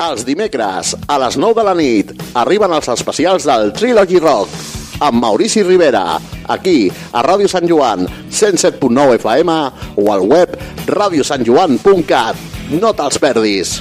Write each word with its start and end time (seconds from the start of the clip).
Els 0.00 0.22
dimecres, 0.24 0.94
a 1.12 1.16
les 1.20 1.36
9 1.36 1.58
de 1.58 1.64
la 1.66 1.74
nit, 1.76 2.12
arriben 2.40 2.72
els 2.72 2.88
especials 2.88 3.44
del 3.44 3.68
Trilogy 3.76 4.16
Rock 4.22 4.48
amb 5.04 5.20
Maurici 5.20 5.60
Rivera, 5.64 6.16
aquí, 6.48 6.88
a 7.12 7.20
Ràdio 7.24 7.48
Sant 7.52 7.68
Joan, 7.68 8.06
107.9 8.32 9.18
FM 9.18 9.56
o 10.00 10.08
al 10.12 10.24
web 10.24 10.56
radiosantjoan.cat. 10.88 12.48
No 12.80 12.92
te'ls 12.96 13.20
perdis! 13.20 13.76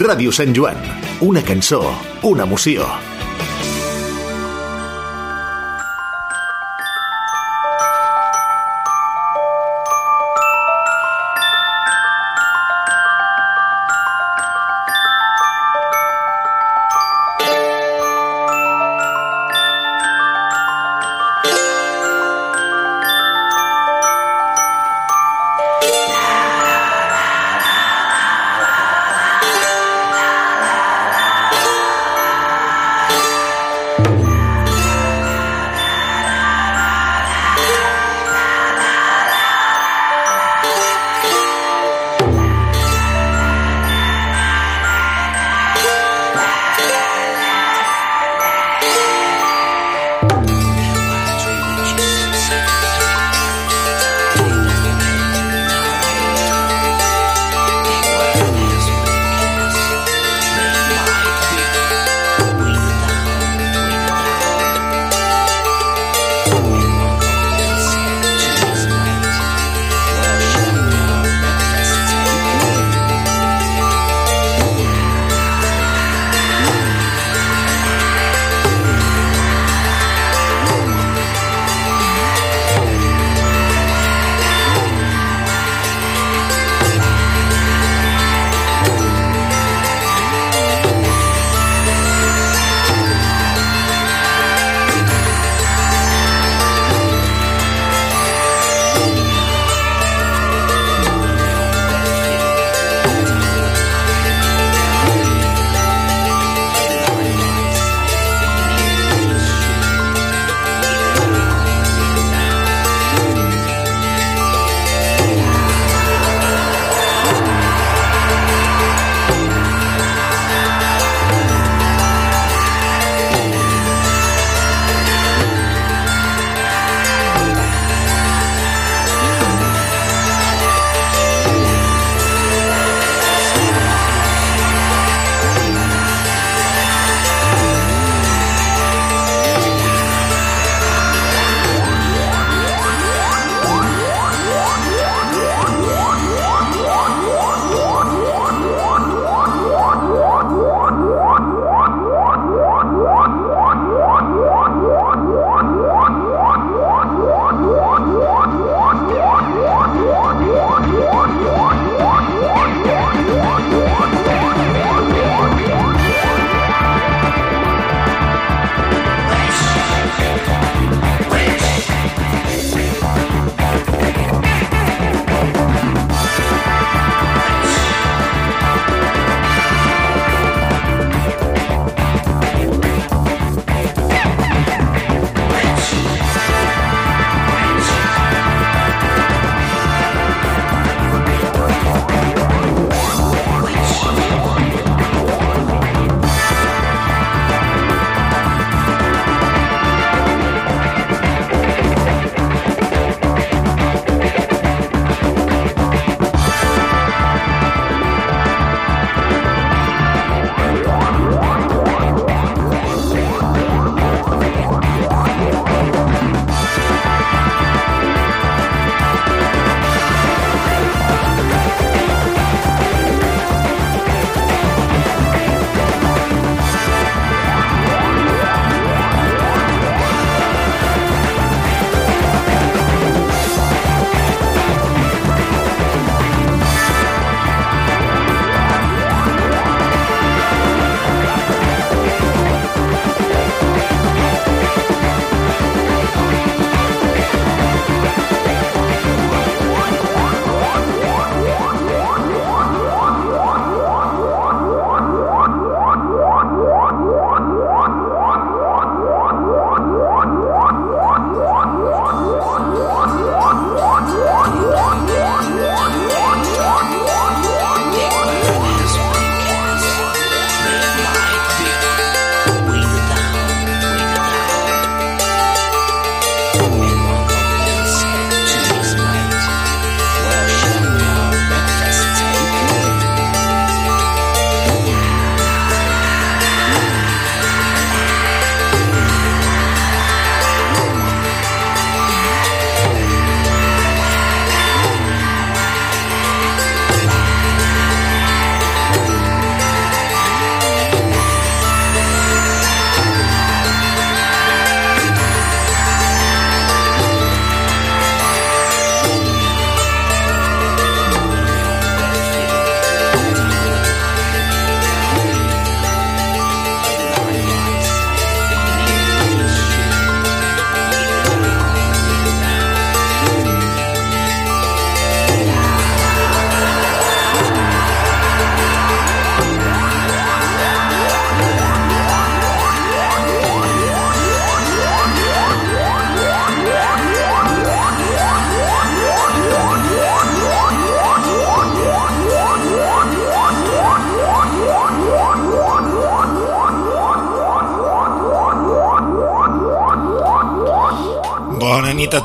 Ràdio 0.00 0.30
Sant 0.30 0.54
Joan, 0.54 0.78
una 1.26 1.42
cançó, 1.42 1.82
una 2.22 2.46
emoció. 2.46 2.86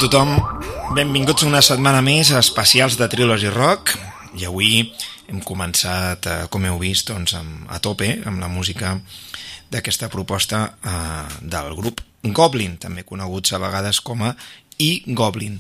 Tothom. 0.06 0.36
Benvinguts 0.94 1.48
una 1.48 1.64
setmana 1.66 1.98
més 2.06 2.30
a 2.30 2.38
especials 2.38 2.94
de 3.00 3.08
Trilogy 3.10 3.50
Rock. 3.50 3.96
I 4.38 4.46
avui 4.46 4.84
hem 5.32 5.40
començat, 5.42 6.28
eh, 6.30 6.44
com 6.54 6.66
heu 6.66 6.78
vist, 6.78 7.10
doncs, 7.10 7.34
amb, 7.34 7.66
a 7.74 7.80
tope 7.80 8.12
amb 8.26 8.38
la 8.40 8.48
música 8.48 9.00
d'aquesta 9.72 10.10
proposta 10.14 10.76
eh, 10.86 11.26
del 11.42 11.74
grup 11.74 12.04
Goblin, 12.22 12.78
també 12.78 13.02
coneguts 13.02 13.54
a 13.54 13.58
vegades 13.58 14.00
com 14.00 14.22
a 14.22 14.36
i 14.78 15.02
Goblin. 15.08 15.58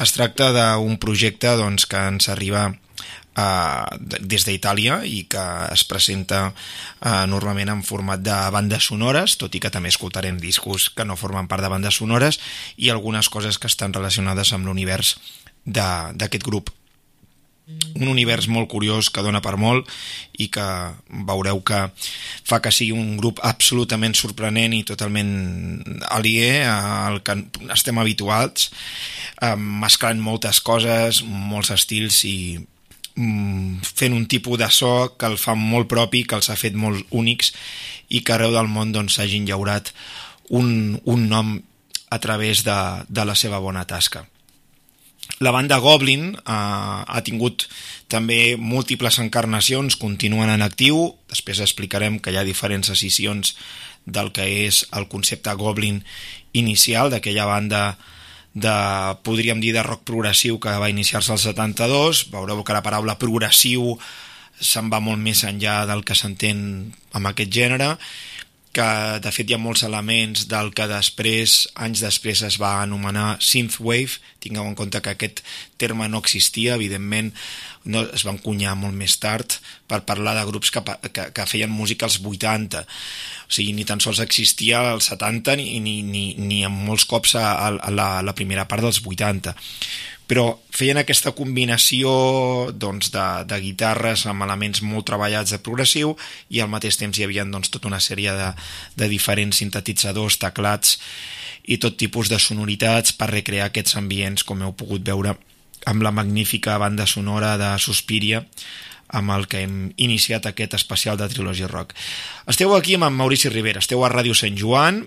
Es 0.00 0.16
tracta 0.16 0.48
d'un 0.52 0.96
projecte 0.96 1.52
doncs, 1.60 1.84
que 1.84 2.00
ens 2.08 2.30
arriba 2.32 2.70
eh, 3.36 3.84
des 4.20 4.46
d'Itàlia 4.46 5.00
i 5.04 5.24
que 5.30 5.44
es 5.74 5.84
presenta 5.88 6.46
eh, 6.48 7.24
normalment 7.30 7.72
en 7.74 7.82
format 7.86 8.22
de 8.22 8.36
bandes 8.54 8.88
sonores, 8.90 9.36
tot 9.40 9.54
i 9.54 9.60
que 9.62 9.72
també 9.74 9.92
escoltarem 9.92 10.38
discos 10.40 10.88
que 10.94 11.04
no 11.04 11.18
formen 11.20 11.50
part 11.50 11.64
de 11.64 11.72
bandes 11.72 12.00
sonores 12.00 12.40
i 12.76 12.90
algunes 12.90 13.28
coses 13.28 13.58
que 13.58 13.70
estan 13.70 13.94
relacionades 13.94 14.52
amb 14.52 14.66
l'univers 14.66 15.16
d'aquest 15.64 16.44
grup. 16.44 16.72
Un 17.96 18.10
univers 18.12 18.44
molt 18.52 18.68
curiós 18.68 19.08
que 19.08 19.22
dona 19.24 19.40
per 19.40 19.54
molt 19.56 19.88
i 20.36 20.50
que 20.52 20.64
veureu 21.24 21.62
que 21.64 21.78
fa 22.44 22.58
que 22.60 22.72
sigui 22.74 22.92
un 22.92 23.16
grup 23.16 23.40
absolutament 23.40 24.12
sorprenent 24.18 24.74
i 24.76 24.82
totalment 24.84 25.32
alié 26.12 26.60
al 26.68 27.22
que 27.24 27.38
estem 27.72 28.02
habituats, 28.02 28.68
eh, 29.40 29.56
mesclant 29.56 30.20
moltes 30.20 30.60
coses, 30.60 31.22
molts 31.24 31.72
estils 31.72 32.20
i 32.28 32.36
Mm, 33.14 33.78
fent 33.86 34.10
un 34.12 34.26
tipus 34.26 34.58
de 34.58 34.66
so 34.74 35.14
que 35.14 35.28
el 35.30 35.36
fa 35.38 35.54
molt 35.54 35.86
propi, 35.86 36.24
que 36.26 36.34
els 36.34 36.50
ha 36.50 36.58
fet 36.58 36.74
molt 36.74 37.06
únics 37.14 37.52
i 38.10 38.24
que 38.26 38.34
arreu 38.34 38.50
del 38.50 38.66
món 38.66 38.90
doncs, 38.90 39.14
s'hagin 39.14 39.44
doncs, 39.44 39.52
llaurat 39.52 39.92
un, 40.50 40.98
un 41.06 41.28
nom 41.30 41.52
a 42.14 42.20
través 42.22 42.62
de, 42.64 42.78
de 43.08 43.26
la 43.26 43.34
seva 43.34 43.58
bona 43.58 43.84
tasca. 43.90 44.24
La 45.40 45.50
banda 45.50 45.80
Goblin 45.82 46.34
eh, 46.34 46.40
ha 46.46 47.20
tingut 47.26 47.66
també 48.12 48.56
múltiples 48.60 49.18
encarnacions, 49.18 49.96
continuen 49.98 50.52
en 50.52 50.62
actiu, 50.62 51.14
després 51.32 51.62
explicarem 51.64 52.20
que 52.22 52.30
hi 52.30 52.38
ha 52.38 52.46
diferents 52.46 52.92
escissions 52.92 53.56
del 54.04 54.30
que 54.36 54.44
és 54.66 54.84
el 54.92 55.08
concepte 55.08 55.54
Goblin 55.58 56.02
inicial 56.52 57.10
d'aquella 57.10 57.48
banda 57.48 57.82
de, 58.54 58.76
podríem 59.26 59.58
dir, 59.64 59.72
de 59.74 59.82
rock 59.82 60.04
progressiu 60.06 60.60
que 60.62 60.76
va 60.78 60.92
iniciar-se 60.92 61.32
al 61.34 61.42
72. 61.42 62.28
Veureu 62.30 62.62
que 62.62 62.76
la 62.76 62.84
paraula 62.84 63.18
progressiu 63.18 63.96
se'n 64.60 64.92
va 64.92 65.02
molt 65.02 65.18
més 65.18 65.42
enllà 65.48 65.82
del 65.90 66.04
que 66.06 66.14
s'entén 66.14 66.60
amb 67.16 67.32
aquest 67.32 67.50
gènere 67.50 67.96
que 68.74 68.86
de 69.22 69.30
fet 69.34 69.50
hi 69.50 69.54
ha 69.56 69.62
molts 69.62 69.84
elements 69.86 70.48
del 70.50 70.72
que 70.74 70.88
després, 70.90 71.64
anys 71.86 72.02
després 72.02 72.42
es 72.46 72.58
va 72.60 72.80
anomenar 72.82 73.36
synthwave, 73.42 74.18
tingueu 74.42 74.66
en 74.66 74.74
compte 74.78 75.00
que 75.00 75.14
aquest 75.14 75.44
terme 75.80 76.08
no 76.10 76.20
existia, 76.24 76.74
evidentment 76.74 77.30
no, 77.84 78.02
es 78.16 78.24
va 78.26 78.34
encunyar 78.34 78.74
molt 78.80 78.96
més 78.96 79.16
tard 79.20 79.58
per 79.90 80.02
parlar 80.08 80.34
de 80.38 80.46
grups 80.48 80.72
que, 80.74 80.82
que, 81.12 81.28
que 81.36 81.46
feien 81.48 81.72
música 81.72 82.08
als 82.08 82.18
80 82.18 82.82
o 82.84 83.52
sigui, 83.52 83.74
ni 83.76 83.84
tan 83.88 84.00
sols 84.00 84.22
existia 84.24 84.80
als 84.94 85.10
70 85.12 85.56
ni, 85.60 85.68
ni, 85.84 86.00
ni, 86.02 86.24
ni 86.40 86.64
en 86.64 86.72
molts 86.72 87.06
cops 87.08 87.36
a, 87.40 87.46
a, 87.68 87.92
la, 87.92 88.08
a 88.18 88.26
la 88.26 88.36
primera 88.36 88.66
part 88.70 88.84
dels 88.84 89.02
80 89.04 89.54
però 90.34 90.48
feien 90.74 90.98
aquesta 90.98 91.30
combinació 91.30 92.10
doncs, 92.74 93.12
de, 93.14 93.26
de 93.46 93.58
guitarres 93.62 94.24
amb 94.26 94.42
elements 94.42 94.80
molt 94.82 95.06
treballats 95.06 95.52
de 95.54 95.60
progressiu 95.62 96.16
i 96.50 96.58
al 96.58 96.72
mateix 96.72 96.98
temps 96.98 97.14
hi 97.14 97.22
havia 97.22 97.44
doncs, 97.46 97.70
tota 97.70 97.86
una 97.86 98.00
sèrie 98.02 98.34
de, 98.34 98.48
de 98.98 99.08
diferents 99.12 99.62
sintetitzadors, 99.62 100.40
teclats 100.42 100.96
i 101.70 101.78
tot 101.78 101.94
tipus 102.02 102.32
de 102.32 102.40
sonoritats 102.42 103.14
per 103.14 103.30
recrear 103.30 103.68
aquests 103.70 103.94
ambients 104.02 104.42
com 104.42 104.66
heu 104.66 104.74
pogut 104.74 105.06
veure 105.06 105.36
amb 105.86 106.02
la 106.02 106.10
magnífica 106.10 106.80
banda 106.82 107.06
sonora 107.06 107.54
de 107.60 107.70
Suspiria 107.78 108.42
amb 109.14 109.30
el 109.36 109.46
que 109.46 109.62
hem 109.62 109.92
iniciat 110.02 110.50
aquest 110.50 110.74
especial 110.74 111.20
de 111.20 111.30
Trilogy 111.30 111.70
Rock. 111.70 111.94
Esteu 112.50 112.74
aquí 112.74 112.98
amb 112.98 113.06
en 113.06 113.14
Maurici 113.14 113.54
Rivera, 113.54 113.78
esteu 113.78 114.02
a 114.02 114.10
Ràdio 114.10 114.34
Sant 114.34 114.58
Joan, 114.58 115.04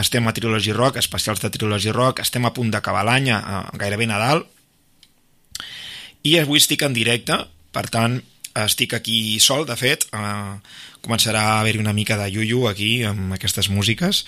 estem 0.00 0.26
a 0.28 0.32
Trilogy 0.34 0.72
Rock, 0.72 0.98
especials 1.00 1.40
de 1.42 1.50
Trilogy 1.50 1.92
Rock, 1.94 2.22
estem 2.22 2.46
a 2.46 2.52
punt 2.54 2.70
d'acabar 2.70 3.04
l'any, 3.06 3.30
gairebé 3.78 4.06
Nadal, 4.06 4.44
i 6.26 6.38
avui 6.38 6.60
estic 6.60 6.82
en 6.86 6.96
directe, 6.96 7.36
per 7.72 7.86
tant, 7.92 8.18
estic 8.58 8.94
aquí 8.96 9.38
sol, 9.40 9.64
de 9.68 9.76
fet, 9.78 10.06
eh, 10.12 10.54
començarà 11.04 11.42
a 11.44 11.60
haver-hi 11.60 11.80
una 11.80 11.94
mica 11.94 12.16
de 12.18 12.26
yuyu 12.32 12.66
aquí 12.68 13.04
amb 13.06 13.34
aquestes 13.36 13.70
músiques, 13.70 14.24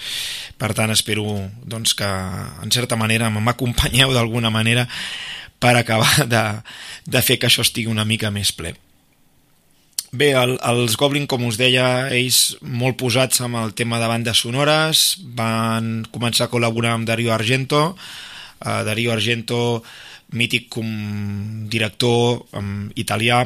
per 0.59 0.73
tant 0.75 0.93
espero 0.95 1.25
doncs, 1.65 1.95
que 1.99 2.07
en 2.07 2.71
certa 2.71 2.97
manera 2.97 3.31
m'acompanyeu 3.35 4.15
d'alguna 4.15 4.51
manera 4.51 4.87
per 5.61 5.75
acabar 5.77 6.27
de, 6.27 6.45
de 7.05 7.23
fer 7.23 7.39
que 7.39 7.51
això 7.51 7.67
estigui 7.67 7.91
una 7.91 8.07
mica 8.09 8.31
més 8.31 8.53
ple. 8.53 8.75
Bé, 10.11 10.33
el, 10.35 10.57
els 10.67 10.97
Goblin, 10.99 11.29
com 11.31 11.45
us 11.47 11.55
deia, 11.55 12.11
ells 12.11 12.57
molt 12.67 12.97
posats 12.99 13.45
amb 13.47 13.61
el 13.61 13.77
tema 13.79 14.01
de 14.03 14.09
bandes 14.11 14.41
sonores, 14.43 15.03
van 15.39 16.01
començar 16.11 16.49
a 16.49 16.51
col·laborar 16.51 16.97
amb 16.97 17.07
Dario 17.07 17.31
Argento, 17.31 17.83
uh, 17.95 18.81
Dario 18.89 19.13
Argento, 19.15 19.61
mític 20.35 20.67
com 20.75 20.89
director 21.71 22.43
um, 22.59 22.89
italià, 22.99 23.45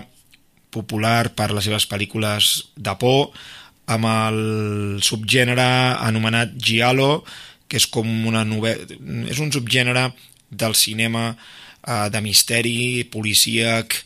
popular 0.73 1.35
per 1.37 1.51
les 1.53 1.69
seves 1.69 1.85
pel·lícules 1.91 2.49
de 2.81 2.97
por, 2.97 3.37
amb 3.85 4.09
el 4.09 4.41
subgènere 5.05 5.69
anomenat 6.01 6.57
Giallo, 6.57 7.27
que 7.69 7.77
és 7.77 7.91
com 7.93 8.09
una 8.25 8.41
novel·la... 8.49 8.97
és 9.29 9.45
un 9.45 9.53
subgènere 9.53 10.09
del 10.49 10.75
cinema 10.79 11.29
eh, 11.35 12.09
de 12.09 12.21
misteri, 12.25 13.05
policíac 13.13 14.01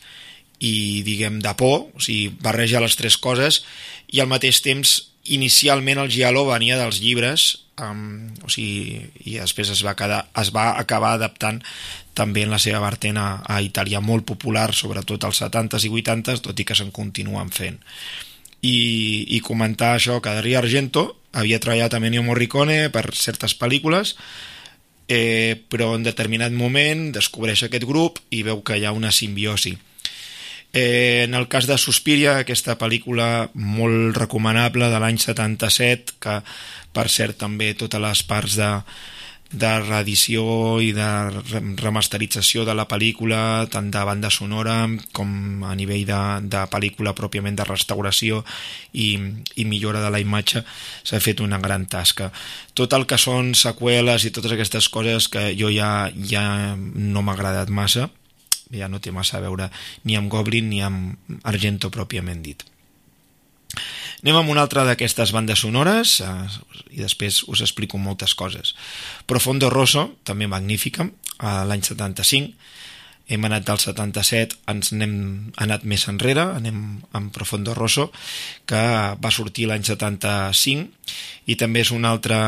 i, 0.59 1.01
diguem, 1.07 1.39
de 1.43 1.53
por, 1.59 1.87
o 1.95 2.03
sigui, 2.03 2.29
barreja 2.43 2.81
les 2.83 2.97
tres 2.99 3.17
coses, 3.17 3.63
i 4.11 4.21
al 4.21 4.29
mateix 4.31 4.61
temps, 4.65 4.97
inicialment 5.29 6.01
el 6.01 6.11
giallo 6.11 6.45
venia 6.47 6.77
dels 6.79 6.99
llibres, 7.03 7.49
um, 7.81 8.31
o 8.43 8.51
sigui, 8.51 8.99
i 9.25 9.37
després 9.37 9.71
es 9.75 9.83
va, 9.85 9.95
quedar, 9.99 10.23
es 10.41 10.51
va 10.55 10.71
acabar 10.79 11.13
adaptant 11.17 11.61
també 12.17 12.43
en 12.43 12.51
la 12.51 12.59
seva 12.59 12.81
vertent 12.83 13.19
a, 13.21 13.29
a 13.45 13.61
Itàlia 13.63 14.01
molt 14.03 14.25
popular, 14.27 14.71
sobretot 14.75 15.27
als 15.27 15.41
70s 15.43 15.87
i 15.87 15.93
80s, 15.93 16.43
tot 16.49 16.59
i 16.59 16.67
que 16.67 16.75
se'n 16.75 16.91
continuen 16.91 17.53
fent. 17.55 17.79
I, 18.59 18.75
i 19.31 19.39
comentar 19.39 19.93
això 19.95 20.19
que 20.19 20.33
Dario 20.35 20.59
Argento 20.59 21.05
havia 21.31 21.61
treballat 21.63 21.93
amb 21.95 22.09
Ennio 22.09 22.25
Morricone 22.25 22.89
per 22.91 23.05
certes 23.15 23.53
pel·lícules 23.55 24.17
eh, 25.09 25.59
però 25.67 25.95
en 25.97 26.05
determinat 26.05 26.53
moment 26.53 27.09
descobreix 27.11 27.65
aquest 27.65 27.83
grup 27.89 28.21
i 28.29 28.43
veu 28.45 28.61
que 28.63 28.77
hi 28.77 28.85
ha 28.85 28.95
una 28.95 29.11
simbiosi. 29.11 29.73
Eh, 30.71 31.23
en 31.23 31.33
el 31.33 31.47
cas 31.47 31.65
de 31.65 31.77
Suspiria, 31.81 32.37
aquesta 32.37 32.77
pel·lícula 32.77 33.49
molt 33.53 34.17
recomanable 34.17 34.89
de 34.91 34.99
l'any 35.01 35.17
77, 35.17 36.19
que 36.21 36.41
per 36.93 37.07
cert 37.09 37.39
també 37.41 37.73
totes 37.73 38.01
les 38.01 38.21
parts 38.29 38.57
de, 38.59 38.69
de 39.49 39.71
reedició 39.81 40.77
i 40.77 40.91
de 40.93 41.07
remasterització 41.81 42.67
de 42.69 42.75
la 42.77 42.85
pel·lícula, 42.85 43.65
tant 43.73 43.89
de 43.89 44.03
banda 44.05 44.29
sonora 44.29 44.83
com 45.11 45.65
a 45.65 45.73
nivell 45.73 46.05
de, 46.05 46.21
de 46.45 46.61
pel·lícula 46.69 47.15
pròpiament 47.17 47.57
de 47.57 47.65
restauració 47.65 48.43
i, 48.93 49.17
i 49.57 49.65
millora 49.65 50.03
de 50.05 50.13
la 50.13 50.21
imatge, 50.21 50.61
s'ha 51.01 51.21
fet 51.23 51.41
una 51.41 51.57
gran 51.57 51.87
tasca. 51.89 52.29
Tot 52.77 52.93
el 52.93 53.09
que 53.09 53.17
són 53.17 53.55
seqüeles 53.57 54.29
i 54.29 54.33
totes 54.37 54.53
aquestes 54.53 54.89
coses 54.93 55.31
que 55.33 55.49
jo 55.57 55.73
ja, 55.73 56.11
ja 56.13 56.45
no 56.77 57.25
m'ha 57.25 57.33
agradat 57.33 57.73
massa, 57.73 58.11
ja 58.73 58.89
no 58.89 58.99
té 59.01 59.11
massa 59.11 59.37
a 59.37 59.45
veure 59.45 59.69
ni 60.05 60.17
amb 60.17 60.29
Goblin 60.31 60.69
ni 60.69 60.83
amb 60.85 61.39
Argento 61.43 61.89
pròpiament 61.93 62.43
dit. 62.45 62.65
Anem 64.19 64.35
amb 64.41 64.51
una 64.51 64.65
altra 64.65 64.83
d'aquestes 64.83 65.31
bandes 65.31 65.61
sonores 65.63 66.17
eh, 66.25 66.33
i 66.91 66.99
després 67.03 67.43
us 67.47 67.63
explico 67.63 67.99
moltes 68.01 68.35
coses. 68.35 68.73
Profondo 69.29 69.69
Rosso, 69.71 70.09
també 70.27 70.49
magnífica, 70.51 71.07
a 71.39 71.63
l'any 71.69 71.85
75. 71.85 72.51
Hem 73.29 73.45
anat 73.45 73.67
del 73.67 73.77
77, 73.77 74.57
ens 74.73 74.89
n'hem 74.97 75.13
anat 75.61 75.83
més 75.85 76.07
enrere, 76.09 76.47
anem 76.57 76.79
amb 77.13 77.31
Profondo 77.31 77.75
Rosso, 77.77 78.07
que 78.65 78.81
va 79.21 79.31
sortir 79.31 79.67
l'any 79.69 79.85
75 79.85 80.89
i 81.45 81.55
també 81.55 81.85
és 81.85 81.93
una 81.93 82.09
altra 82.09 82.39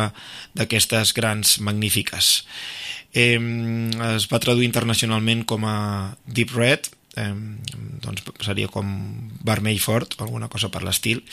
d'aquestes 0.58 1.14
grans 1.14 1.60
magnífiques. 1.62 2.34
Eh, 3.14 3.38
es 4.16 4.28
va 4.32 4.40
traduir 4.40 4.70
internacionalment 4.70 5.46
com 5.46 5.66
a 5.68 6.16
Deep 6.26 6.54
Red, 6.56 6.92
eh, 7.20 7.34
doncs 8.02 8.24
seria 8.46 8.70
com 8.72 8.88
vermell 9.44 9.80
fort 9.84 10.16
o 10.18 10.24
alguna 10.24 10.48
cosa 10.48 10.72
per 10.72 10.84
l'estil. 10.84 11.24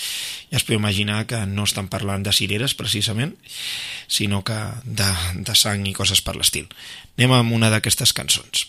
Ja 0.51 0.59
es 0.59 0.67
pot 0.67 0.77
imaginar 0.77 1.25
que 1.31 1.45
no 1.47 1.69
estan 1.69 1.91
parlant 1.93 2.27
de 2.27 2.35
cireres 2.35 2.75
precisament 2.75 3.37
sinó 4.09 4.43
que 4.43 4.59
de, 4.85 5.13
de 5.35 5.55
sang 5.55 5.87
i 5.87 5.95
coses 5.95 6.25
per 6.25 6.37
l'estil. 6.37 6.67
Anem 7.19 7.39
amb 7.39 7.57
una 7.61 7.71
d'aquestes 7.71 8.15
cançons 8.17 8.69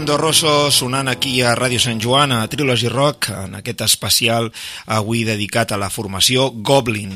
Fondo 0.00 0.16
Rosso 0.16 0.70
sonant 0.72 1.10
aquí 1.12 1.42
a 1.44 1.50
Ràdio 1.52 1.76
Sant 1.76 1.98
Joan, 2.00 2.32
a 2.32 2.46
Trilogy 2.48 2.88
Rock, 2.88 3.26
en 3.36 3.58
aquest 3.58 3.82
especial 3.84 4.46
avui 4.88 5.26
dedicat 5.28 5.74
a 5.74 5.76
la 5.76 5.90
formació 5.92 6.46
Goblin, 6.64 7.12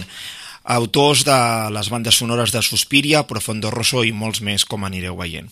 autors 0.69 1.23
de 1.25 1.39
les 1.73 1.89
bandes 1.89 2.19
sonores 2.21 2.53
de 2.53 2.61
Suspiria, 2.61 3.23
Profondo 3.25 3.71
Rosso 3.73 4.03
i 4.05 4.13
molts 4.13 4.43
més, 4.45 4.67
com 4.69 4.85
anireu 4.85 5.17
veient. 5.17 5.49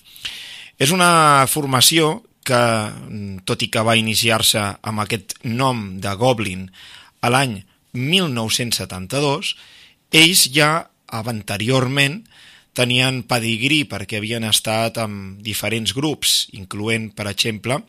És 0.77 0.93
una 0.93 1.49
formació 1.49 2.19
que, 2.45 2.61
tot 3.49 3.65
i 3.65 3.71
que 3.73 3.81
va 3.81 3.97
iniciar-se 3.97 4.67
amb 4.85 5.01
aquest 5.01 5.39
nom 5.49 6.03
de 6.05 6.13
Goblin 6.21 6.69
l'any 7.25 7.63
1972, 7.97 9.55
ells 10.21 10.45
ja 10.53 10.75
anteriorment 11.09 12.27
tenien 12.77 13.23
pedigrí 13.29 13.83
perquè 13.89 14.19
havien 14.21 14.45
estat 14.49 14.99
amb 15.03 15.43
diferents 15.45 15.93
grups, 15.97 16.49
incloent, 16.57 17.11
per 17.17 17.29
exemple, 17.31 17.83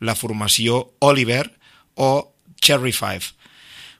la 0.00 0.16
formació 0.16 0.82
Oliver 1.00 1.44
o 1.96 2.32
Cherry 2.60 2.92
Five. 2.92 3.36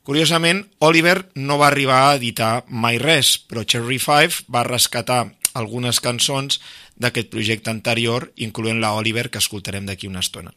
Curiosament, 0.02 0.64
Oliver 0.80 1.30
no 1.36 1.58
va 1.60 1.68
arribar 1.68 2.00
a 2.06 2.16
editar 2.16 2.64
mai 2.68 2.98
res, 2.98 3.36
però 3.38 3.64
Cherry 3.64 4.00
Five 4.00 4.48
va 4.48 4.64
rescatar 4.64 5.26
algunes 5.54 6.00
cançons 6.00 6.60
d'aquest 6.96 7.28
projecte 7.32 7.70
anterior, 7.72 8.30
incloent 8.36 8.80
la 8.80 8.94
Oliver, 8.96 9.28
que 9.30 9.40
escoltarem 9.42 9.86
d'aquí 9.86 10.08
una 10.08 10.24
estona. 10.24 10.54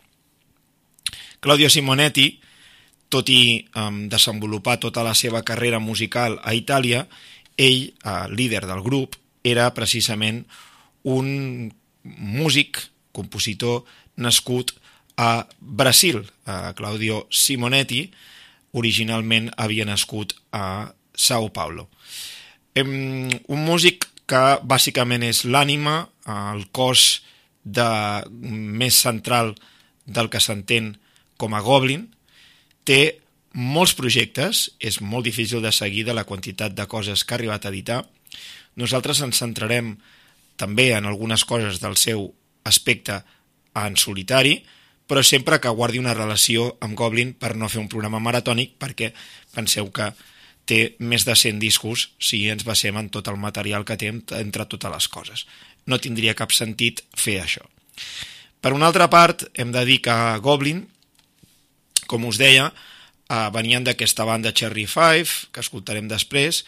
Claudio 1.44 1.70
Simonetti, 1.70 2.40
tot 3.12 3.30
i 3.30 3.66
um, 3.76 4.08
desenvolupar 4.10 4.80
tota 4.80 5.04
la 5.04 5.14
seva 5.14 5.44
carrera 5.44 5.80
musical 5.80 6.40
a 6.42 6.56
Itàlia, 6.56 7.04
ell, 7.58 7.92
eh, 7.94 8.14
líder 8.32 8.64
del 8.66 8.82
grup, 8.82 9.20
era 9.44 9.70
precisament 9.76 10.44
un 11.04 11.72
músic, 12.04 12.80
compositor 13.14 13.84
nascut 14.16 14.74
a 15.18 15.46
Brasil. 15.60 16.24
A 16.46 16.74
Claudio 16.74 17.28
Simonetti 17.30 18.08
originalment 18.74 19.52
havia 19.58 19.86
nascut 19.86 20.34
a 20.52 20.94
Sao 21.14 21.52
Paulo. 21.54 21.90
Un 22.74 23.62
músic 23.68 24.08
que 24.26 24.44
bàsicament 24.66 25.24
és 25.28 25.44
l'ànima, 25.46 26.08
el 26.26 26.66
cos 26.74 27.22
de, 27.64 27.86
més 28.32 28.98
central 28.98 29.54
del 30.06 30.30
que 30.32 30.42
s'entén 30.42 30.96
com 31.38 31.54
a 31.54 31.62
Goblin, 31.62 32.08
té 32.84 33.20
molts 33.54 33.94
projectes, 33.94 34.72
és 34.82 35.00
molt 35.02 35.28
difícil 35.28 35.62
de 35.62 35.72
seguir 35.72 36.08
de 36.08 36.16
la 36.18 36.26
quantitat 36.26 36.74
de 36.74 36.88
coses 36.90 37.24
que 37.24 37.36
ha 37.36 37.38
arribat 37.38 37.66
a 37.66 37.72
editar, 37.72 38.02
nosaltres 38.80 39.22
ens 39.22 39.40
centrarem 39.42 39.96
també 40.58 40.92
en 40.94 41.06
algunes 41.10 41.46
coses 41.46 41.80
del 41.82 41.98
seu 41.98 42.30
aspecte 42.64 43.22
en 43.76 43.98
solitari, 43.98 44.62
però 45.08 45.24
sempre 45.26 45.60
que 45.60 45.74
guardi 45.74 46.00
una 46.00 46.14
relació 46.16 46.78
amb 46.82 46.96
Goblin 46.98 47.34
per 47.34 47.56
no 47.60 47.70
fer 47.70 47.82
un 47.82 47.90
programa 47.92 48.22
maratònic, 48.24 48.78
perquè 48.80 49.12
penseu 49.54 49.90
que 49.92 50.14
té 50.66 50.96
més 51.04 51.26
de 51.28 51.36
100 51.36 51.60
discos 51.60 52.08
si 52.24 52.46
ens 52.50 52.64
basem 52.64 52.96
en 52.98 53.10
tot 53.12 53.28
el 53.28 53.38
material 53.38 53.84
que 53.84 53.98
té 54.00 54.10
entre 54.14 54.66
totes 54.70 54.92
les 54.94 55.08
coses. 55.12 55.46
No 55.86 56.00
tindria 56.00 56.38
cap 56.40 56.56
sentit 56.56 57.04
fer 57.20 57.42
això. 57.42 57.66
Per 58.64 58.72
una 58.72 58.88
altra 58.88 59.10
part, 59.12 59.44
hem 59.60 59.74
de 59.76 59.84
dir 59.84 60.00
que 60.06 60.16
Goblin, 60.40 60.86
com 62.08 62.24
us 62.30 62.40
deia, 62.40 62.70
eh, 62.72 63.50
venien 63.52 63.84
d'aquesta 63.84 64.24
banda 64.24 64.54
Cherry 64.54 64.88
Five, 64.88 65.52
que 65.52 65.60
escoltarem 65.60 66.08
després, 66.08 66.64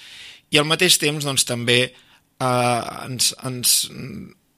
i 0.52 0.60
al 0.60 0.68
mateix 0.70 0.98
temps 1.02 1.26
doncs, 1.26 1.46
també 1.48 1.80
eh, 1.86 2.82
ens, 3.06 3.32
ens, 3.48 3.76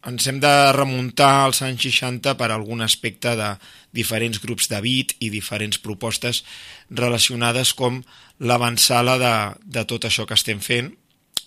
ens 0.08 0.28
hem 0.30 0.40
de 0.44 0.54
remuntar 0.76 1.32
als 1.46 1.62
anys 1.66 1.88
60 1.88 2.36
per 2.40 2.52
algun 2.52 2.84
aspecte 2.86 3.36
de 3.40 3.54
diferents 3.96 4.40
grups 4.44 4.70
de 4.72 4.82
beat 4.84 5.16
i 5.20 5.32
diferents 5.34 5.80
propostes 5.84 6.44
relacionades 6.90 7.74
com 7.74 8.02
l'avançala 8.40 9.18
de, 9.22 9.36
de 9.64 9.86
tot 9.90 10.06
això 10.08 10.28
que 10.28 10.38
estem 10.38 10.62
fent, 10.64 10.92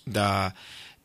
de, 0.05 0.29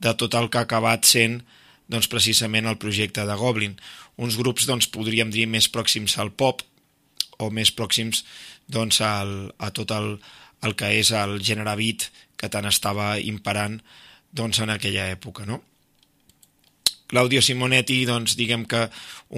de 0.03 0.15
tot 0.19 0.35
el 0.35 0.51
que 0.51 0.61
ha 0.61 0.67
acabat 0.67 1.07
sent 1.07 1.41
doncs, 1.87 2.09
precisament 2.11 2.67
el 2.67 2.81
projecte 2.83 3.25
de 3.27 3.37
Goblin. 3.39 3.77
Uns 4.19 4.37
grups, 4.41 4.67
doncs, 4.67 4.89
podríem 4.91 5.31
dir, 5.31 5.47
més 5.47 5.69
pròxims 5.71 6.17
al 6.19 6.33
pop 6.35 6.65
o 7.39 7.51
més 7.53 7.71
pròxims 7.71 8.25
doncs, 8.67 9.01
al, 9.05 9.53
a 9.59 9.71
tot 9.71 9.93
el, 9.95 10.17
el 10.67 10.75
que 10.75 10.91
és 10.99 11.13
el 11.15 11.39
gènere 11.45 11.77
beat 11.79 12.09
que 12.37 12.51
tant 12.53 12.69
estava 12.69 13.17
imperant 13.21 13.81
doncs, 14.37 14.61
en 14.61 14.71
aquella 14.71 15.09
època. 15.13 15.47
No? 15.49 15.63
Claudio 17.07 17.43
Simonetti, 17.43 18.01
doncs, 18.07 18.35
diguem 18.39 18.67
que 18.67 18.87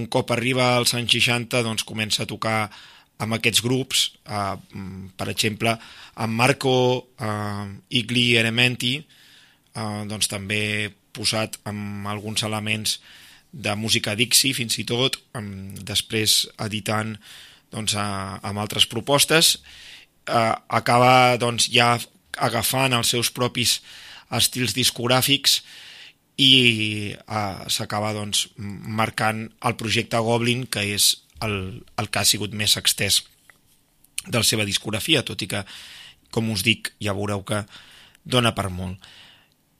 un 0.00 0.08
cop 0.08 0.32
arriba 0.32 0.74
als 0.76 0.94
anys 0.96 1.12
60, 1.18 1.62
doncs, 1.66 1.84
comença 1.88 2.24
a 2.24 2.30
tocar 2.30 2.70
amb 3.18 3.34
aquests 3.34 3.62
grups, 3.64 4.04
eh, 4.24 4.56
per 5.18 5.28
exemple, 5.28 5.74
amb 6.14 6.38
Marco 6.38 6.74
eh, 7.20 7.66
Igli 8.00 8.36
Erementi, 8.40 8.94
eh, 8.98 10.02
doncs 10.08 10.30
també 10.30 10.92
posat 11.12 11.58
amb 11.68 12.06
alguns 12.08 12.44
elements 12.46 12.98
de 13.52 13.74
música 13.74 14.14
Dixie, 14.14 14.54
fins 14.54 14.78
i 14.78 14.86
tot, 14.88 15.18
amb, 15.36 15.78
després 15.84 16.44
editant 16.64 17.16
doncs, 17.72 17.96
a, 17.98 18.38
amb 18.42 18.62
altres 18.62 18.86
propostes, 18.86 19.58
eh, 20.28 20.54
acaba 20.68 21.36
doncs, 21.40 21.68
ja 21.74 21.96
agafant 22.40 22.94
els 22.96 23.10
seus 23.14 23.30
propis 23.34 23.78
estils 24.34 24.74
discogràfics 24.76 25.60
i 26.38 26.52
eh, 27.14 27.70
s'acaba 27.72 28.14
doncs, 28.14 28.46
marcant 28.58 29.48
el 29.66 29.76
projecte 29.80 30.20
Goblin, 30.22 30.66
que 30.70 30.84
és 30.94 31.10
el, 31.42 31.82
el 31.98 32.10
que 32.10 32.22
ha 32.22 32.28
sigut 32.28 32.54
més 32.54 32.76
extès 32.78 33.22
de 34.26 34.38
la 34.38 34.46
seva 34.46 34.66
discografia, 34.68 35.24
tot 35.26 35.42
i 35.42 35.48
que, 35.50 35.64
com 36.34 36.50
us 36.52 36.62
dic, 36.66 36.92
ja 37.02 37.16
veureu 37.16 37.42
que 37.46 37.62
dona 38.28 38.52
per 38.54 38.68
molt. 38.70 38.98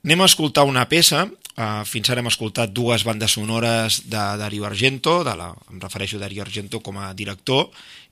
Anem 0.07 0.23
a 0.25 0.29
escoltar 0.31 0.65
una 0.65 0.87
peça, 0.89 1.27
uh, 1.29 1.83
fins 1.85 2.09
ara 2.09 2.23
hem 2.23 2.31
escoltat 2.31 2.73
dues 2.73 3.05
bandes 3.05 3.35
sonores 3.37 4.05
de 4.09 4.25
Dario 4.41 4.65
Argento, 4.65 5.21
de 5.27 5.35
la, 5.37 5.51
em 5.73 5.83
refereixo 5.83 6.17
a 6.17 6.25
Dario 6.25 6.45
Argento 6.47 6.81
com 6.81 7.01
a 7.03 7.11
director, 7.19 7.69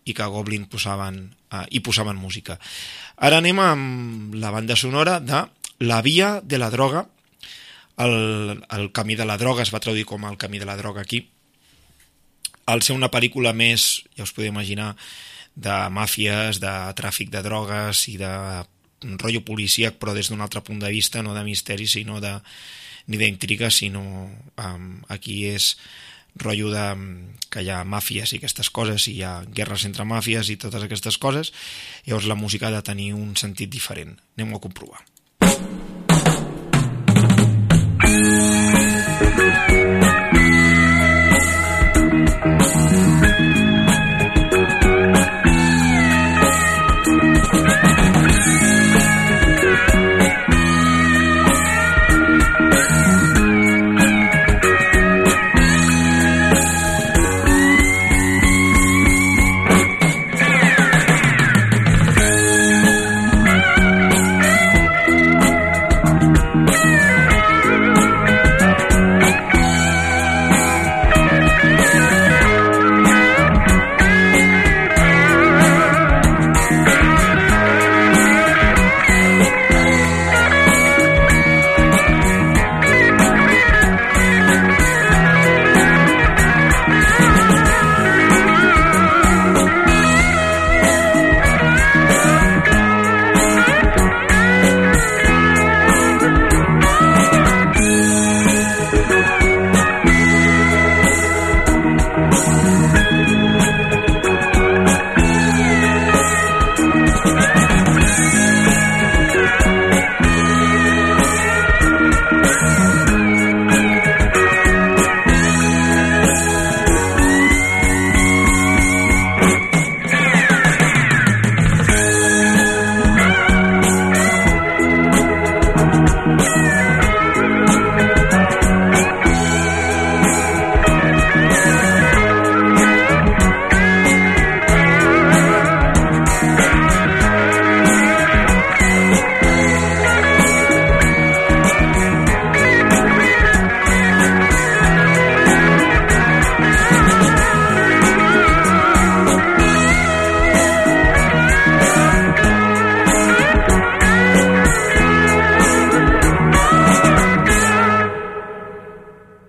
i 0.06 0.14
que 0.14 0.30
Goblin 0.30 0.64
posaven, 0.70 1.20
uh, 1.52 1.66
i 1.70 1.82
posaven 1.84 2.16
música. 2.16 2.56
Ara 3.16 3.42
anem 3.42 3.60
amb 3.60 4.36
la 4.38 4.54
banda 4.54 4.78
sonora 4.78 5.20
de 5.20 5.44
La 5.78 6.00
via 6.00 6.40
de 6.40 6.56
la 6.56 6.70
droga, 6.70 7.02
el, 8.00 8.62
el 8.70 8.92
camí 8.92 9.14
de 9.14 9.26
la 9.28 9.36
droga 9.36 9.60
es 9.62 9.72
va 9.74 9.80
traduir 9.80 10.06
com 10.08 10.24
el 10.24 10.38
camí 10.40 10.58
de 10.58 10.64
la 10.64 10.76
droga 10.76 11.02
aquí, 11.02 11.26
al 12.66 12.82
ser 12.82 12.96
una 12.96 13.10
pel·lícula 13.12 13.52
més, 13.52 14.06
ja 14.16 14.24
us 14.26 14.32
podeu 14.34 14.50
imaginar, 14.50 14.94
de 15.56 15.76
màfies, 15.92 16.60
de 16.60 16.72
tràfic 16.98 17.30
de 17.32 17.42
drogues 17.44 18.06
i 18.12 18.16
de 18.20 18.32
rotllo 19.20 19.42
policíac, 19.46 19.96
però 20.00 20.12
des 20.16 20.28
d'un 20.30 20.42
altre 20.44 20.62
punt 20.64 20.80
de 20.82 20.90
vista, 20.92 21.22
no 21.22 21.34
de 21.36 21.44
misteri, 21.46 21.86
sinó 21.88 22.20
de, 22.20 22.34
ni 23.06 23.20
d'intriga, 23.20 23.70
sinó 23.70 24.02
um, 24.02 24.88
aquí 25.08 25.44
és 25.48 25.74
rotllo 26.42 26.70
de, 26.72 26.86
que 27.50 27.64
hi 27.64 27.70
ha 27.72 27.82
màfies 27.88 28.32
i 28.32 28.40
aquestes 28.40 28.70
coses, 28.70 29.08
i 29.08 29.18
hi 29.18 29.24
ha 29.26 29.40
guerres 29.58 29.86
entre 29.88 30.06
màfies 30.08 30.50
i 30.52 30.58
totes 30.60 30.86
aquestes 30.86 31.18
coses, 31.18 31.52
llavors 32.06 32.30
la 32.30 32.38
música 32.38 32.68
ha 32.68 32.74
de 32.76 32.84
tenir 32.84 33.12
un 33.16 33.36
sentit 33.36 33.72
diferent. 33.72 34.16
Anem-ho 34.36 34.60
a 34.60 34.64
comprovar. 34.68 35.04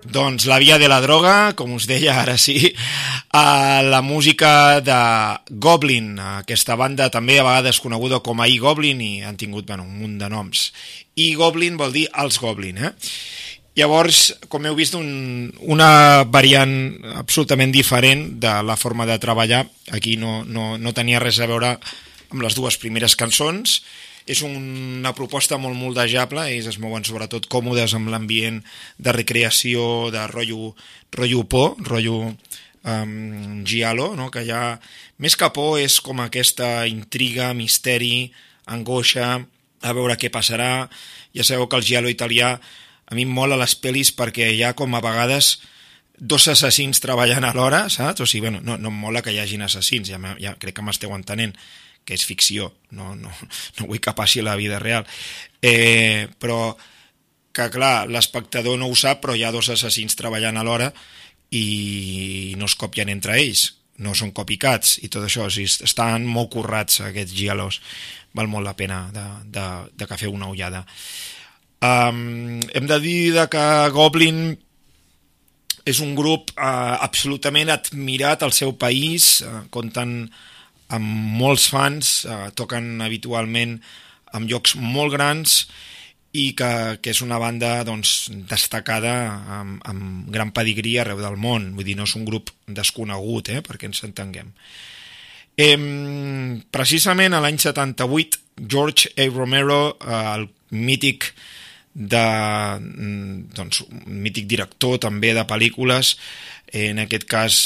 Doncs 0.08 0.46
La 0.48 0.56
via 0.58 0.78
de 0.78 0.88
la 0.88 1.02
droga, 1.04 1.52
com 1.52 1.74
us 1.76 1.84
deia 1.88 2.14
ara 2.22 2.38
sí, 2.40 2.70
a 3.36 3.82
la 3.84 4.00
música 4.00 4.80
de 4.80 4.96
Goblin, 5.50 6.14
aquesta 6.40 6.78
banda 6.80 7.10
també 7.12 7.36
a 7.36 7.44
vegades 7.44 7.80
coneguda 7.84 8.22
com 8.24 8.40
a 8.40 8.46
I-Goblin 8.48 9.02
i 9.04 9.10
han 9.20 9.36
tingut 9.36 9.66
bueno, 9.68 9.84
un 9.84 9.98
munt 10.00 10.16
de 10.22 10.30
noms. 10.32 10.70
I-Goblin 11.20 11.76
vol 11.76 11.92
dir 11.92 12.06
els 12.24 12.40
Goblin, 12.40 12.80
eh? 12.80 12.94
Llavors, 13.76 14.32
com 14.48 14.64
heu 14.64 14.78
vist, 14.78 14.96
un, 14.96 15.52
una 15.60 16.24
variant 16.24 16.72
absolutament 17.20 17.74
diferent 17.74 18.40
de 18.40 18.54
la 18.64 18.78
forma 18.80 19.04
de 19.06 19.20
treballar. 19.20 19.66
Aquí 19.92 20.16
no, 20.16 20.40
no, 20.48 20.78
no 20.80 20.96
tenia 20.96 21.20
res 21.20 21.38
a 21.38 21.50
veure 21.50 21.76
amb 22.32 22.42
les 22.42 22.56
dues 22.56 22.80
primeres 22.80 23.14
cançons, 23.16 23.82
és 24.28 24.42
una 24.44 25.14
proposta 25.16 25.56
molt 25.60 25.76
moldejable, 25.78 26.44
ells 26.52 26.68
es 26.68 26.78
mouen 26.82 27.06
sobretot 27.06 27.48
còmodes 27.48 27.94
amb 27.96 28.10
l'ambient 28.12 28.60
de 29.00 29.14
recreació, 29.16 30.10
de 30.12 30.26
rotllo, 30.28 30.74
rotllo 31.16 31.44
por, 31.48 31.78
rotllo 31.88 32.18
um, 32.28 33.64
giallo, 33.64 34.12
no? 34.16 34.28
que 34.30 34.44
ha... 34.52 34.78
Més 35.18 35.34
que 35.34 35.48
por 35.50 35.80
és 35.80 35.96
com 36.04 36.20
aquesta 36.22 36.86
intriga, 36.86 37.50
misteri, 37.56 38.28
angoixa, 38.70 39.38
a 39.82 39.94
veure 39.96 40.18
què 40.20 40.30
passarà. 40.30 40.86
Ja 41.34 41.46
sabeu 41.46 41.66
que 41.66 41.80
el 41.80 41.86
giallo 41.88 42.12
italià 42.12 42.52
a 43.08 43.16
mi 43.16 43.24
em 43.24 43.32
mola 43.32 43.58
les 43.58 43.74
pel·lis 43.80 44.12
perquè 44.14 44.52
hi 44.52 44.62
ha 44.62 44.76
com 44.78 44.94
a 44.94 45.02
vegades 45.02 45.56
dos 46.18 46.48
assassins 46.50 47.00
treballant 47.00 47.46
alhora, 47.46 47.86
saps? 47.88 48.20
O 48.20 48.26
sigui, 48.26 48.48
bueno, 48.48 48.60
no, 48.62 48.76
no 48.76 48.92
em 48.92 49.02
mola 49.06 49.22
que 49.22 49.32
hi 49.32 49.40
hagin 49.40 49.64
assassins, 49.64 50.10
ja, 50.10 50.18
ja 50.42 50.56
crec 50.58 50.76
que 50.76 50.84
m'esteu 50.84 51.14
entenent 51.14 51.54
que 52.08 52.16
és 52.16 52.24
ficció, 52.24 52.72
no, 52.96 53.12
no, 53.20 53.28
no 53.78 53.88
vull 53.90 54.00
que 54.00 54.16
passi 54.16 54.40
a 54.40 54.48
la 54.48 54.56
vida 54.56 54.80
real. 54.80 55.04
Eh, 55.60 56.28
però 56.40 56.72
que, 57.52 57.68
clar, 57.74 58.08
l'espectador 58.08 58.78
no 58.80 58.88
ho 58.88 58.96
sap, 58.96 59.20
però 59.20 59.36
hi 59.36 59.44
ha 59.44 59.52
dos 59.52 59.68
assassins 59.74 60.16
treballant 60.16 60.56
alhora 60.56 60.92
i 61.52 62.54
no 62.60 62.68
es 62.68 62.76
copien 62.78 63.10
entre 63.12 63.36
ells, 63.40 63.72
no 64.04 64.14
són 64.14 64.30
copycats 64.32 64.98
i 65.02 65.10
tot 65.10 65.26
això, 65.26 65.48
o 65.48 65.52
sigui, 65.52 65.68
estan 65.84 66.24
molt 66.28 66.52
currats 66.54 67.02
aquests 67.08 67.34
gialos, 67.34 67.80
val 68.36 68.48
molt 68.48 68.64
la 68.64 68.76
pena 68.78 69.08
de, 69.12 69.24
de, 69.56 69.66
de 69.98 70.08
que 70.08 70.20
feu 70.20 70.32
una 70.36 70.48
ullada. 70.52 70.84
Um, 71.82 72.60
hem 72.74 72.86
de 72.90 72.98
dir 73.02 73.20
de 73.36 73.44
que 73.50 73.64
Goblin 73.94 74.52
és 75.88 76.00
un 76.04 76.14
grup 76.18 76.52
uh, 76.56 76.98
absolutament 77.00 77.70
admirat 77.72 78.44
al 78.44 78.54
seu 78.54 78.74
país, 78.78 79.38
uh, 79.42 79.64
compten 79.74 80.28
amb 80.94 81.38
molts 81.40 81.68
fans, 81.72 82.24
eh, 82.24 82.48
toquen 82.56 83.02
habitualment 83.04 83.78
en 84.36 84.48
llocs 84.48 84.74
molt 84.80 85.12
grans 85.14 85.62
i 86.36 86.52
que, 86.56 86.98
que 87.00 87.12
és 87.14 87.22
una 87.24 87.38
banda 87.40 87.82
doncs, 87.88 88.28
destacada 88.48 89.14
amb, 89.58 89.80
amb 89.88 90.28
gran 90.32 90.52
pedigrí 90.56 90.98
arreu 91.00 91.20
del 91.22 91.38
món, 91.40 91.72
vull 91.76 91.86
dir, 91.88 91.96
no 91.96 92.08
és 92.08 92.16
un 92.18 92.26
grup 92.28 92.52
desconegut, 92.66 93.52
eh, 93.52 93.62
perquè 93.64 93.88
ens 93.88 94.04
entenguem. 94.04 94.52
Eh, 95.58 95.78
precisament 96.70 97.34
a 97.34 97.42
l'any 97.42 97.58
78, 97.58 98.44
George 98.58 99.12
A. 99.16 99.28
Romero, 99.32 99.96
eh, 99.96 100.20
el 100.36 100.48
mític 100.70 101.32
de, 101.98 102.26
doncs, 103.56 103.82
mític 104.06 104.46
director 104.46 105.00
també 105.02 105.32
de 105.34 105.42
pel·lícules, 105.48 106.14
en 106.76 107.00
aquest 107.00 107.24
cas 107.24 107.62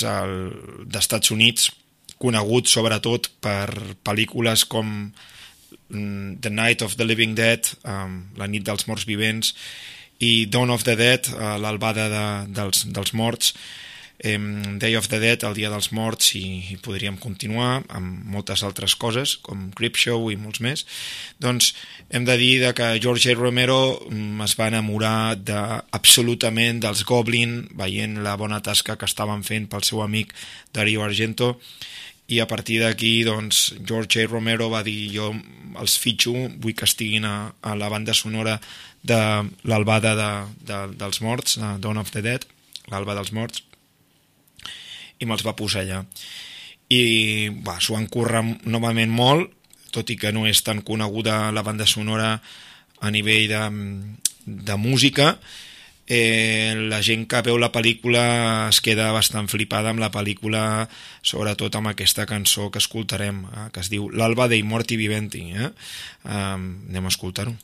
d'Estats 0.87 1.33
Units, 1.35 1.67
conegut 2.23 2.71
sobretot 2.71 3.29
per 3.43 3.69
pel·lícules 4.07 4.67
com 4.71 4.89
mm, 5.93 6.41
The 6.43 6.53
Night 6.53 6.87
of 6.87 6.97
the 6.97 7.07
Living 7.09 7.35
Dead, 7.39 7.75
um, 7.85 8.23
La 8.39 8.51
nit 8.51 8.67
dels 8.67 8.87
morts 8.91 9.09
vivents, 9.09 9.55
i 10.23 10.47
Dawn 10.47 10.71
of 10.71 10.85
the 10.87 10.95
Dead, 10.97 11.33
uh, 11.35 11.57
l'albada 11.59 12.07
de, 12.11 12.27
dels, 12.55 12.87
dels 12.95 13.15
morts, 13.19 13.57
um, 14.25 14.79
Day 14.79 14.95
of 14.95 15.09
the 15.09 15.19
Dead, 15.19 15.43
el 15.43 15.57
dia 15.59 15.71
dels 15.73 15.91
morts, 15.93 16.33
i, 16.39 16.45
i 16.71 16.79
podríem 16.79 17.19
continuar 17.21 17.83
amb 17.91 18.23
moltes 18.31 18.63
altres 18.63 18.95
coses, 18.95 19.35
com 19.43 19.71
Creepshow 19.77 20.31
i 20.31 20.39
molts 20.39 20.63
més. 20.63 20.85
Doncs 21.43 21.73
hem 22.15 22.27
de 22.29 22.37
dir 22.39 22.71
que 22.79 22.93
George 23.03 23.33
A. 23.33 23.39
Romero 23.39 23.81
um, 24.07 24.43
es 24.47 24.55
va 24.59 24.71
enamorar 24.71 25.35
de, 25.37 25.59
absolutament 25.99 26.83
dels 26.85 27.03
Goblin, 27.09 27.65
veient 27.79 28.21
la 28.23 28.37
bona 28.39 28.63
tasca 28.63 28.97
que 28.97 29.11
estaven 29.11 29.43
fent 29.47 29.67
pel 29.73 29.83
seu 29.87 30.05
amic 30.07 30.35
Dario 30.73 31.03
Argento, 31.03 31.57
i 32.29 32.39
a 32.41 32.47
partir 32.47 32.81
d'aquí 32.83 33.23
doncs, 33.27 33.75
George 33.83 34.23
A. 34.23 34.29
Romero 34.29 34.71
va 34.71 34.83
dir 34.87 35.11
jo 35.13 35.33
els 35.81 35.97
fitxo, 35.99 36.33
vull 36.63 36.77
que 36.77 36.87
estiguin 36.87 37.27
a, 37.27 37.53
a 37.61 37.75
la 37.77 37.89
banda 37.93 38.15
sonora 38.15 38.59
de 39.03 39.19
l'albada 39.67 40.15
de, 40.17 40.31
de, 40.69 40.79
dels 41.01 41.21
morts, 41.25 41.59
de 41.59 41.75
Dawn 41.83 41.99
of 41.99 42.13
the 42.15 42.23
Dead, 42.23 42.47
l'alba 42.93 43.17
dels 43.19 43.33
morts, 43.35 43.65
i 45.19 45.27
me'ls 45.27 45.45
va 45.47 45.57
posar 45.59 45.83
allà. 45.83 46.03
I 46.93 47.03
va, 47.65 47.79
s'ho 47.81 47.97
han 47.97 48.09
currat 48.13 48.67
novament 48.69 49.11
molt, 49.11 49.51
tot 49.93 50.09
i 50.11 50.17
que 50.17 50.33
no 50.33 50.47
és 50.49 50.63
tan 50.65 50.81
coneguda 50.87 51.53
la 51.53 51.65
banda 51.67 51.87
sonora 51.87 52.37
a 53.03 53.11
nivell 53.11 53.49
de, 53.51 53.63
de 54.47 54.77
música, 54.81 55.35
eh, 56.13 56.75
la 56.77 57.01
gent 57.05 57.25
que 57.31 57.41
veu 57.47 57.57
la 57.61 57.71
pel·lícula 57.73 58.23
es 58.69 58.83
queda 58.85 59.11
bastant 59.17 59.49
flipada 59.49 59.93
amb 59.93 60.03
la 60.03 60.13
pel·lícula, 60.13 60.63
sobretot 61.25 61.79
amb 61.79 61.93
aquesta 61.93 62.27
cançó 62.29 62.69
que 62.71 62.83
escoltarem, 62.83 63.45
eh, 63.49 63.67
que 63.73 63.81
es 63.81 63.91
diu 63.93 64.11
L'alba 64.13 64.49
dei 64.53 64.63
morti 64.63 65.01
viventi. 65.01 65.49
Eh? 65.57 65.71
Eh, 65.71 66.37
anem 66.37 67.09
a 67.09 67.15
escoltar-ho. 67.15 67.57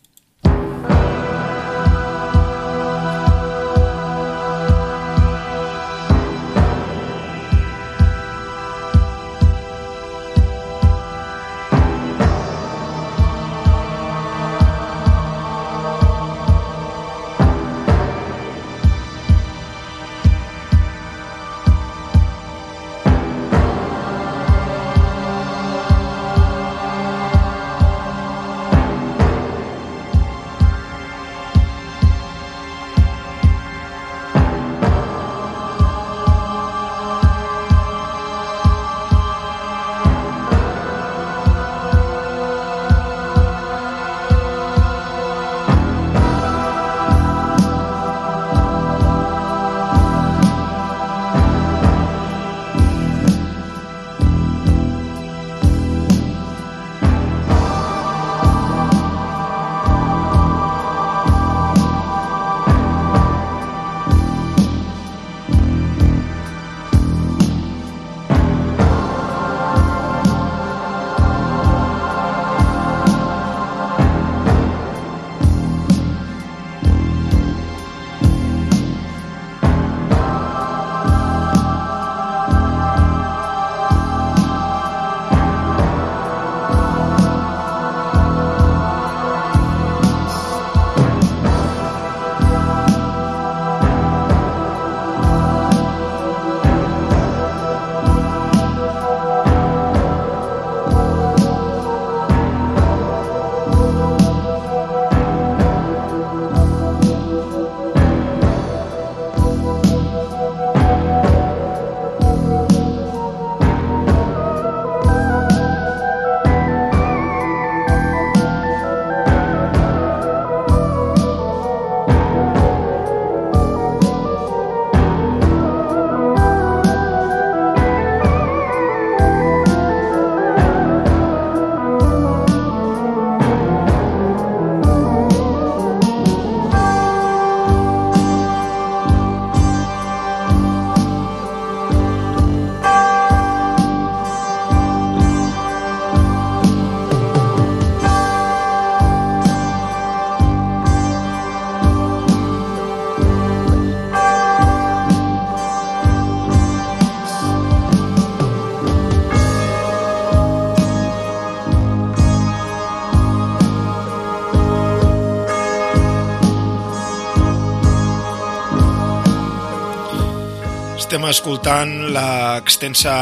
Estem 171.08 171.24
escoltant 171.24 171.92
l'extensa 172.12 173.12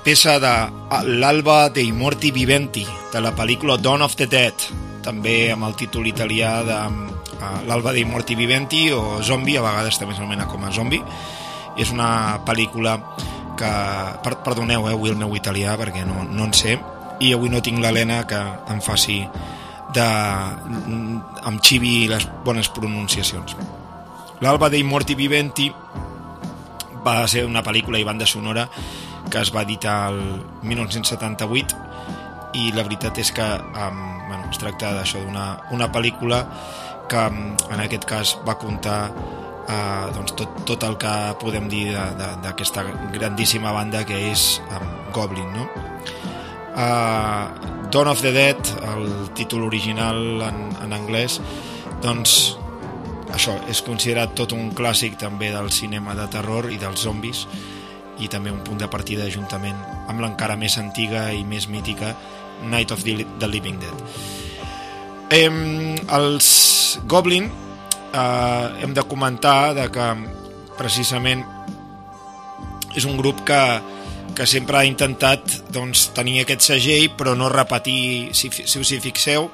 peça 0.00 0.38
de 0.40 0.52
l'Alba 1.20 1.68
dei 1.68 1.90
Morti 1.92 2.30
Viventi, 2.32 2.86
de 3.12 3.20
la 3.20 3.34
pel·lícula 3.36 3.76
Dawn 3.76 4.00
of 4.00 4.14
the 4.16 4.24
Dead, 4.24 4.64
també 5.04 5.50
amb 5.52 5.66
el 5.68 5.74
títol 5.76 6.08
italià 6.08 6.54
de 6.64 6.78
uh, 6.88 7.50
l'Alba 7.68 7.92
dei 7.92 8.06
Morti 8.08 8.32
Viventi 8.32 8.86
o 8.96 9.20
Zombie, 9.20 9.58
a 9.60 9.66
vegades 9.66 10.00
també 10.00 10.16
s'anomena 10.16 10.48
com 10.48 10.64
a 10.64 10.72
Zombie. 10.72 11.04
És 11.76 11.92
una 11.92 12.40
pel·lícula 12.48 12.96
que... 13.60 13.74
Per, 14.24 14.38
perdoneu, 14.48 14.88
eh, 14.88 14.96
avui 14.96 15.12
el 15.12 15.20
meu 15.20 15.36
italià, 15.36 15.76
perquè 15.76 16.08
no, 16.08 16.24
no 16.24 16.48
en 16.48 16.56
sé, 16.56 16.78
i 17.20 17.36
avui 17.36 17.52
no 17.52 17.60
tinc 17.60 17.84
l'Helena 17.84 18.22
que 18.24 18.40
em 18.72 18.80
faci 18.80 19.18
de... 19.92 20.08
em 21.44 21.60
xivi 21.60 22.06
les 22.08 22.24
bones 22.48 22.72
pronunciacions. 22.72 23.52
L'Alba 24.40 24.72
dei 24.72 24.80
Morti 24.80 25.12
Viventi 25.12 25.68
va 27.20 27.28
ser 27.28 27.44
una 27.46 27.62
pel·lícula 27.64 28.00
i 28.00 28.06
banda 28.08 28.26
sonora 28.26 28.68
que 29.30 29.40
es 29.40 29.52
va 29.54 29.62
editar 29.66 30.12
el 30.12 30.20
1978 30.68 31.76
i 32.58 32.72
la 32.76 32.84
veritat 32.84 33.18
és 33.22 33.32
que 33.32 33.44
um, 33.44 34.00
bueno, 34.28 34.48
es 34.50 34.60
tracta 34.60 34.92
d'això 34.96 35.22
d'una 35.24 35.46
una 35.76 35.88
pel·lícula 35.92 36.42
que 37.08 37.22
en 37.28 37.80
aquest 37.84 38.06
cas 38.08 38.36
va 38.46 38.56
comptar 38.60 38.98
uh, 39.12 40.06
doncs 40.16 40.36
tot, 40.38 40.62
tot 40.68 40.88
el 40.88 40.98
que 41.00 41.14
podem 41.40 41.68
dir 41.72 41.86
d'aquesta 42.44 42.84
grandíssima 43.14 43.72
banda 43.72 44.04
que 44.08 44.18
és 44.32 44.60
um, 44.68 44.88
Goblin 45.12 45.48
no? 45.56 45.68
uh, 46.76 47.72
Dawn 47.92 48.08
of 48.08 48.22
the 48.22 48.32
Dead, 48.32 48.56
el 48.94 49.30
títol 49.36 49.64
original 49.64 50.16
en, 50.46 50.60
en 50.80 50.94
anglès, 50.96 51.40
doncs 52.00 52.56
això 53.32 53.56
és 53.70 53.80
considerat 53.84 54.34
tot 54.36 54.52
un 54.52 54.70
clàssic 54.76 55.16
també 55.20 55.50
del 55.54 55.70
cinema 55.72 56.14
de 56.18 56.28
terror 56.32 56.70
i 56.72 56.78
dels 56.80 57.04
zombis 57.06 57.46
i 58.20 58.28
també 58.28 58.52
un 58.52 58.60
punt 58.64 58.78
de 58.78 58.88
partida 58.92 59.28
juntament 59.32 59.78
amb 60.10 60.20
l'encara 60.20 60.56
més 60.60 60.76
antiga 60.78 61.30
i 61.32 61.42
més 61.48 61.68
mítica 61.68 62.12
Night 62.62 62.92
of 62.94 63.02
the 63.02 63.48
Living 63.48 63.80
Dead. 63.80 64.04
Eh, 65.32 65.48
els 66.12 67.00
Goblin 67.08 67.48
eh, 67.48 68.68
hem 68.84 68.92
de 68.94 69.04
comentar 69.08 69.72
de 69.74 69.88
que 69.90 70.08
precisament 70.78 71.42
és 72.94 73.06
un 73.08 73.16
grup 73.16 73.40
que, 73.48 73.62
que 74.36 74.46
sempre 74.46 74.78
ha 74.78 74.84
intentat 74.88 75.72
doncs, 75.72 76.10
tenir 76.16 76.42
aquest 76.42 76.68
segell 76.68 77.08
però 77.16 77.34
no 77.38 77.48
repetir, 77.52 78.34
si, 78.36 78.52
si 78.52 78.78
us 78.78 78.92
hi 78.92 79.00
fixeu 79.00 79.48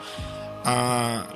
a 0.69 0.77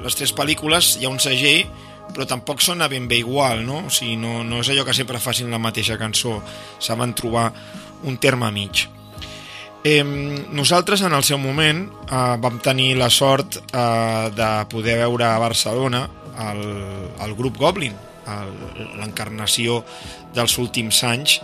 les 0.02 0.18
tres 0.18 0.34
pel·lícules 0.34 0.96
hi 0.98 1.06
ha 1.06 1.12
un 1.12 1.22
segell 1.22 1.70
però 2.12 2.26
tampoc 2.28 2.60
sona 2.60 2.88
ben 2.90 3.06
bé 3.08 3.22
igual 3.22 3.64
no? 3.66 3.86
O 3.86 3.92
sigui, 3.92 4.16
no, 4.20 4.42
no 4.44 4.60
és 4.60 4.72
allò 4.72 4.84
que 4.88 4.96
sempre 4.96 5.22
facin 5.22 5.50
la 5.52 5.60
mateixa 5.62 5.98
cançó 6.00 6.40
saben 6.82 7.14
trobar 7.14 7.50
un 8.04 8.18
terme 8.18 8.50
mig 8.52 8.86
eh, 9.84 10.04
nosaltres 10.04 11.02
en 11.02 11.12
el 11.12 11.24
seu 11.24 11.38
moment 11.38 11.84
eh, 12.06 12.36
vam 12.42 12.58
tenir 12.62 12.94
la 12.98 13.10
sort 13.10 13.58
eh, 13.62 14.30
de 14.34 14.50
poder 14.70 14.98
veure 15.04 15.28
a 15.28 15.38
Barcelona 15.42 16.06
el, 16.50 16.64
el 17.20 17.36
grup 17.36 17.58
Goblin 17.60 17.94
l'encarnació 18.22 19.80
dels 20.32 20.54
últims 20.62 21.02
anys 21.04 21.40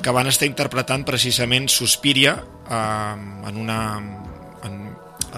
que 0.00 0.12
van 0.14 0.30
estar 0.30 0.46
interpretant 0.48 1.02
precisament 1.04 1.66
Suspiria 1.68 2.36
eh, 2.38 3.16
en 3.50 3.58
una 3.58 3.80
en, 4.64 4.78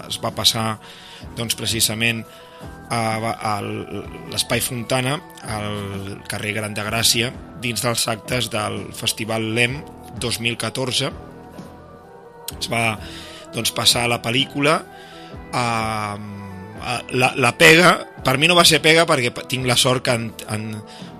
es 0.06 0.20
va 0.22 0.35
passar 0.37 0.76
doncs 1.38 1.56
precisament 1.58 2.22
a, 2.92 3.33
a 3.33 3.55
l'Espai 3.64 4.61
Fontana 4.64 5.16
al 5.48 6.20
carrer 6.28 6.52
Gran 6.59 6.76
de 6.76 6.85
Gràcia 6.85 7.33
dins 7.62 7.85
dels 7.85 8.07
actes 8.12 8.50
del 8.52 8.83
Festival 8.96 9.52
LEM 9.57 9.81
2014 10.20 11.12
es 12.59 12.68
va 12.72 12.85
doncs, 13.55 13.72
passar 13.72 14.05
la 14.11 14.20
pel·lícula 14.24 14.76
a, 15.57 15.64
a, 15.64 16.98
la, 17.16 17.33
la 17.37 17.55
pega 17.57 17.94
per 18.22 18.37
mi 18.38 18.50
no 18.50 18.59
va 18.59 18.66
ser 18.68 18.83
pega 18.85 19.07
perquè 19.09 19.33
tinc 19.48 19.66
la 19.66 19.78
sort 19.81 20.05
que 20.05 20.18
en, 20.18 20.28
en, 20.52 20.68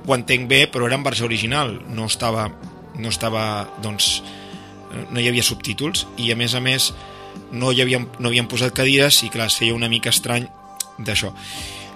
ho 0.07 0.15
entenc 0.15 0.47
bé 0.51 0.67
però 0.69 0.87
era 0.87 0.99
en 0.99 1.07
versió 1.07 1.27
original. 1.27 1.77
No 1.89 2.07
estava 2.11 2.51
no 2.99 3.09
estava, 3.09 3.69
doncs, 3.83 4.23
no 5.11 5.21
hi 5.21 5.29
havia 5.31 5.45
subtítols 5.47 6.07
i 6.21 6.31
a 6.33 6.37
més 6.37 6.55
a 6.55 6.61
més 6.61 6.91
no 7.53 7.73
hi 7.73 7.81
havien, 7.85 8.05
no 8.21 8.29
havien 8.29 8.49
posat 8.49 8.75
cadires 8.77 9.23
i 9.25 9.31
clar, 9.33 9.49
es 9.49 9.57
feia 9.61 9.77
una 9.77 9.89
mica 9.89 10.13
estrany 10.13 10.49
d'això. 10.99 11.33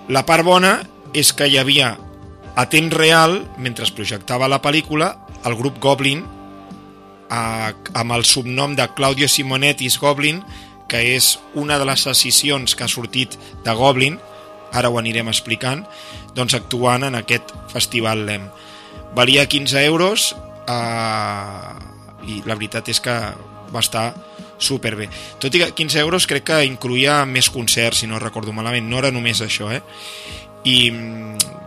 La 0.08 0.24
part 0.26 0.46
bona 0.46 0.78
és 1.16 1.32
que 1.34 1.48
hi 1.48 1.58
havia 1.58 1.96
a 2.56 2.64
temps 2.72 2.94
real, 2.94 3.42
mentre 3.58 3.84
es 3.84 3.92
projectava 3.92 4.48
la 4.48 4.62
pel·lícula, 4.64 5.10
el 5.44 5.56
grup 5.58 5.80
Goblin, 5.82 6.24
a, 7.30 7.72
amb 7.92 8.14
el 8.16 8.24
subnom 8.24 8.76
de 8.78 8.86
Claudio 8.96 9.28
Simonetis 9.28 9.98
Goblin, 10.00 10.40
que 10.88 11.02
és 11.16 11.34
una 11.58 11.78
de 11.78 11.86
les 11.88 12.06
decisions 12.06 12.74
que 12.74 12.86
ha 12.86 12.90
sortit 12.90 13.36
de 13.64 13.74
Goblin, 13.74 14.20
ara 14.72 14.90
ho 14.90 14.98
anirem 15.00 15.28
explicant, 15.28 15.84
doncs 16.36 16.54
actuant 16.58 17.06
en 17.06 17.18
aquest 17.18 17.52
festival 17.72 18.24
LEM. 18.26 18.48
Valia 19.16 19.46
15 19.48 19.84
euros, 19.84 20.30
uh, 20.68 21.74
i 22.26 22.42
la 22.46 22.56
veritat 22.56 22.88
és 22.92 23.00
que 23.00 23.14
va 23.72 23.82
estar 23.82 24.10
superbé. 24.58 25.08
Tot 25.42 25.54
i 25.54 25.62
que 25.62 25.70
15 25.76 26.00
euros 26.00 26.26
crec 26.26 26.46
que 26.50 26.64
incluïa 26.66 27.24
més 27.28 27.50
concerts, 27.52 28.02
si 28.02 28.10
no 28.10 28.20
recordo 28.22 28.54
malament, 28.56 28.88
no 28.88 29.00
era 29.02 29.12
només 29.14 29.42
això, 29.44 29.70
eh? 29.72 29.82
I, 30.66 30.90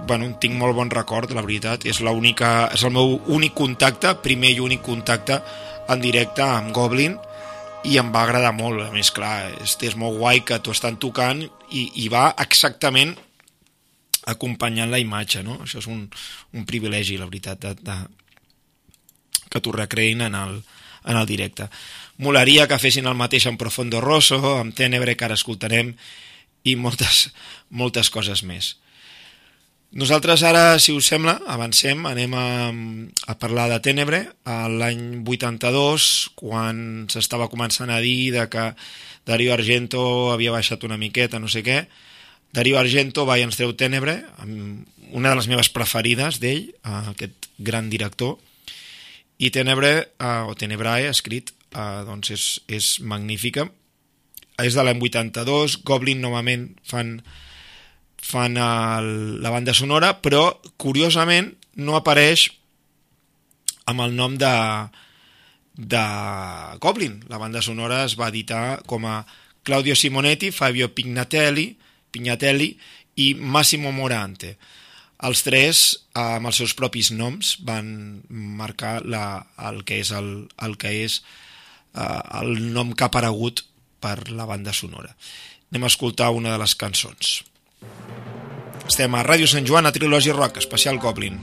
bueno, 0.07 0.27
tinc 0.41 0.57
molt 0.59 0.75
bon 0.75 0.91
record, 0.91 1.31
la 1.31 1.45
veritat, 1.45 1.85
és, 1.87 2.01
única, 2.01 2.69
és 2.73 2.83
el 2.83 2.91
meu 2.91 3.19
únic 3.31 3.55
contacte, 3.55 4.15
primer 4.23 4.51
i 4.55 4.59
únic 4.59 4.83
contacte 4.83 5.39
en 5.89 6.01
directe 6.01 6.43
amb 6.43 6.73
Goblin, 6.75 7.15
i 7.87 7.95
em 7.97 8.09
va 8.11 8.25
agradar 8.25 8.51
molt, 8.57 8.81
a 8.83 8.91
més, 8.91 9.11
clar, 9.15 9.53
és, 9.63 9.77
és 9.87 9.95
molt 9.95 10.17
guai 10.19 10.43
que 10.43 10.59
t'ho 10.59 10.75
estan 10.75 10.97
tocant 10.99 11.45
i, 11.71 11.85
i 12.03 12.09
va 12.11 12.33
exactament 12.43 13.15
acompanyant 14.29 14.91
la 14.91 14.99
imatge, 14.99 15.43
no? 15.45 15.61
Això 15.63 15.79
és 15.79 15.87
un, 15.87 16.03
un 16.53 16.65
privilegi, 16.67 17.17
la 17.17 17.29
veritat, 17.29 17.63
de, 17.63 17.73
de, 17.79 17.95
que 19.49 19.61
t'ho 19.63 19.73
recreïn 19.73 20.25
en 20.27 20.35
el, 20.37 20.59
en 21.05 21.17
el 21.17 21.29
directe. 21.29 21.69
Molaria 22.19 22.67
que 22.67 22.79
fessin 22.81 23.07
el 23.07 23.15
mateix 23.15 23.45
amb 23.47 23.59
Profondo 23.61 24.01
Rosso, 24.03 24.39
amb 24.59 24.75
Tenebre, 24.75 25.15
que 25.15 25.27
ara 25.27 25.37
escoltarem, 25.39 25.93
i 26.67 26.75
moltes, 26.75 27.29
moltes 27.71 28.11
coses 28.11 28.43
més. 28.43 28.73
Nosaltres 29.89 30.43
ara, 30.45 30.77
si 30.77 30.93
us 30.93 31.07
sembla, 31.09 31.39
avancem, 31.49 32.03
anem 32.05 32.33
a, 32.37 32.47
a 33.31 33.35
parlar 33.41 33.69
de 33.71 33.79
Tenebre. 33.87 34.19
L'any 34.45 35.23
82, 35.23 36.09
quan 36.37 37.07
s'estava 37.09 37.47
començant 37.49 37.89
a 37.89 38.01
dir 38.03 38.29
de 38.35 38.43
que 38.51 38.67
Dario 39.25 39.55
Argento 39.55 40.03
havia 40.33 40.53
baixat 40.53 40.83
una 40.85 40.99
miqueta, 40.99 41.39
no 41.41 41.49
sé 41.49 41.63
què, 41.65 41.79
Dario 42.53 42.77
Argento 42.81 43.25
va 43.29 43.39
i 43.39 43.45
ens 43.45 43.57
treu 43.57 43.73
Tenebre, 43.77 44.19
una 45.09 45.31
de 45.31 45.39
les 45.39 45.49
meves 45.49 45.71
preferides 45.73 46.37
d'ell, 46.41 46.67
aquest 46.83 47.49
gran 47.57 47.89
director, 47.89 48.37
i 49.39 49.49
Tenebre, 49.55 49.93
o 50.19 50.53
Tenebrae, 50.59 51.09
escrit, 51.09 51.53
uh, 51.75 52.01
doncs 52.07 52.33
és, 52.35 52.45
és 52.67 52.87
magnífica. 53.01 53.67
És 54.59 54.75
de 54.75 54.83
l'any 54.83 54.99
82, 54.99 55.79
Goblin 55.87 56.21
novament 56.23 56.69
fan, 56.83 57.19
fan 58.19 58.57
el, 58.59 59.11
la 59.43 59.53
banda 59.53 59.75
sonora, 59.75 60.15
però 60.19 60.59
curiosament 60.81 61.53
no 61.79 61.95
apareix 61.95 62.49
amb 63.89 64.03
el 64.03 64.15
nom 64.17 64.35
de, 64.37 64.55
de 65.79 66.03
Goblin. 66.83 67.21
La 67.31 67.39
banda 67.41 67.63
sonora 67.65 68.03
es 68.05 68.17
va 68.19 68.29
editar 68.29 68.81
com 68.89 69.07
a 69.07 69.23
Claudio 69.63 69.95
Simonetti, 69.95 70.51
Fabio 70.51 70.91
Pignatelli, 70.93 71.71
Pignatelli 72.11 72.73
i 73.19 73.33
Massimo 73.35 73.91
Morante. 73.95 74.57
Els 75.27 75.43
tres, 75.43 75.79
amb 76.15 76.47
els 76.47 76.61
seus 76.61 76.73
propis 76.79 77.09
noms, 77.11 77.57
van 77.67 78.21
marcar 78.29 79.01
la, 79.03 79.43
el 79.67 79.83
que 79.87 79.99
és, 79.99 80.13
el, 80.15 80.47
el, 80.63 80.77
que 80.79 80.93
és 81.03 81.19
eh, 81.95 82.21
el 82.41 82.73
nom 82.73 82.93
que 82.93 83.05
ha 83.05 83.11
aparegut 83.11 83.63
per 83.99 84.29
la 84.31 84.47
banda 84.49 84.73
sonora. 84.73 85.15
Anem 85.71 85.85
a 85.85 85.91
escoltar 85.91 86.31
una 86.33 86.53
de 86.55 86.61
les 86.61 86.75
cançons. 86.75 87.43
Estem 88.89 89.13
a 89.13 89.23
Ràdio 89.25 89.47
Sant 89.49 89.67
Joan, 89.69 89.85
a 89.85 89.93
Trilogia 89.93 90.33
Rock, 90.33 90.57
especial 90.57 90.97
Goblin. 90.97 91.37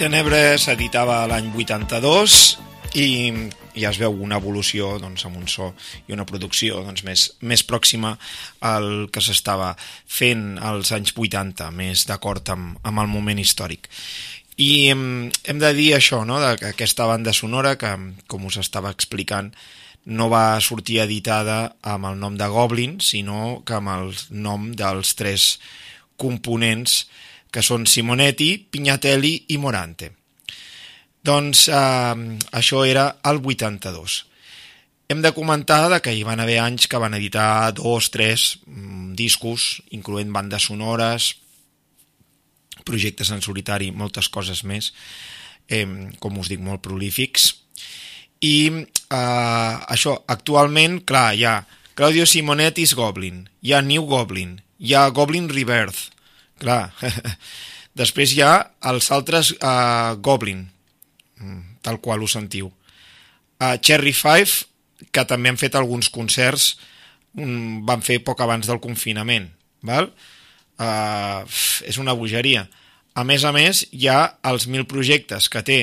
Tenebre 0.00 0.54
s'editava 0.56 1.26
l'any 1.28 1.50
82 1.52 2.34
i 2.96 3.08
ja 3.76 3.90
es 3.90 3.98
veu 4.00 4.14
una 4.24 4.38
evolució 4.40 4.94
doncs, 4.96 5.26
amb 5.28 5.36
un 5.36 5.44
so 5.44 5.74
i 6.08 6.14
una 6.16 6.24
producció 6.24 6.80
doncs, 6.86 7.02
més, 7.04 7.26
més 7.44 7.60
pròxima 7.68 8.14
al 8.64 9.10
que 9.12 9.20
s'estava 9.20 9.74
fent 10.08 10.56
als 10.56 10.94
anys 10.96 11.12
80, 11.12 11.68
més 11.76 12.06
d'acord 12.08 12.48
amb, 12.48 12.80
amb 12.80 13.04
el 13.04 13.12
moment 13.12 13.44
històric. 13.44 13.90
I 14.56 14.88
hem, 14.94 15.04
hem 15.44 15.60
de 15.60 15.74
dir 15.76 15.92
això, 15.98 16.24
no? 16.24 16.40
aquesta 16.40 17.04
banda 17.04 17.36
sonora, 17.36 17.76
que 17.76 17.92
com 18.24 18.48
us 18.48 18.56
estava 18.64 18.96
explicant, 18.96 19.52
no 20.08 20.32
va 20.32 20.56
sortir 20.64 21.02
editada 21.04 21.74
amb 21.84 22.08
el 22.08 22.16
nom 22.24 22.40
de 22.40 22.48
Goblin, 22.48 23.02
sinó 23.04 23.60
que 23.68 23.76
amb 23.76 23.92
el 23.98 24.14
nom 24.32 24.70
dels 24.72 25.12
tres 25.20 25.58
components 26.16 27.02
que 27.04 27.29
són 27.58 27.88
Simonetti, 27.90 28.54
Pignatelli 28.70 29.34
i 29.50 29.58
Morante. 29.58 30.12
Doncs 31.26 31.66
eh, 31.68 32.16
això 32.56 32.84
era 32.86 33.10
el 33.26 33.42
82. 33.42 34.20
Hem 35.10 35.24
de 35.24 35.32
comentar 35.34 35.98
que 35.98 36.14
hi 36.14 36.22
van 36.22 36.38
haver 36.38 36.60
anys 36.62 36.86
que 36.86 36.98
van 37.02 37.16
editar 37.18 37.72
dos, 37.74 38.12
tres 38.14 38.60
mm, 38.62 39.16
discos, 39.18 39.82
incloent 39.90 40.30
bandes 40.30 40.68
sonores, 40.70 41.32
projectes 42.86 43.32
en 43.34 43.42
solitari, 43.42 43.90
moltes 43.90 44.30
coses 44.30 44.62
més, 44.62 44.92
eh, 45.66 45.82
com 46.22 46.38
us 46.38 46.48
dic, 46.48 46.62
molt 46.62 46.84
prolífics. 46.86 47.50
I 48.40 48.70
eh, 48.70 49.74
això, 49.90 50.14
actualment, 50.30 51.00
clar, 51.02 51.34
hi 51.34 51.44
ha 51.44 51.58
Claudio 51.98 52.24
Simonetti's 52.24 52.94
Goblin, 52.94 53.42
hi 53.60 53.74
ha 53.74 53.82
New 53.82 54.06
Goblin, 54.08 54.60
hi 54.78 54.94
ha 54.94 55.08
Goblin 55.10 55.50
Rebirth, 55.50 56.14
clar. 56.60 56.92
Després 58.00 58.36
hi 58.36 58.44
ha 58.46 58.54
els 58.86 59.10
altres 59.12 59.54
eh, 59.56 60.12
Goblin, 60.22 60.68
Mm, 61.40 61.80
tal 61.80 62.00
qual 62.00 62.22
ho 62.22 62.28
sentiu. 62.28 62.72
Uh, 63.60 63.76
Cherry 63.80 64.12
Five, 64.12 64.68
que 65.10 65.24
també 65.24 65.48
han 65.48 65.60
fet 65.60 65.74
alguns 65.74 66.10
concerts, 66.12 66.74
um, 67.36 67.80
van 67.88 68.04
fer 68.04 68.20
poc 68.24 68.40
abans 68.44 68.68
del 68.68 68.80
confinament. 68.80 69.48
Val? 69.82 70.10
Uh, 70.80 71.44
és 71.88 71.96
una 72.00 72.14
bogeria. 72.16 72.66
A 73.16 73.24
més 73.24 73.44
a 73.44 73.52
més, 73.56 73.86
hi 73.92 74.08
ha 74.08 74.36
els 74.48 74.68
mil 74.68 74.86
projectes 74.88 75.48
que 75.48 75.64
té 75.64 75.80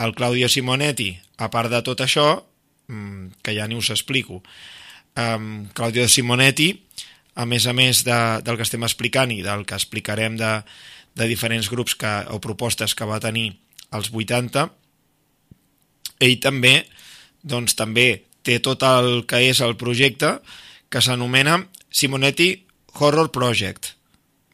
el 0.00 0.16
Claudio 0.16 0.48
Simonetti, 0.48 1.12
a 1.36 1.48
part 1.52 1.72
de 1.72 1.82
tot 1.84 2.00
això, 2.04 2.26
um, 2.88 3.28
que 3.44 3.54
ja 3.56 3.68
ni 3.68 3.76
us 3.76 3.92
explico. 3.92 4.42
Um, 5.16 5.68
Claudio 5.76 6.08
Simonetti, 6.08 6.72
a 7.36 7.44
més 7.44 7.66
a 7.68 7.74
més 7.76 8.02
de, 8.06 8.18
del 8.42 8.56
que 8.56 8.64
estem 8.64 8.84
explicant 8.86 9.32
i 9.32 9.42
del 9.44 9.66
que 9.68 9.76
explicarem 9.76 10.38
de, 10.40 10.52
de 11.16 11.28
diferents 11.28 11.68
grups 11.72 11.94
que, 12.00 12.12
o 12.32 12.40
propostes 12.40 12.96
que 12.96 13.08
va 13.08 13.20
tenir 13.20 13.50
als 13.92 14.08
80, 14.12 14.66
ell 16.24 16.38
també 16.40 16.78
doncs 17.46 17.76
també 17.76 18.24
té 18.46 18.58
tot 18.64 18.82
el 18.86 19.26
que 19.28 19.42
és 19.50 19.60
el 19.60 19.76
projecte 19.78 20.38
que 20.88 21.02
s'anomena 21.02 21.60
Simonetti 21.90 22.50
Horror 22.96 23.30
Project. 23.34 23.92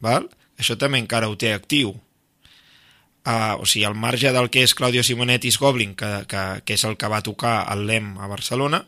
Val? 0.03 0.27
Això 0.59 0.75
també 0.79 0.99
encara 0.99 1.29
ho 1.29 1.37
té 1.39 1.53
actiu. 1.53 1.95
Uh, 3.23 3.55
o 3.63 3.65
sigui, 3.65 3.85
al 3.87 3.95
marge 3.95 4.33
del 4.35 4.49
que 4.51 4.65
és 4.67 4.73
Claudio 4.75 5.03
Simonetti's 5.05 5.55
Goblin, 5.61 5.93
que, 5.95 6.09
que, 6.27 6.43
que 6.67 6.75
és 6.75 6.83
el 6.83 6.97
que 6.99 7.07
va 7.07 7.23
tocar 7.23 7.61
al 7.71 7.85
LEM 7.87 8.17
a 8.19 8.27
Barcelona, 8.27 8.81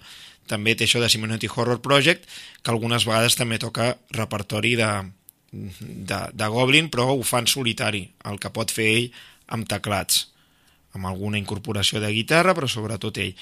també 0.50 0.76
té 0.76 0.86
això 0.86 1.02
de 1.02 1.10
Simonetti 1.10 1.50
Horror 1.50 1.82
Project, 1.84 2.28
que 2.62 2.74
algunes 2.74 3.08
vegades 3.08 3.38
també 3.40 3.58
toca 3.62 3.96
repertori 4.16 4.76
de, 4.80 4.92
de, 5.52 6.22
de 6.34 6.48
Goblin, 6.54 6.92
però 6.94 7.10
ho 7.14 7.24
fa 7.26 7.42
en 7.44 7.50
solitari, 7.50 8.06
el 8.30 8.40
que 8.40 8.54
pot 8.54 8.74
fer 8.74 8.88
ell 8.94 9.12
amb 9.56 9.68
teclats 9.70 10.28
amb 10.96 11.10
alguna 11.10 11.38
incorporació 11.38 12.00
de 12.00 12.12
guitarra, 12.16 12.56
però 12.56 12.70
sobretot 12.72 13.18
ell, 13.20 13.34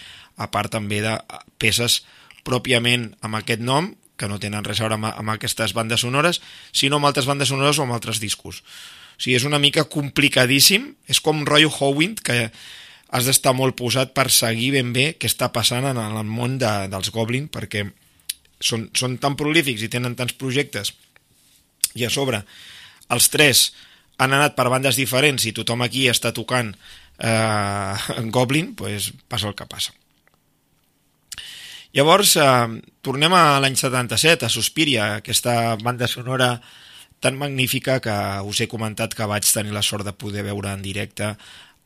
a 0.42 0.50
part 0.50 0.74
també 0.74 1.04
de 1.06 1.14
peces 1.62 2.02
pròpiament 2.48 3.12
amb 3.22 3.38
aquest 3.40 3.62
nom, 3.62 3.94
que 4.18 4.30
no 4.30 4.40
tenen 4.42 4.66
res 4.66 4.80
a 4.80 4.86
veure 4.86 4.98
amb, 4.98 5.10
amb 5.12 5.34
aquestes 5.34 5.74
bandes 5.78 6.02
sonores, 6.02 6.42
sinó 6.74 6.98
amb 6.98 7.10
altres 7.10 7.30
bandes 7.30 7.50
sonores 7.54 7.80
o 7.80 7.86
amb 7.86 7.96
altres 7.96 8.22
discos. 8.22 8.62
O 9.14 9.22
sigui, 9.22 9.38
és 9.38 9.46
una 9.46 9.62
mica 9.62 9.86
complicadíssim, 9.90 10.94
és 11.10 11.22
com 11.22 11.46
rotllo 11.46 11.72
Howind, 11.74 12.24
que 12.26 12.50
has 13.14 13.30
d'estar 13.30 13.54
molt 13.54 13.78
posat 13.78 14.14
per 14.18 14.30
seguir 14.34 14.72
ben 14.74 14.90
bé 14.94 15.12
què 15.20 15.30
està 15.30 15.52
passant 15.54 15.86
en 15.86 16.00
el 16.02 16.20
món 16.26 16.58
de, 16.62 16.72
dels 16.90 17.12
Goblin, 17.14 17.46
perquè 17.54 17.86
són, 18.58 18.88
són 18.98 19.20
tan 19.22 19.38
prolífics 19.38 19.84
i 19.86 19.92
tenen 19.92 20.16
tants 20.18 20.34
projectes, 20.40 20.96
i 21.94 22.08
a 22.08 22.10
sobre, 22.10 22.42
els 23.14 23.30
tres 23.30 23.68
han 24.18 24.34
anat 24.34 24.56
per 24.58 24.70
bandes 24.72 24.98
diferents 24.98 25.46
i 25.46 25.54
tothom 25.54 25.84
aquí 25.86 26.08
està 26.10 26.32
tocant 26.34 26.72
eh, 26.74 28.30
Goblin, 28.34 28.74
pues, 28.80 29.12
passa 29.30 29.50
el 29.52 29.58
que 29.58 29.70
passa. 29.70 29.94
Llavors, 31.94 32.34
eh, 32.42 32.80
tornem 33.06 33.36
a 33.38 33.60
l'any 33.62 33.78
77, 33.78 34.48
a 34.48 34.54
Suspiria, 34.54 35.10
aquesta 35.20 35.76
banda 35.82 36.10
sonora 36.10 36.56
tan 37.24 37.38
magnífica 37.38 38.00
que 38.04 38.16
us 38.44 38.60
he 38.60 38.68
comentat 38.68 39.14
que 39.16 39.28
vaig 39.30 39.46
tenir 39.48 39.72
la 39.72 39.86
sort 39.86 40.04
de 40.04 40.16
poder 40.18 40.44
veure 40.44 40.74
en 40.74 40.82
directe 40.84 41.36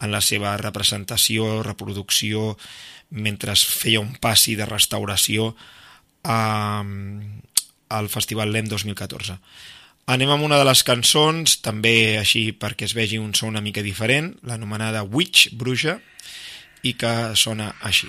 en 0.02 0.12
la 0.14 0.22
seva 0.22 0.56
representació, 0.62 1.64
reproducció, 1.66 2.56
mentre 3.10 3.56
feia 3.56 4.02
un 4.04 4.14
passi 4.22 4.56
de 4.60 4.68
restauració 4.68 5.54
eh, 6.24 6.84
al 7.90 8.10
Festival 8.12 8.52
LEM 8.52 8.70
2014. 8.70 9.38
Anem 10.08 10.30
amb 10.32 10.46
una 10.48 10.60
de 10.60 10.64
les 10.68 10.86
cançons, 10.88 11.58
també 11.60 12.16
així 12.20 12.54
perquè 12.56 12.88
es 12.88 12.96
vegi 12.96 13.18
un 13.20 13.34
so 13.36 13.48
una 13.50 13.64
mica 13.64 13.84
diferent, 13.84 14.38
l'anomenada 14.48 15.04
Witch, 15.04 15.50
bruja, 15.52 15.98
i 16.88 16.94
que 16.96 17.36
sona 17.36 17.74
així. 17.84 18.08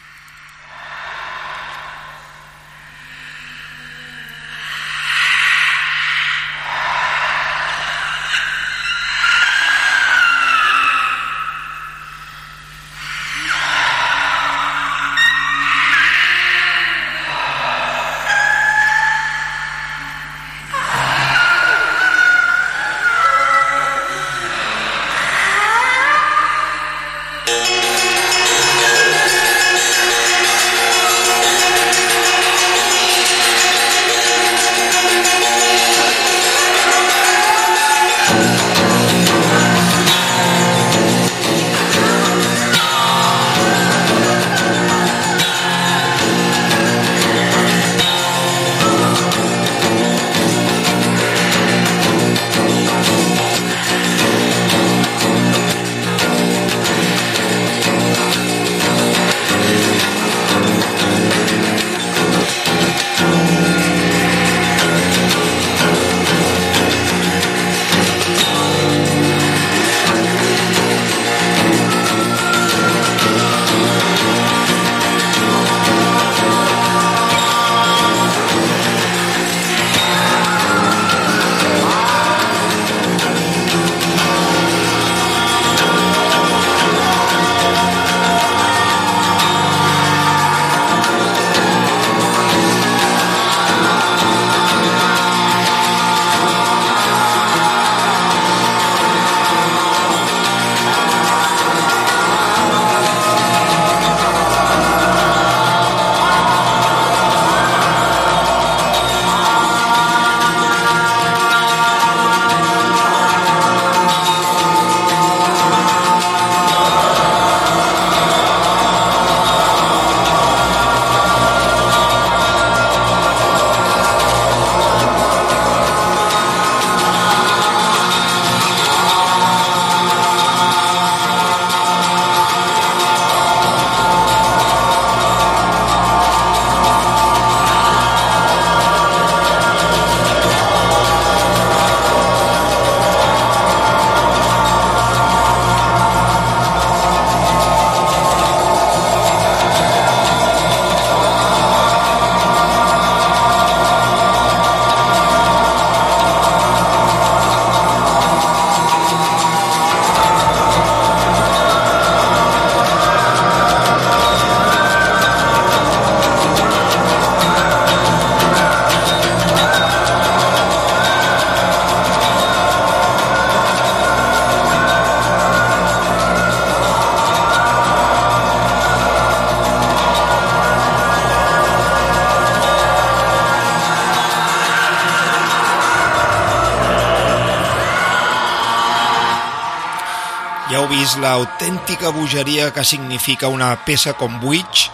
Vist 190.88 191.18
l'autèntica 191.20 192.10
bogeria 192.16 192.70
que 192.72 192.84
significa 192.84 193.48
una 193.52 193.74
peça 193.84 194.14
com 194.16 194.40
Witch, 194.44 194.88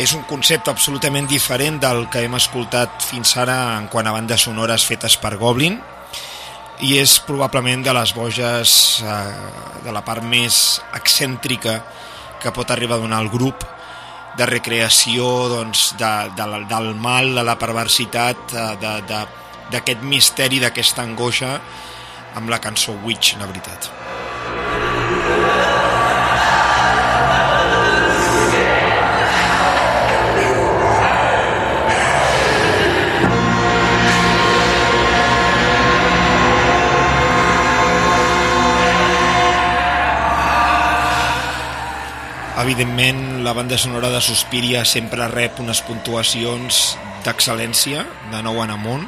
és 0.00 0.12
un 0.16 0.22
concepte 0.28 0.70
absolutament 0.70 1.26
diferent 1.28 1.80
del 1.82 2.06
que 2.10 2.22
hem 2.24 2.34
escoltat 2.38 3.02
fins 3.04 3.34
ara 3.38 3.56
en 3.76 3.88
quant 3.92 4.06
a 4.08 4.14
bandes 4.14 4.46
sonores 4.46 4.86
fetes 4.88 5.16
per 5.20 5.34
Goblin 5.40 5.76
i 6.80 6.94
és 6.96 7.18
probablement 7.26 7.82
de 7.84 7.92
les 7.92 8.14
boges 8.16 8.72
eh, 9.04 9.18
de 9.84 9.92
la 9.92 10.02
part 10.06 10.24
més 10.24 10.80
excèntrica 10.96 11.76
que 12.40 12.54
pot 12.56 12.70
arribar 12.72 12.96
a 12.96 13.04
donar 13.04 13.20
el 13.20 13.28
grup 13.28 13.66
de 14.38 14.48
recreació 14.48 15.26
doncs, 15.52 15.90
de, 16.00 16.12
de, 16.38 16.48
del 16.70 16.94
mal, 16.96 17.34
de 17.36 17.44
la 17.44 17.58
perversitat, 17.60 18.56
eh, 18.56 19.00
d'aquest 19.70 20.06
misteri, 20.06 20.62
d'aquesta 20.62 21.04
angoixa 21.04 21.56
amb 22.40 22.48
la 22.48 22.62
cançó 22.62 22.96
Witch, 23.04 23.36
la 23.36 23.50
veritat. 23.50 23.90
Evidentment, 42.60 43.42
la 43.42 43.54
banda 43.54 43.78
sonora 43.78 44.10
de 44.12 44.20
Suspiria 44.20 44.82
sempre 44.84 45.24
rep 45.32 45.62
unes 45.62 45.78
puntuacions 45.80 46.80
d'excel·lència, 47.24 48.02
de 48.28 48.42
nou 48.44 48.60
en 48.60 48.74
amunt, 48.74 49.06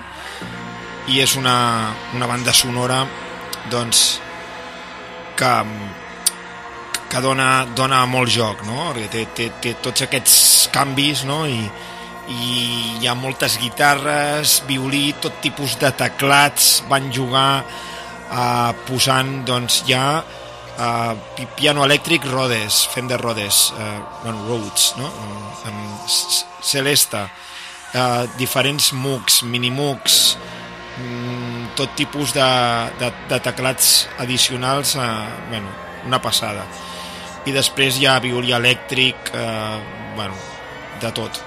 i 1.12 1.20
és 1.20 1.34
una, 1.36 1.92
una 2.16 2.30
banda 2.30 2.54
sonora 2.56 3.02
doncs, 3.68 4.22
que, 5.36 5.52
que 7.12 7.20
dona, 7.20 7.66
dona 7.76 8.00
molt 8.08 8.32
joc, 8.32 8.64
no? 8.64 8.88
Té, 9.12 9.26
té, 9.36 9.50
té 9.60 9.76
tots 9.84 10.06
aquests 10.08 10.70
canvis 10.72 11.26
no? 11.28 11.42
I, 11.44 11.60
i 12.32 12.52
hi 13.02 13.08
ha 13.10 13.18
moltes 13.18 13.58
guitarres, 13.60 14.62
violí, 14.70 15.10
tot 15.20 15.42
tipus 15.44 15.76
de 15.82 15.92
teclats, 15.92 16.78
van 16.88 17.12
jugar 17.12 17.50
eh, 17.60 18.70
posant 18.88 19.42
doncs, 19.44 19.82
ja 19.92 20.22
uh, 20.78 21.46
piano 21.56 21.84
elèctric 21.84 22.24
Rhodes, 22.24 22.86
Fender 22.92 23.20
Rhodes, 23.20 23.72
uh, 23.76 24.00
bueno, 24.22 24.46
Rhodes, 24.48 24.94
no? 24.98 25.06
Uh, 25.06 25.68
um, 25.68 25.98
Celesta, 26.62 27.28
uh, 27.94 28.26
diferents 28.38 28.92
MOOCs, 28.92 29.42
mini 29.42 29.70
MOOCs, 29.70 30.36
um, 31.00 31.68
tot 31.76 31.94
tipus 31.96 32.32
de, 32.34 32.48
de, 33.00 33.12
de 33.28 33.40
teclats 33.40 34.08
addicionals, 34.18 34.96
uh, 34.96 35.26
bueno, 35.48 35.68
una 36.06 36.20
passada. 36.22 36.64
I 37.46 37.54
després 37.54 37.98
hi 37.98 38.06
ha 38.06 38.20
violí 38.22 38.54
elèctric, 38.54 39.32
uh, 39.34 39.78
bueno, 40.16 40.38
de 41.02 41.10
tot. 41.14 41.42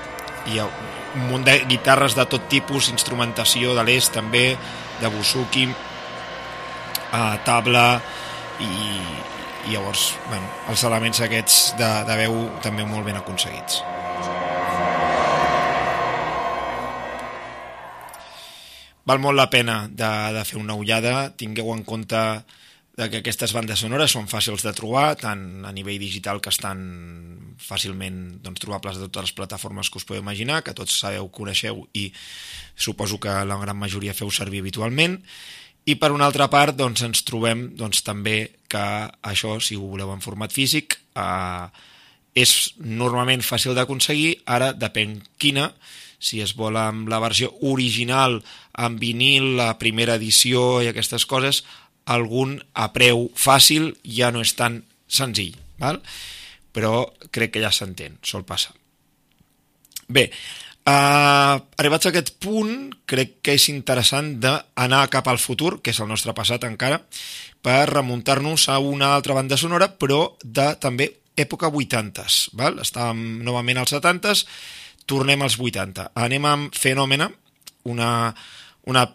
Hi 0.51 0.59
ha 0.59 0.67
un 1.15 1.29
munt 1.29 1.45
de 1.47 1.61
guitarres 1.69 2.15
de 2.17 2.25
tot 2.29 2.49
tipus, 2.51 2.91
instrumentació 2.91 3.73
de 3.77 3.85
l'est 3.87 4.13
també, 4.13 4.49
de 4.99 5.11
busuki, 5.11 5.69
uh, 5.71 7.35
tabla, 7.47 7.87
i, 8.63 8.71
i 9.67 9.73
llavors 9.73 10.11
bueno, 10.29 10.47
els 10.71 10.83
elements 10.87 11.21
aquests 11.25 11.59
de, 11.79 11.91
de 12.07 12.17
veu 12.25 12.39
també 12.63 12.87
molt 12.87 13.07
ben 13.07 13.19
aconseguits. 13.19 13.81
Val 19.05 19.21
molt 19.21 19.37
la 19.37 19.51
pena 19.53 19.83
de, 19.85 20.11
de 20.33 20.43
fer 20.49 20.57
una 20.57 20.73
ullada. 20.73 21.29
Tingueu 21.37 21.69
en 21.75 21.83
compte 21.85 22.21
de 22.95 23.09
que 23.11 23.19
aquestes 23.19 23.51
bandes 23.53 23.81
sonores 23.83 24.13
són 24.15 24.29
fàcils 24.31 24.63
de 24.63 24.71
trobar, 24.73 25.17
tant 25.19 25.65
a 25.67 25.73
nivell 25.75 25.99
digital 25.99 26.39
que 26.41 26.49
estan 26.53 26.79
fàcilment 27.59 28.39
doncs, 28.43 28.61
trobables 28.63 28.97
de 28.97 29.09
totes 29.09 29.29
les 29.29 29.35
plataformes 29.35 29.91
que 29.91 29.99
us 29.99 30.07
podeu 30.07 30.23
imaginar, 30.23 30.61
que 30.63 30.73
tots 30.73 30.95
sabeu, 31.03 31.27
coneixeu 31.27 31.83
i 31.93 32.07
suposo 32.75 33.19
que 33.19 33.35
la 33.45 33.59
gran 33.61 33.77
majoria 33.77 34.15
feu 34.15 34.31
servir 34.31 34.63
habitualment, 34.63 35.19
i 35.85 35.95
per 36.01 36.11
una 36.11 36.25
altra 36.25 36.47
part 36.49 36.75
doncs, 36.77 37.03
ens 37.05 37.21
trobem 37.27 37.67
doncs, 37.77 38.01
també 38.05 38.37
que 38.71 38.85
això, 39.21 39.59
si 39.61 39.77
ho 39.77 39.85
voleu 39.85 40.11
en 40.13 40.23
format 40.23 40.53
físic, 40.53 40.97
eh, 41.15 41.67
és 42.35 42.73
normalment 42.79 43.45
fàcil 43.45 43.75
d'aconseguir, 43.77 44.41
ara 44.45 44.73
depèn 44.73 45.19
quina, 45.39 45.69
si 46.19 46.41
es 46.41 46.55
vol 46.57 46.77
amb 46.79 47.09
la 47.11 47.21
versió 47.23 47.51
original, 47.69 48.41
amb 48.73 48.99
vinil, 48.99 49.53
la 49.59 49.75
primera 49.79 50.17
edició 50.19 50.81
i 50.81 50.89
aquestes 50.89 51.27
coses, 51.29 51.63
algun 52.05 52.57
a 52.73 52.89
preu 52.93 53.29
fàcil 53.37 53.93
ja 54.03 54.31
no 54.33 54.41
és 54.45 54.55
tan 54.57 54.81
senzill, 55.07 55.55
val? 55.81 56.01
però 56.75 57.05
crec 57.31 57.55
que 57.55 57.61
ja 57.63 57.71
s'entén, 57.71 58.17
sol 58.25 58.43
passar. 58.43 58.73
Bé, 60.11 60.27
Uh, 60.85 61.57
arribats 61.81 62.05
a 62.05 62.11
aquest 62.11 62.35
punt, 62.37 62.91
crec 63.09 63.39
que 63.41 63.55
és 63.57 63.63
interessant 63.71 64.35
d'anar 64.37 65.07
cap 65.09 65.25
al 65.31 65.41
futur, 65.41 65.79
que 65.81 65.89
és 65.89 65.99
el 66.03 66.09
nostre 66.11 66.35
passat 66.37 66.67
encara, 66.67 66.99
per 67.65 67.87
remuntar-nos 67.89 68.67
a 68.69 68.77
una 68.77 69.15
altra 69.15 69.33
banda 69.33 69.57
sonora, 69.57 69.89
però 69.89 70.35
de 70.43 70.67
també 70.77 71.09
època 71.35 71.71
80s. 71.73 72.51
Val? 72.53 72.77
Estàvem 72.83 73.41
novament 73.43 73.81
als 73.81 73.95
70s, 73.95 74.45
tornem 75.09 75.41
als 75.41 75.57
80. 75.57 76.11
Anem 76.21 76.45
amb 76.45 76.77
Fenòmena, 76.77 77.31
una, 77.89 78.11
una 78.85 79.07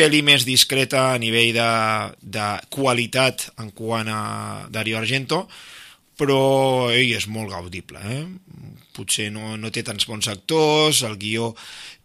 pel·li 0.00 0.22
més 0.26 0.48
discreta 0.48 1.10
a 1.12 1.20
nivell 1.20 1.52
de, 1.54 1.70
de 2.38 2.48
qualitat 2.72 3.50
en 3.60 3.70
quant 3.76 4.08
a 4.08 4.22
Dario 4.72 4.98
Argento, 4.98 5.44
però 6.18 6.90
ei, 6.94 7.12
és 7.12 7.28
molt 7.28 7.52
gaudible. 7.52 8.00
Eh? 8.00 8.24
Potser 8.94 9.30
no, 9.34 9.56
no 9.58 9.72
té 9.74 9.82
tants 9.86 10.06
bons 10.06 10.28
actors, 10.30 11.02
el 11.06 11.16
guió 11.18 11.52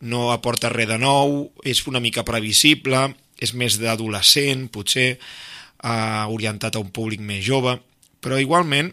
no 0.09 0.29
aporta 0.33 0.71
res 0.73 0.89
de 0.89 0.97
nou, 1.01 1.43
és 1.63 1.83
una 1.87 2.01
mica 2.01 2.25
previsible, 2.25 3.03
és 3.39 3.53
més 3.53 3.77
d'adolescent, 3.79 4.67
potser 4.73 5.09
eh, 5.13 6.23
orientat 6.33 6.75
a 6.75 6.83
un 6.83 6.89
públic 6.95 7.21
més 7.23 7.45
jove, 7.45 7.77
però 8.19 8.39
igualment 8.41 8.91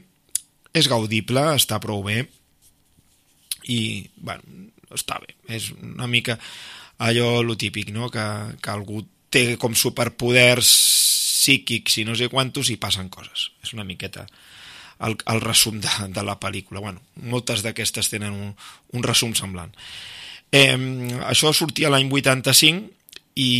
és 0.76 0.88
gaudible, 0.92 1.42
està 1.56 1.80
prou 1.80 2.04
bé 2.04 2.26
i, 3.72 4.06
bueno, 4.20 4.68
està 4.94 5.18
bé. 5.22 5.34
És 5.48 5.72
una 5.80 6.06
mica 6.10 6.36
allò 7.02 7.42
lo 7.42 7.56
típic, 7.56 7.90
no? 7.94 8.10
que, 8.12 8.24
que 8.60 8.72
algú 8.72 9.02
té 9.32 9.56
com 9.60 9.74
superpoders 9.74 10.68
psíquics 11.46 12.00
i 12.00 12.06
no 12.06 12.16
sé 12.18 12.30
quantos 12.32 12.70
i 12.72 12.78
passen 12.80 13.10
coses. 13.12 13.50
És 13.64 13.74
una 13.76 13.86
miqueta 13.86 14.26
el, 15.00 15.16
el 15.26 15.40
resum 15.44 15.80
de, 15.80 15.92
de 16.14 16.24
la 16.24 16.38
pel·lícula. 16.40 16.80
Bueno, 16.80 17.02
moltes 17.16 17.64
d'aquestes 17.64 18.10
tenen 18.12 18.34
un, 18.34 18.52
un 18.92 19.06
resum 19.06 19.34
semblant. 19.36 19.74
Eh, 20.54 20.76
això 21.26 21.52
sortia 21.52 21.90
l'any 21.92 22.08
85 22.12 22.92
i 23.36 23.50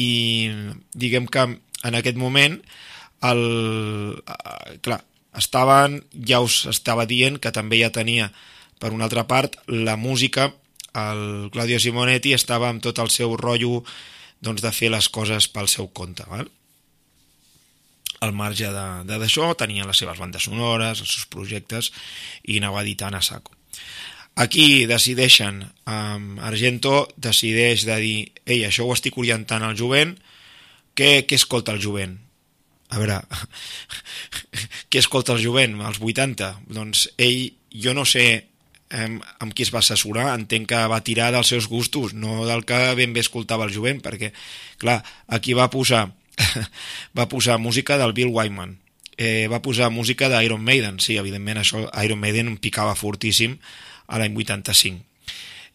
diguem 0.97 1.26
que 1.28 1.45
en 1.47 1.99
aquest 1.99 2.16
moment 2.16 2.61
el, 3.26 3.43
eh, 4.22 4.76
clar, 4.84 5.03
estaven, 5.37 6.01
ja 6.26 6.41
us 6.45 6.64
estava 6.70 7.07
dient 7.09 7.41
que 7.43 7.53
també 7.53 7.82
ja 7.82 7.93
tenia 7.93 8.30
per 8.80 8.93
una 8.93 9.09
altra 9.09 9.26
part 9.28 9.59
la 9.68 9.97
música 9.97 10.51
el 10.97 11.51
Claudio 11.53 11.78
Simonetti 11.80 12.32
estava 12.32 12.70
amb 12.70 12.82
tot 12.84 12.99
el 13.03 13.11
seu 13.12 13.37
rotllo 13.37 13.82
doncs, 14.41 14.62
de 14.64 14.72
fer 14.72 14.91
les 14.93 15.09
coses 15.12 15.49
pel 15.53 15.68
seu 15.68 15.89
compte 15.93 16.24
val? 16.30 16.49
Al 18.25 18.33
marge 18.33 18.71
d'això, 18.71 19.53
tenia 19.59 19.87
les 19.87 19.99
seves 20.03 20.19
bandes 20.21 20.47
sonores, 20.49 21.03
els 21.03 21.12
seus 21.12 21.27
projectes, 21.33 21.93
i 22.45 22.59
anava 22.61 22.83
editant 22.85 23.17
a 23.17 23.23
saco. 23.25 23.53
Aquí 24.37 24.85
decideixen, 24.85 25.62
um, 25.89 26.37
Argento 26.45 27.07
decideix 27.17 27.87
de 27.89 27.97
dir 28.03 28.17
ei, 28.45 28.67
això 28.67 28.85
ho 28.85 28.93
estic 28.93 29.17
orientant 29.17 29.64
al 29.64 29.77
jovent, 29.79 30.12
què, 30.97 31.25
què 31.29 31.39
escolta 31.41 31.73
el 31.73 31.81
jovent? 31.81 32.19
A 32.93 33.01
veure, 33.01 33.17
què 34.91 35.01
escolta 35.01 35.33
el 35.33 35.41
jovent 35.41 35.81
als 35.81 36.03
80? 36.05 36.53
Doncs 36.69 37.07
ell, 37.17 37.49
jo 37.73 37.97
no 37.97 38.05
sé 38.05 38.27
amb, 38.91 39.25
amb 39.41 39.57
qui 39.57 39.64
es 39.67 39.73
va 39.73 39.81
assessorar, 39.81 40.29
entenc 40.37 40.69
que 40.71 40.85
va 40.93 41.03
tirar 41.05 41.33
dels 41.35 41.51
seus 41.53 41.69
gustos, 41.69 42.14
no 42.14 42.45
del 42.47 42.64
que 42.69 42.79
ben 42.99 43.17
bé 43.17 43.25
escoltava 43.25 43.67
el 43.67 43.75
jovent, 43.75 44.05
perquè, 44.05 44.33
clar, 44.83 45.01
aquí 45.33 45.57
va 45.57 45.71
posar 45.73 46.07
va 47.18 47.28
posar 47.28 47.59
música 47.59 47.99
del 47.99 48.12
Bill 48.12 48.32
Wyman, 48.32 48.76
eh, 49.16 49.49
va 49.49 49.62
posar 49.62 49.91
música 49.91 50.28
d'Iron 50.32 50.62
Maiden, 50.62 51.01
sí, 51.01 51.16
evidentment 51.16 51.62
això 51.62 51.87
Iron 52.05 52.20
Maiden 52.20 52.57
picava 52.62 52.97
fortíssim 52.99 53.59
a 54.07 54.20
l'any 54.20 54.37
85. 54.37 55.03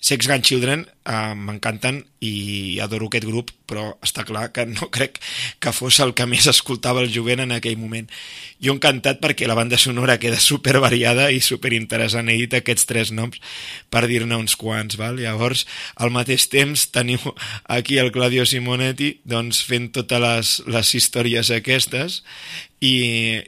Sex 0.02 0.26
Gun 0.26 0.42
Children 0.42 0.88
eh, 1.06 1.34
m'encanten 1.38 2.00
i 2.26 2.80
adoro 2.82 3.06
aquest 3.06 3.26
grup, 3.30 3.52
però 3.70 3.84
està 4.02 4.24
clar 4.26 4.48
que 4.54 4.66
no 4.66 4.90
crec 4.94 5.20
que 5.62 5.74
fos 5.74 6.00
el 6.02 6.16
que 6.18 6.26
més 6.30 6.48
escoltava 6.50 7.04
el 7.06 7.12
jovent 7.14 7.44
en 7.44 7.54
aquell 7.54 7.78
moment. 7.78 8.10
Jo 8.62 8.74
encantat 8.74 9.22
perquè 9.22 9.46
la 9.46 9.58
banda 9.58 9.78
sonora 9.78 10.18
queda 10.22 10.40
super 10.42 10.80
variada 10.82 11.30
i 11.30 11.38
super 11.42 11.74
interessant. 11.78 12.30
He 12.34 12.40
dit 12.42 12.56
aquests 12.58 12.90
tres 12.90 13.12
noms 13.14 13.38
per 13.94 14.08
dir-ne 14.10 14.38
uns 14.42 14.58
quants. 14.58 14.98
Val? 14.98 15.22
Llavors, 15.22 15.68
al 16.02 16.14
mateix 16.14 16.48
temps, 16.50 16.88
teniu 16.90 17.22
aquí 17.70 18.00
el 18.02 18.10
Claudio 18.14 18.46
Simonetti 18.50 19.20
doncs, 19.22 19.62
fent 19.66 19.92
totes 19.94 20.22
les, 20.22 20.56
les 20.66 20.96
històries 20.98 21.54
aquestes 21.54 22.24
i, 22.82 22.96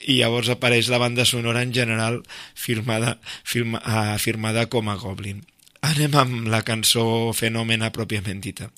i 0.06 0.20
llavors 0.22 0.54
apareix 0.54 0.92
la 0.94 1.02
banda 1.02 1.26
sonora 1.26 1.66
en 1.66 1.74
general 1.74 2.22
firmada, 2.54 3.18
firma, 3.44 3.82
uh, 3.82 4.22
firmada 4.22 4.70
com 4.70 4.94
a 4.94 5.00
Goblin. 5.02 5.42
Anem 5.84 6.14
amb 6.16 6.46
la 6.48 6.62
cançó 6.64 7.04
Fenòmena 7.36 7.90
pròpiament 7.92 8.40
dita. 8.44 8.70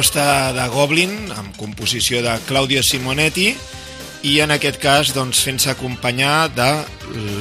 Proposta 0.00 0.54
de 0.56 0.64
Goblin 0.72 1.10
amb 1.36 1.52
composició 1.60 2.22
de 2.24 2.32
Claudio 2.48 2.80
Simonetti 2.80 3.50
i 4.24 4.30
en 4.40 4.54
aquest 4.54 4.78
cas 4.80 5.10
doncs, 5.12 5.42
fent-se 5.44 5.68
acompanyar 5.74 6.48
de 6.56 6.68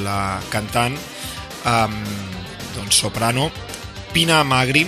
la 0.03 0.41
cantant 0.51 0.97
um, 1.63 1.95
doncs, 2.75 2.99
soprano 2.99 3.47
Pina 4.11 4.41
Magri 4.43 4.83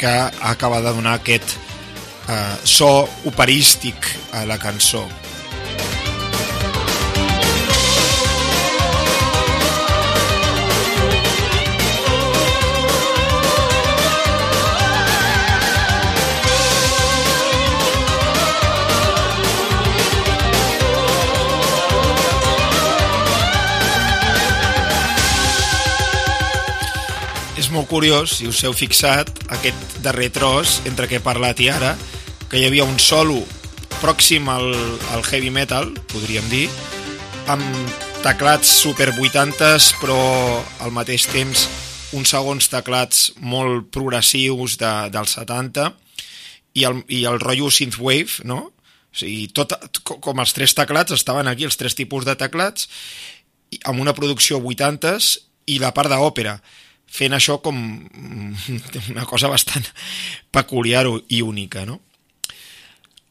que 0.00 0.14
acaba 0.48 0.80
de 0.80 0.94
donar 0.96 1.18
aquest 1.18 1.58
uh, 1.58 2.56
so 2.64 3.04
operístic 3.28 4.08
a 4.32 4.46
la 4.48 4.56
cançó. 4.56 5.04
Curiós, 27.94 28.40
si 28.40 28.48
us 28.50 28.58
heu 28.66 28.72
fixat, 28.74 29.28
aquest 29.54 30.00
darrer 30.02 30.26
tros, 30.34 30.80
entre 30.90 31.06
què 31.06 31.20
he 31.20 31.22
parlat 31.22 31.60
i 31.62 31.68
ara, 31.70 31.92
que 32.50 32.58
hi 32.58 32.66
havia 32.66 32.82
un 32.82 32.98
solo 32.98 33.38
pròxim 34.00 34.50
al, 34.50 34.66
al 35.14 35.22
heavy 35.22 35.52
metal, 35.54 35.92
podríem 36.10 36.48
dir, 36.50 36.64
amb 37.46 37.62
teclats 38.24 38.72
super 38.82 39.12
80s, 39.14 39.92
però 40.02 40.18
al 40.82 40.90
mateix 40.96 41.28
temps 41.30 41.68
uns 42.18 42.34
segons 42.34 42.66
teclats 42.72 43.28
molt 43.38 43.92
progressius 43.94 44.74
de, 44.82 44.92
dels 45.14 45.38
70, 45.38 45.92
i 46.74 46.88
el, 46.90 47.04
i 47.06 47.22
el 47.30 47.38
rotllo 47.38 47.70
synthwave, 47.70 48.42
no? 48.42 48.72
O 48.74 49.22
sigui, 49.22 49.52
tot, 49.54 49.78
com 50.02 50.42
els 50.42 50.56
tres 50.56 50.74
teclats, 50.74 51.14
estaven 51.14 51.46
aquí 51.46 51.62
els 51.62 51.78
tres 51.78 51.94
tipus 51.94 52.26
de 52.26 52.34
teclats, 52.34 52.90
amb 53.86 54.02
una 54.02 54.18
producció 54.18 54.58
80s 54.58 55.36
i 55.70 55.78
la 55.78 55.94
part 55.94 56.10
d'òpera, 56.10 56.58
fent 57.14 57.36
això 57.36 57.60
com 57.62 57.78
una 59.14 59.26
cosa 59.30 59.50
bastant 59.52 59.86
peculiar 60.54 61.06
i 61.28 61.42
única, 61.42 61.84
no? 61.86 62.00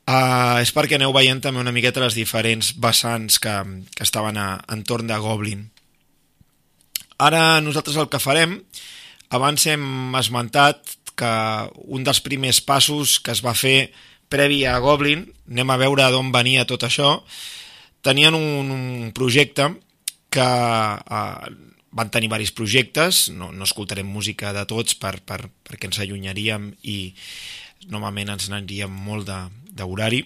Uh, 0.04 0.60
és 0.60 0.74
perquè 0.76 0.98
aneu 0.98 1.14
veient 1.16 1.40
també 1.40 1.62
una 1.64 1.72
miqueta 1.72 2.02
les 2.04 2.16
diferents 2.18 2.74
vessants 2.84 3.40
que, 3.40 3.54
que 3.96 4.04
estaven 4.04 4.36
a, 4.36 4.58
entorn 4.76 5.08
de 5.08 5.20
Goblin. 5.24 5.70
Ara 7.24 7.62
nosaltres 7.64 7.96
el 8.02 8.10
que 8.12 8.20
farem, 8.20 8.58
abans 9.32 9.64
hem 9.72 10.16
esmentat 10.20 10.98
que 11.16 11.32
un 11.96 12.04
dels 12.04 12.20
primers 12.26 12.60
passos 12.66 13.16
que 13.24 13.32
es 13.32 13.44
va 13.46 13.56
fer 13.56 13.94
previ 14.34 14.64
a 14.68 14.76
Goblin, 14.84 15.24
anem 15.48 15.72
a 15.72 15.80
veure 15.80 16.10
d'on 16.12 16.34
venia 16.36 16.68
tot 16.68 16.84
això, 16.84 17.22
tenien 18.04 18.36
un, 18.36 18.74
un 18.76 19.12
projecte 19.16 19.70
que 20.34 20.44
uh, 20.44 21.54
van 21.94 22.10
tenir 22.10 22.28
diversos 22.28 22.54
projectes, 22.58 23.30
no, 23.30 23.52
no 23.54 23.68
escoltarem 23.68 24.08
música 24.10 24.54
de 24.54 24.66
tots 24.70 24.98
per, 24.98 25.20
per, 25.22 25.46
perquè 25.64 25.89
ens 25.89 26.02
allunyaríem 26.02 26.72
i 26.89 26.98
normalment 27.91 28.34
ens 28.34 28.50
aniríem 28.50 28.91
molt 28.91 29.30
d'horari, 29.30 30.24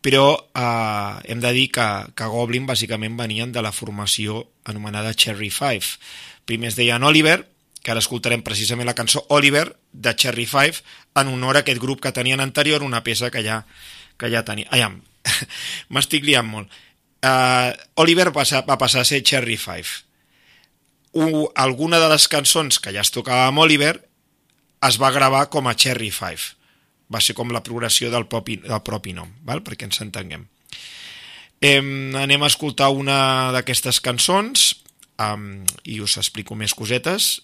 però 0.00 0.24
eh, 0.56 1.14
hem 1.32 1.40
de 1.42 1.52
dir 1.52 1.68
que, 1.74 1.88
que 2.16 2.28
Goblin 2.32 2.68
bàsicament 2.68 3.18
venien 3.18 3.52
de 3.52 3.62
la 3.62 3.72
formació 3.72 4.46
anomenada 4.64 5.14
Cherry 5.14 5.50
Five. 5.50 5.98
Primer 6.48 6.70
es 6.70 6.78
deien 6.78 7.04
Oliver, 7.04 7.42
que 7.82 7.92
ara 7.92 8.00
escoltarem 8.00 8.44
precisament 8.44 8.88
la 8.88 8.96
cançó 8.96 9.24
Oliver 9.28 9.66
de 9.92 10.14
Cherry 10.14 10.46
Five 10.46 10.84
en 11.20 11.32
honor 11.32 11.58
a 11.58 11.64
aquest 11.64 11.80
grup 11.80 12.00
que 12.00 12.12
tenien 12.16 12.40
anterior, 12.40 12.84
una 12.84 13.02
peça 13.04 13.30
que 13.30 13.42
ja, 13.44 13.64
que 14.16 14.30
ja 14.32 14.44
tenia. 14.44 14.68
Ai, 14.70 14.84
m'estic 15.92 16.24
liant 16.24 16.48
molt. 16.48 16.80
Uh, 17.20 17.76
Oliver 18.00 18.30
va, 18.32 18.46
va 18.64 18.78
passar 18.80 19.02
a 19.02 19.08
ser 19.08 19.20
Cherry 19.24 19.58
Five. 19.60 20.09
Uh, 21.12 21.48
alguna 21.58 21.98
de 21.98 22.08
les 22.12 22.28
cançons 22.30 22.78
que 22.78 22.92
ja 22.94 23.02
es 23.02 23.10
tocava 23.10 23.48
amb 23.50 23.58
Oliver 23.58 23.96
es 24.86 24.96
va 25.00 25.10
gravar 25.10 25.48
com 25.50 25.66
a 25.66 25.74
Cherry 25.74 26.12
Five 26.14 26.60
va 27.10 27.20
ser 27.20 27.34
com 27.34 27.50
la 27.50 27.62
progressió 27.66 28.10
del 28.12 28.26
propi, 28.30 28.60
del 28.62 28.82
propi 28.86 29.14
nom, 29.16 29.30
val? 29.46 29.64
perquè 29.66 29.88
ens 29.88 30.00
entenguem. 30.04 30.46
Eh, 31.60 31.82
anem 32.16 32.42
a 32.42 32.48
escoltar 32.48 32.88
una 32.94 33.50
d'aquestes 33.56 34.00
cançons 34.00 34.70
um, 35.20 35.64
i 35.84 36.00
us 36.00 36.16
explico 36.22 36.56
més 36.56 36.72
cosetes. 36.72 37.40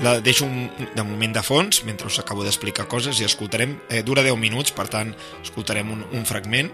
La 0.00 0.14
deixo 0.24 0.46
un, 0.48 0.70
de 0.96 1.04
moment 1.04 1.34
de 1.36 1.42
fons 1.44 1.82
mentre 1.84 2.08
us 2.08 2.16
acabo 2.22 2.42
d'explicar 2.42 2.88
coses 2.88 3.20
i 3.20 3.26
escoltarem, 3.28 3.76
eh, 3.92 4.00
dura 4.02 4.24
10 4.24 4.40
minuts, 4.40 4.72
per 4.72 4.88
tant 4.88 5.12
escoltarem 5.44 5.92
un, 5.92 6.06
un 6.16 6.24
fragment 6.24 6.72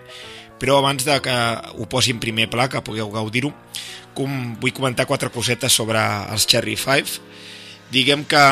però 0.61 0.79
abans 0.81 1.05
de 1.05 1.19
que 1.23 1.37
ho 1.77 1.87
posi 1.91 2.15
en 2.15 2.21
primer 2.23 2.49
pla, 2.53 2.69
que 2.69 2.83
pugueu 2.85 3.11
gaudir-ho, 3.13 3.53
com 4.17 4.57
vull 4.61 4.75
comentar 4.77 5.07
quatre 5.09 5.31
cosetes 5.31 5.75
sobre 5.77 6.01
els 6.33 6.47
Cherry 6.49 6.77
Five. 6.81 7.21
Diguem 7.93 8.25
que 8.25 8.45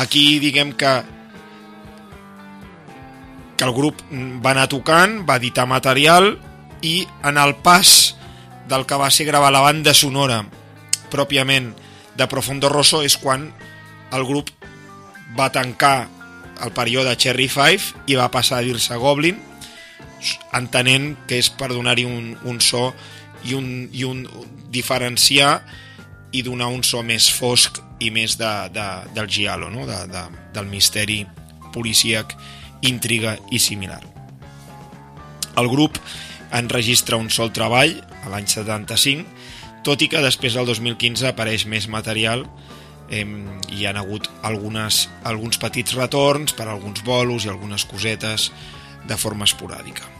aquí 0.00 0.40
diguem 0.42 0.74
que 0.74 0.94
que 3.54 3.64
el 3.64 3.72
grup 3.72 4.00
va 4.42 4.50
anar 4.50 4.66
tocant, 4.66 5.20
va 5.28 5.38
editar 5.38 5.62
material 5.70 6.32
i 6.82 7.04
en 7.22 7.38
el 7.38 7.54
pas 7.62 8.16
del 8.68 8.82
que 8.82 8.98
va 8.98 9.10
ser 9.14 9.28
gravar 9.28 9.52
la 9.54 9.62
banda 9.62 9.94
sonora 9.94 10.42
pròpiament 11.12 11.70
de 12.18 12.26
Profondo 12.30 12.68
Rosso 12.72 13.04
és 13.06 13.16
quan 13.20 13.46
el 14.14 14.26
grup 14.26 14.50
va 15.38 15.52
tancar 15.54 16.08
el 16.64 16.74
període 16.74 17.14
Cherry 17.16 17.48
Five 17.50 18.10
i 18.10 18.18
va 18.18 18.30
passar 18.32 18.58
a 18.58 18.66
dir-se 18.66 18.98
Goblin 18.98 19.38
entenent 20.56 21.14
que 21.28 21.38
és 21.40 21.50
per 21.52 21.70
donar-hi 21.72 22.06
un, 22.08 22.34
un 22.48 22.60
so 22.60 22.90
i 23.44 23.54
un, 23.56 23.88
i 23.92 24.04
un 24.08 24.24
diferenciar 24.72 25.58
i 26.34 26.42
donar 26.42 26.70
un 26.72 26.82
so 26.82 27.02
més 27.06 27.28
fosc 27.30 27.78
i 28.02 28.10
més 28.10 28.36
de, 28.40 28.52
de, 28.74 28.86
del 29.14 29.28
giallo, 29.30 29.70
no? 29.70 29.86
de, 29.86 30.00
de, 30.10 30.24
del 30.54 30.66
misteri 30.70 31.22
policíac, 31.74 32.34
intriga 32.86 33.36
i 33.50 33.60
similar. 33.62 34.02
El 35.58 35.70
grup 35.70 35.98
enregistra 36.54 37.18
un 37.18 37.30
sol 37.30 37.52
treball 37.54 37.94
a 38.24 38.32
l'any 38.32 38.48
75, 38.50 39.26
tot 39.86 40.02
i 40.02 40.08
que 40.10 40.22
després 40.24 40.56
del 40.56 40.66
2015 40.70 41.28
apareix 41.28 41.66
més 41.70 41.86
material 41.92 42.46
eh, 43.10 43.26
hi 43.70 43.86
han 43.86 43.98
hagut 44.00 44.30
algunes, 44.42 45.04
alguns 45.28 45.60
petits 45.60 45.94
retorns 45.98 46.56
per 46.56 46.68
alguns 46.68 47.04
bolos 47.04 47.44
i 47.44 47.52
algunes 47.52 47.84
cosetes 47.86 48.50
de 49.06 49.16
forma 49.16 49.44
esporàdica. 49.44 50.14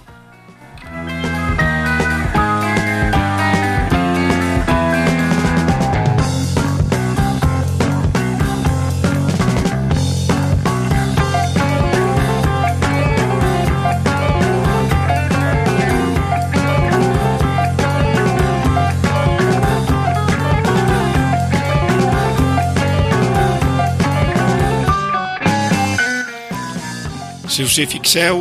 Si 27.55 27.62
us 27.62 27.76
hi 27.78 27.85
fixeu, 27.87 28.41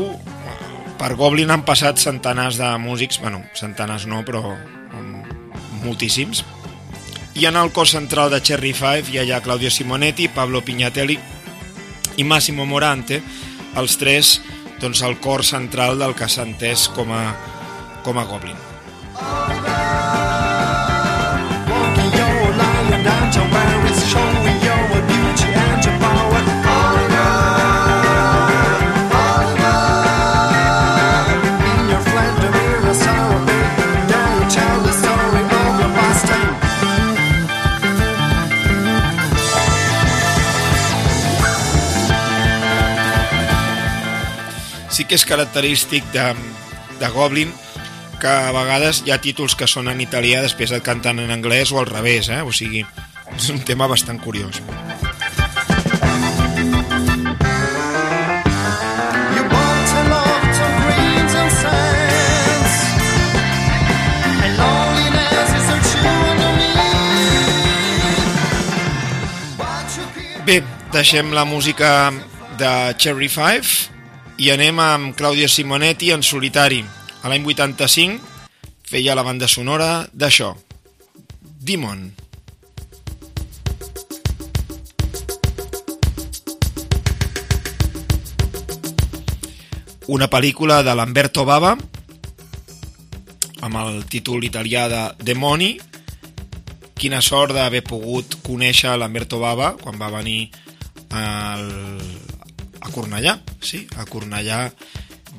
per 1.03 1.17
Goblin 1.19 1.51
han 1.51 1.65
passat 1.67 1.99
centenars 1.99 2.55
de 2.55 2.67
músics, 2.79 3.17
bueno, 3.19 3.41
centenars 3.59 4.05
no, 4.07 4.21
però 4.23 4.53
moltíssims. 5.83 6.45
I 7.35 7.49
en 7.49 7.57
el 7.59 7.73
cos 7.75 7.91
central 7.91 8.31
de 8.31 8.39
Cherry 8.39 8.71
Five 8.71 9.11
hi 9.11 9.19
ha 9.19 9.25
ja 9.27 9.41
Claudio 9.43 9.67
Simonetti, 9.67 10.29
Pablo 10.31 10.61
Pignatelli 10.63 11.19
i 12.15 12.23
Massimo 12.23 12.63
Morante, 12.63 13.19
els 13.75 13.97
tres 13.99 14.37
doncs, 14.79 15.03
el 15.03 15.19
cor 15.19 15.43
central 15.43 15.99
del 15.99 16.15
que 16.15 16.29
s'ha 16.31 16.47
entès 16.47 16.87
com 16.95 17.11
a, 17.11 17.25
com 18.07 18.21
a 18.21 18.23
Goblin. 18.29 18.55
Sí 44.93 45.07
que 45.09 45.17
és 45.17 45.23
característic 45.25 46.05
de, 46.13 46.23
de 47.01 47.07
Goblin 47.09 47.49
que 48.21 48.29
a 48.29 48.51
vegades 48.53 49.01
hi 49.01 49.11
ha 49.11 49.17
títols 49.17 49.55
que 49.57 49.65
són 49.65 49.89
en 49.89 50.01
italià 50.03 50.43
després 50.43 50.71
et 50.71 50.83
canten 50.85 51.17
en 51.23 51.33
anglès 51.33 51.73
o 51.73 51.79
al 51.81 51.89
revés, 51.89 52.29
eh? 52.29 52.43
o 52.45 52.53
sigui, 52.53 52.83
és 53.33 53.49
un 53.49 53.63
tema 53.65 53.89
bastant 53.89 54.21
curiós. 54.21 54.61
Bé, 70.43 70.59
deixem 70.93 71.33
la 71.33 71.47
música 71.49 72.11
de 72.59 72.71
Cherry 72.99 73.31
Five 73.31 73.92
i 74.43 74.49
anem 74.51 74.79
amb 74.83 75.13
Claudia 75.15 75.47
Simonetti 75.47 76.09
en 76.11 76.19
solitari. 76.19 76.81
A 77.23 77.29
l'any 77.31 77.45
85 77.47 78.19
feia 78.89 79.13
la 79.15 79.23
banda 79.23 79.47
sonora 79.47 80.03
d'això, 80.11 80.49
Demon. 81.39 82.01
Una 90.11 90.27
pel·lícula 90.27 90.81
de 90.83 90.97
Lamberto 90.99 91.47
Bava 91.47 91.77
amb 93.63 93.79
el 93.85 94.03
títol 94.11 94.43
italià 94.43 94.89
de 94.91 95.05
Demoni. 95.23 95.77
Quina 96.99 97.23
sort 97.23 97.55
d'haver 97.55 97.85
pogut 97.87 98.41
conèixer 98.43 98.97
Lamberto 98.99 99.39
Bava 99.39 99.77
quan 99.79 99.95
va 99.95 100.11
venir 100.19 100.49
al, 101.15 101.63
a 102.83 102.91
Cornellà, 102.91 103.37
sí, 103.63 103.85
a 103.97 104.05
Cornellà 104.09 104.65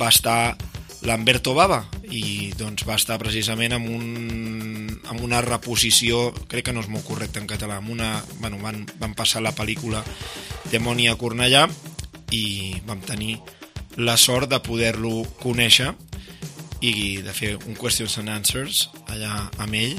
va 0.01 0.09
estar 0.11 0.57
Lamberto 1.05 1.53
Bava, 1.53 1.83
i 2.09 2.53
doncs 2.57 2.87
va 2.89 2.97
estar 2.97 3.19
precisament 3.21 3.75
amb, 3.77 3.91
un, 3.93 4.95
amb 5.11 5.21
una 5.25 5.43
reposició, 5.45 6.31
crec 6.49 6.69
que 6.69 6.75
no 6.75 6.81
és 6.85 6.89
molt 6.89 7.05
correcte 7.05 7.43
en 7.43 7.49
català, 7.51 7.77
amb 7.83 7.93
una, 7.93 8.17
bueno, 8.41 8.61
van, 8.63 8.85
van 9.01 9.17
passar 9.17 9.45
la 9.45 9.53
pel·lícula 9.57 10.01
Demoni 10.73 11.11
a 11.11 11.19
Cornellà 11.21 11.67
i 12.33 12.81
vam 12.89 13.05
tenir 13.05 13.37
la 14.01 14.17
sort 14.19 14.49
de 14.51 14.59
poder-lo 14.65 15.23
conèixer 15.43 15.93
i 16.85 17.21
de 17.25 17.33
fer 17.37 17.55
un 17.61 17.77
questions 17.79 18.17
and 18.21 18.33
answers 18.33 18.89
allà 19.13 19.45
amb 19.63 19.77
ell. 19.79 19.95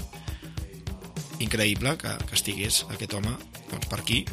Increïble 1.44 1.96
que, 2.02 2.12
que 2.26 2.38
estigués 2.38 2.84
aquest 2.92 3.14
home 3.16 3.34
doncs, 3.70 3.88
per 3.88 4.02
aquí 4.02 4.24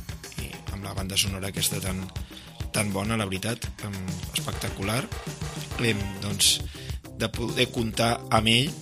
i 0.42 0.50
amb 0.74 0.84
la 0.86 0.94
banda 0.96 1.18
sonora 1.20 1.52
aquesta 1.52 1.80
tan, 1.82 2.02
tan 2.72 2.92
bona, 2.92 3.16
la 3.16 3.28
veritat 3.28 3.68
espectacular. 4.32 5.02
Eh, 5.82 5.96
doncs 6.22 6.60
de 7.18 7.28
poder 7.28 7.68
comptar 7.70 8.14
amb 8.30 8.48
ell. 8.48 8.72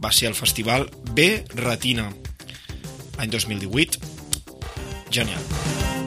Va 0.00 0.12
ser 0.12 0.28
el 0.28 0.36
festival 0.36 0.88
B 1.14 1.44
Retina 1.54 2.10
any 3.18 3.30
2018 3.30 3.98
genial 5.10 6.03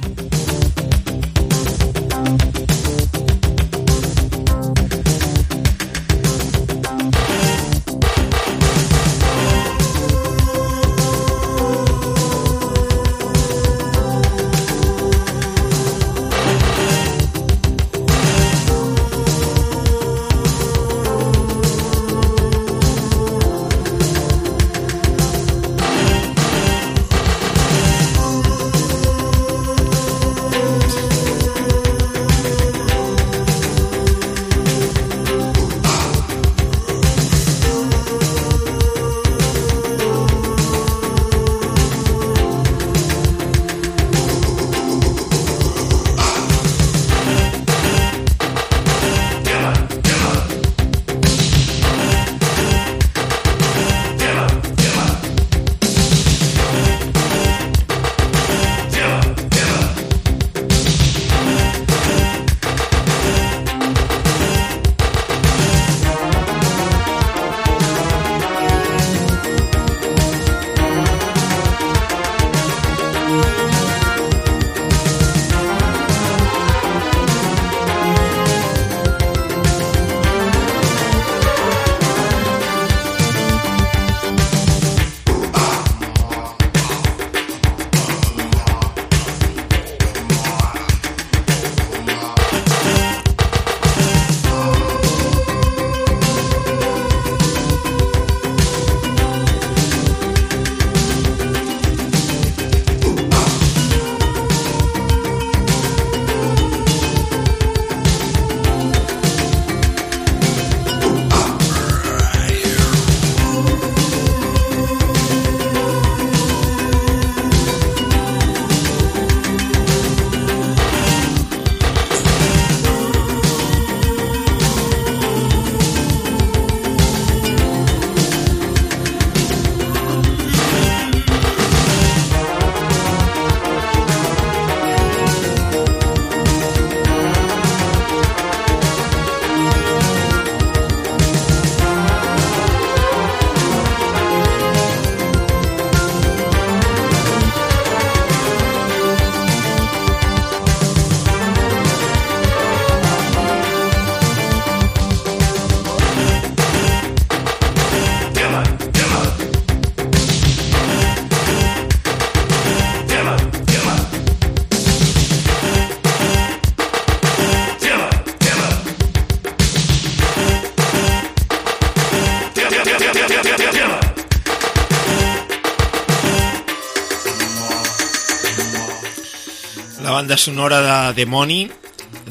banda 180.37 180.43
sonora 180.43 181.13
de 181.13 181.25
Demoni, 181.25 181.71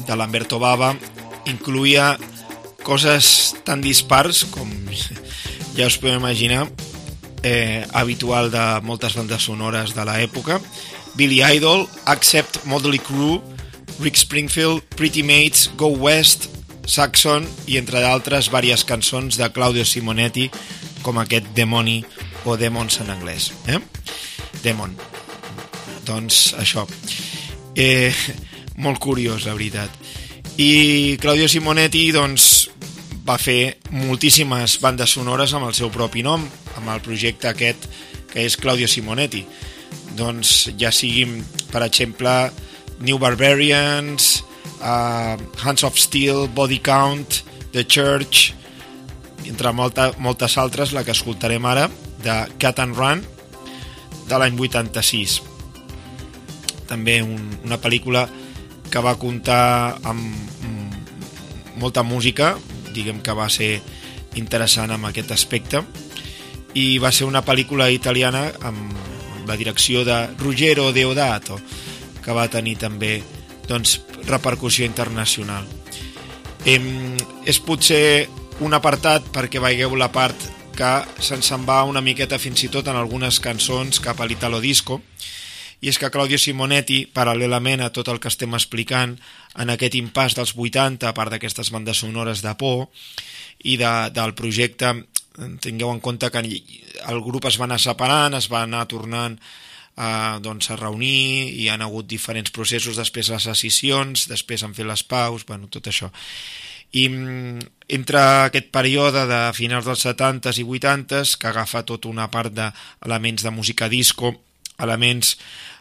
de 0.07 0.15
Lamberto 0.15 0.59
Bava, 0.59 0.95
incluïa 1.45 2.15
coses 2.79 3.51
tan 3.67 3.81
dispars 3.83 4.45
com 4.47 4.69
ja 5.75 5.89
us 5.89 5.97
podeu 5.99 6.15
imaginar 6.15 6.69
eh, 7.43 7.83
habitual 7.91 8.47
de 8.47 8.63
moltes 8.87 9.17
bandes 9.17 9.43
sonores 9.43 9.91
de 9.91 10.05
l'època. 10.07 10.61
Billy 11.19 11.43
Idol, 11.43 11.83
Accept 12.05 12.63
Motley 12.63 12.99
Crue 12.99 13.41
Rick 13.99 14.15
Springfield, 14.15 14.87
Pretty 14.95 15.23
Mates, 15.23 15.67
Go 15.75 15.91
West 15.91 16.47
Saxon 16.87 17.43
i 17.67 17.75
entre 17.75 17.99
d'altres 17.99 18.47
diverses 18.47 18.87
cançons 18.87 19.35
de 19.35 19.51
Claudio 19.51 19.83
Simonetti 19.83 20.47
com 21.03 21.19
aquest 21.19 21.51
Demoni 21.57 22.05
o 22.45 22.55
Demons 22.55 23.01
en 23.03 23.11
anglès 23.11 23.51
eh? 23.67 23.81
Demon. 24.63 24.95
Doncs 26.07 26.53
això 26.55 26.87
eh, 27.77 28.13
molt 28.81 28.99
curiós, 28.99 29.45
la 29.45 29.53
veritat. 29.53 29.93
I 30.57 31.17
Claudio 31.21 31.47
Simonetti 31.47 32.09
doncs, 32.11 32.67
va 33.27 33.37
fer 33.37 33.77
moltíssimes 33.93 34.79
bandes 34.81 35.13
sonores 35.13 35.53
amb 35.53 35.67
el 35.67 35.75
seu 35.77 35.91
propi 35.93 36.23
nom, 36.25 36.43
amb 36.79 36.93
el 36.93 37.03
projecte 37.05 37.51
aquest 37.51 37.87
que 38.31 38.45
és 38.47 38.57
Claudio 38.57 38.89
Simonetti. 38.89 39.43
Doncs 40.17 40.71
ja 40.79 40.91
siguin, 40.91 41.43
per 41.71 41.83
exemple, 41.85 42.33
New 42.99 43.19
Barbarians, 43.21 44.41
uh, 44.81 45.37
Hands 45.61 45.83
of 45.85 45.99
Steel, 46.01 46.47
Body 46.47 46.79
Count, 46.79 47.43
The 47.73 47.85
Church, 47.85 48.53
entre 49.45 49.71
molta, 49.71 50.09
moltes 50.17 50.57
altres, 50.57 50.95
la 50.97 51.05
que 51.05 51.13
escoltarem 51.13 51.69
ara, 51.69 51.85
de 52.23 52.39
Cat 52.57 52.81
and 52.81 52.97
Run, 52.97 53.21
de 54.27 54.41
l'any 54.41 54.57
86 54.57 55.56
també 56.87 57.21
un, 57.21 57.37
una 57.65 57.79
pel·lícula 57.81 58.25
que 58.91 59.03
va 59.03 59.17
comptar 59.19 59.99
amb 60.07 60.57
molta 61.77 62.03
música, 62.03 62.55
diguem 62.93 63.21
que 63.21 63.35
va 63.37 63.49
ser 63.53 63.77
interessant 64.39 64.91
amb 64.93 65.09
aquest 65.09 65.31
aspecte, 65.35 65.83
i 66.77 66.97
va 67.01 67.11
ser 67.11 67.27
una 67.29 67.43
pel·lícula 67.45 67.89
italiana 67.93 68.47
amb 68.65 69.47
la 69.47 69.55
direcció 69.57 70.03
de 70.05 70.27
Ruggero 70.37 70.91
Deodato, 70.91 71.59
que 72.23 72.35
va 72.35 72.49
tenir 72.51 72.75
també 72.81 73.21
doncs, 73.67 74.01
repercussió 74.27 74.85
internacional. 74.85 75.65
Em, 76.67 77.15
és 77.47 77.59
potser 77.63 78.27
un 78.63 78.73
apartat 78.75 79.29
perquè 79.31 79.61
veieu 79.63 79.95
la 79.95 80.09
part 80.11 80.35
que 80.77 80.91
se'ns 81.23 81.49
en 81.55 81.63
va 81.65 81.83
una 81.87 82.03
miqueta 82.03 82.37
fins 82.41 82.65
i 82.65 82.69
tot 82.73 82.87
en 82.91 82.97
algunes 82.99 83.39
cançons 83.41 84.01
cap 84.03 84.19
a 84.19 84.27
l'Italo 84.27 84.59
Disco, 84.61 84.99
i 85.81 85.91
és 85.91 85.99
que 86.01 86.09
Claudio 86.13 86.39
Simonetti, 86.41 87.03
paral·lelament 87.13 87.83
a 87.85 87.91
tot 87.93 88.09
el 88.09 88.19
que 88.21 88.31
estem 88.31 88.55
explicant 88.57 89.13
en 89.61 89.69
aquest 89.73 89.97
impàs 89.99 90.37
dels 90.37 90.55
80, 90.57 91.05
a 91.05 91.13
part 91.13 91.33
d'aquestes 91.33 91.69
bandes 91.73 92.01
sonores 92.01 92.41
de 92.41 92.53
por 92.57 92.87
i 93.63 93.77
de, 93.77 93.93
del 94.13 94.33
projecte, 94.37 94.93
tingueu 95.61 95.91
en 95.93 96.01
compte 96.01 96.29
que 96.33 96.41
el 96.41 97.21
grup 97.21 97.45
es 97.45 97.59
va 97.61 97.67
anar 97.67 97.79
separant, 97.81 98.33
es 98.33 98.49
va 98.49 98.63
anar 98.65 98.87
tornant 98.89 99.37
a, 99.97 100.37
doncs, 100.41 100.71
a 100.71 100.77
reunir, 100.77 101.53
i 101.57 101.69
han 101.69 101.85
hagut 101.85 102.09
diferents 102.09 102.53
processos, 102.53 102.97
després 102.97 103.29
les 103.33 103.49
sessions, 103.61 104.27
després 104.29 104.63
han 104.63 104.73
fet 104.77 104.89
les 104.89 105.03
paus, 105.03 105.45
bueno, 105.45 105.69
tot 105.73 105.89
això. 105.89 106.09
I 106.97 107.07
mm, 107.09 107.69
entre 107.97 108.21
aquest 108.47 108.69
període 108.73 109.25
de 109.29 109.41
finals 109.57 109.89
dels 109.89 110.05
70s 110.05 110.61
i 110.61 110.65
80s, 110.65 111.37
que 111.37 111.49
agafa 111.49 111.85
tota 111.85 112.09
una 112.09 112.29
part 112.33 112.53
d'elements 112.53 113.43
de 113.43 113.53
música 113.53 113.89
disco, 113.89 114.33
elements 114.77 115.35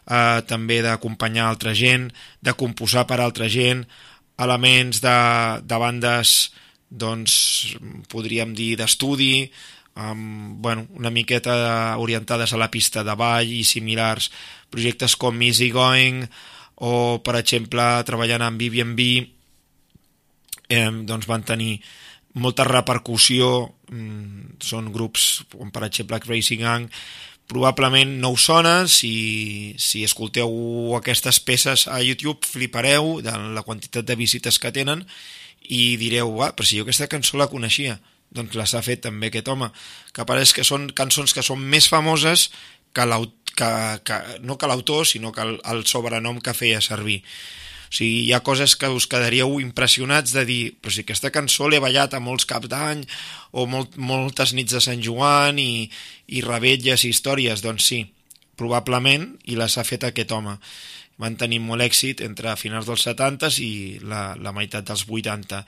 eh, 0.07 0.41
també 0.47 0.81
d'acompanyar 0.85 1.49
altra 1.51 1.75
gent, 1.75 2.11
de 2.41 2.55
composar 2.55 3.07
per 3.07 3.21
altra 3.21 3.49
gent, 3.53 3.85
elements 4.39 5.01
de, 5.03 5.19
de 5.65 5.81
bandes, 5.81 6.37
doncs, 6.89 7.77
podríem 8.13 8.55
dir, 8.55 8.75
d'estudi, 8.79 9.47
amb, 9.97 10.59
bueno, 10.63 10.87
una 10.95 11.11
miqueta 11.11 11.97
orientades 11.99 12.53
a 12.53 12.61
la 12.61 12.71
pista 12.71 13.03
de 13.05 13.17
ball 13.17 13.49
i 13.51 13.65
similars, 13.65 14.31
projectes 14.71 15.17
com 15.17 15.41
Easy 15.43 15.71
Going 15.73 16.27
o, 16.85 17.19
per 17.25 17.39
exemple, 17.41 17.85
treballant 18.05 18.45
amb 18.45 18.61
BB&B, 18.61 19.07
eh, 20.69 20.91
doncs 21.09 21.27
van 21.27 21.47
tenir 21.49 21.79
molta 22.37 22.67
repercussió, 22.69 23.73
mm, 23.89 24.61
són 24.61 24.93
grups 24.93 25.47
com 25.49 25.71
per 25.73 25.87
exemple 25.89 26.21
Crazy 26.21 26.59
Gang, 26.61 26.91
probablement 27.47 28.19
no 28.21 28.33
us 28.35 28.49
sona, 28.49 28.89
si, 28.91 29.75
si 29.79 30.03
escolteu 30.05 30.51
aquestes 30.99 31.39
peces 31.41 31.87
a 31.87 32.01
YouTube 32.03 32.47
flipareu 32.47 33.21
de 33.23 33.35
la 33.55 33.63
quantitat 33.67 34.07
de 34.07 34.19
visites 34.19 34.59
que 34.59 34.75
tenen 34.75 35.05
i 35.63 35.97
direu, 36.01 36.43
ah, 36.43 36.53
però 36.55 36.67
si 36.67 36.79
jo 36.79 36.87
aquesta 36.87 37.11
cançó 37.11 37.39
la 37.39 37.51
coneixia, 37.51 38.01
doncs 38.35 38.57
les 38.59 38.75
ha 38.75 38.83
fet 38.83 39.05
també 39.07 39.31
aquest 39.31 39.49
home, 39.49 39.71
que 40.15 40.27
pareix 40.27 40.53
que 40.55 40.67
són 40.67 40.91
cançons 40.91 41.35
que 41.35 41.45
són 41.47 41.63
més 41.63 41.89
famoses 41.91 42.51
que, 42.97 43.07
que, 43.55 43.71
que 44.07 44.19
no 44.43 44.59
que 44.59 44.71
l'autor, 44.71 45.07
sinó 45.07 45.33
que 45.33 45.47
el, 45.47 45.59
el 45.65 45.87
sobrenom 45.87 46.41
que 46.43 46.55
feia 46.57 46.83
servir. 46.83 47.23
Sigui, 47.97 48.27
hi 48.27 48.33
ha 48.37 48.43
coses 48.45 48.75
que 48.77 48.91
us 48.93 49.07
quedaríeu 49.09 49.57
impressionats 49.63 50.35
de 50.37 50.45
dir, 50.49 50.63
però 50.81 50.93
si 50.93 51.05
aquesta 51.05 51.31
cançó 51.33 51.71
l'he 51.71 51.81
ballat 51.81 52.17
a 52.17 52.21
molts 52.21 52.45
caps 52.49 52.69
d'any 52.69 53.07
o 53.57 53.65
molt, 53.71 53.97
moltes 53.97 54.53
nits 54.57 54.77
de 54.77 54.83
Sant 54.85 55.01
Joan 55.05 55.61
i, 55.63 55.87
i 56.29 56.43
rebetges 56.45 57.07
i 57.07 57.13
històries, 57.15 57.65
doncs 57.65 57.89
sí, 57.89 58.03
probablement, 58.61 59.31
i 59.49 59.57
les 59.57 59.79
ha 59.79 59.87
fet 59.87 60.05
aquest 60.05 60.35
home. 60.37 60.59
Van 61.23 61.39
tenir 61.41 61.63
molt 61.65 61.85
èxit 61.85 62.21
entre 62.27 62.59
finals 62.61 62.89
dels 62.91 63.07
70 63.09 63.53
i 63.65 63.73
la, 64.05 64.35
la 64.37 64.53
meitat 64.53 64.85
dels 64.91 65.07
80, 65.09 65.63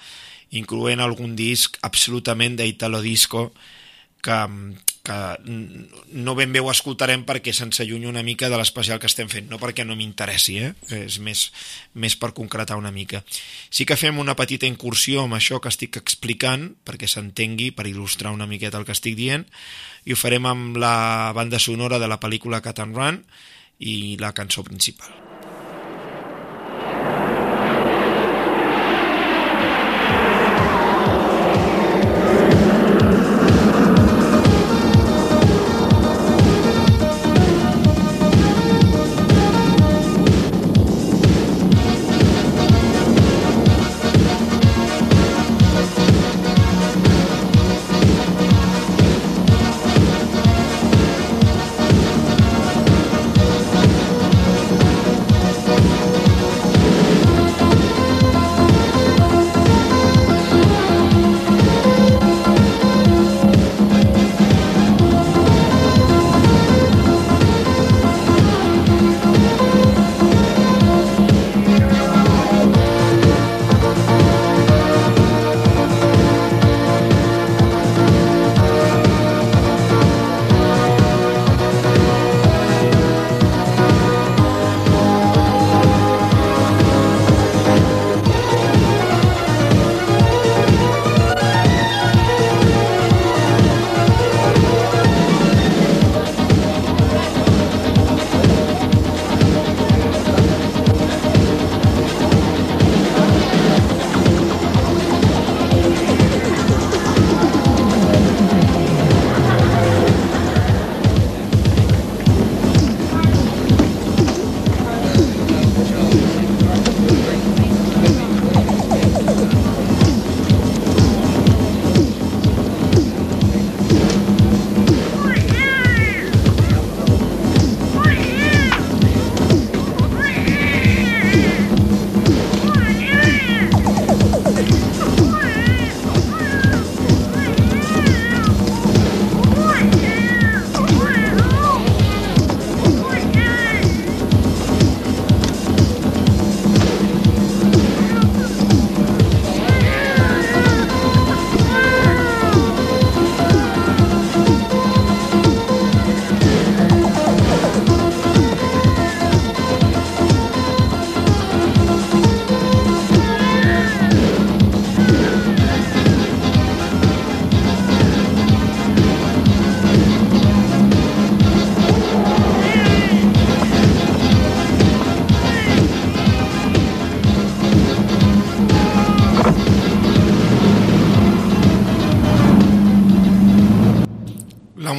incloent 0.60 1.00
algun 1.00 1.32
disc 1.36 1.78
absolutament 1.88 2.58
d'Italo 2.58 3.00
Disco, 3.04 3.48
que, 4.24 4.38
que 5.08 5.16
no 6.12 6.34
ben 6.36 6.52
bé 6.52 6.60
ho 6.60 6.68
escoltarem 6.70 7.24
perquè 7.28 7.54
se'ns 7.56 7.80
allunya 7.80 8.10
una 8.10 8.24
mica 8.26 8.50
de 8.52 8.58
l'especial 8.60 9.00
que 9.00 9.08
estem 9.08 9.30
fent, 9.32 9.48
no 9.48 9.60
perquè 9.62 9.86
no 9.88 9.96
m'interessi, 9.96 10.58
eh? 10.60 10.72
és 10.94 11.18
més, 11.24 11.46
més 11.94 12.16
per 12.20 12.34
concretar 12.36 12.76
una 12.80 12.92
mica. 12.92 13.22
Sí 13.70 13.88
que 13.88 13.96
fem 13.96 14.20
una 14.20 14.36
petita 14.38 14.68
incursió 14.68 15.24
amb 15.24 15.38
això 15.38 15.62
que 15.64 15.72
estic 15.72 16.00
explicant, 16.00 16.68
perquè 16.84 17.08
s'entengui, 17.08 17.70
per 17.72 17.88
il·lustrar 17.88 18.34
una 18.36 18.48
miqueta 18.50 18.80
el 18.80 18.88
que 18.88 18.96
estic 18.96 19.16
dient, 19.18 19.48
i 20.04 20.12
ho 20.12 20.20
farem 20.20 20.46
amb 20.48 20.76
la 20.80 21.32
banda 21.36 21.60
sonora 21.62 22.00
de 22.02 22.10
la 22.10 22.20
pel·lícula 22.20 22.62
Cat 22.64 22.84
and 22.84 22.96
Run 22.96 23.24
i 23.78 24.16
la 24.20 24.34
cançó 24.36 24.66
principal. 24.66 25.27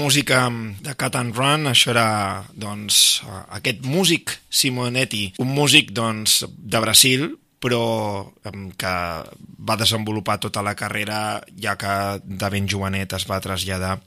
Música 0.09 0.49
de 0.81 0.95
Cat 0.97 1.15
and 1.19 1.37
Run, 1.37 1.67
això 1.69 1.91
era 1.91 2.41
doncs, 2.57 3.21
aquest 3.53 3.83
músic 3.85 4.31
Simonetti, 4.49 5.35
un 5.37 5.51
músic 5.53 5.91
doncs, 5.93 6.39
de 6.49 6.79
Brasil, 6.81 7.27
però 7.61 7.83
que 8.73 8.93
va 9.69 9.75
desenvolupar 9.77 10.39
tota 10.41 10.63
la 10.65 10.73
carrera 10.73 11.43
ja 11.61 11.75
que 11.77 11.93
de 12.25 12.49
ben 12.49 12.65
jovenet 12.65 13.13
es 13.13 13.27
va 13.29 13.37
traslladar 13.37 13.99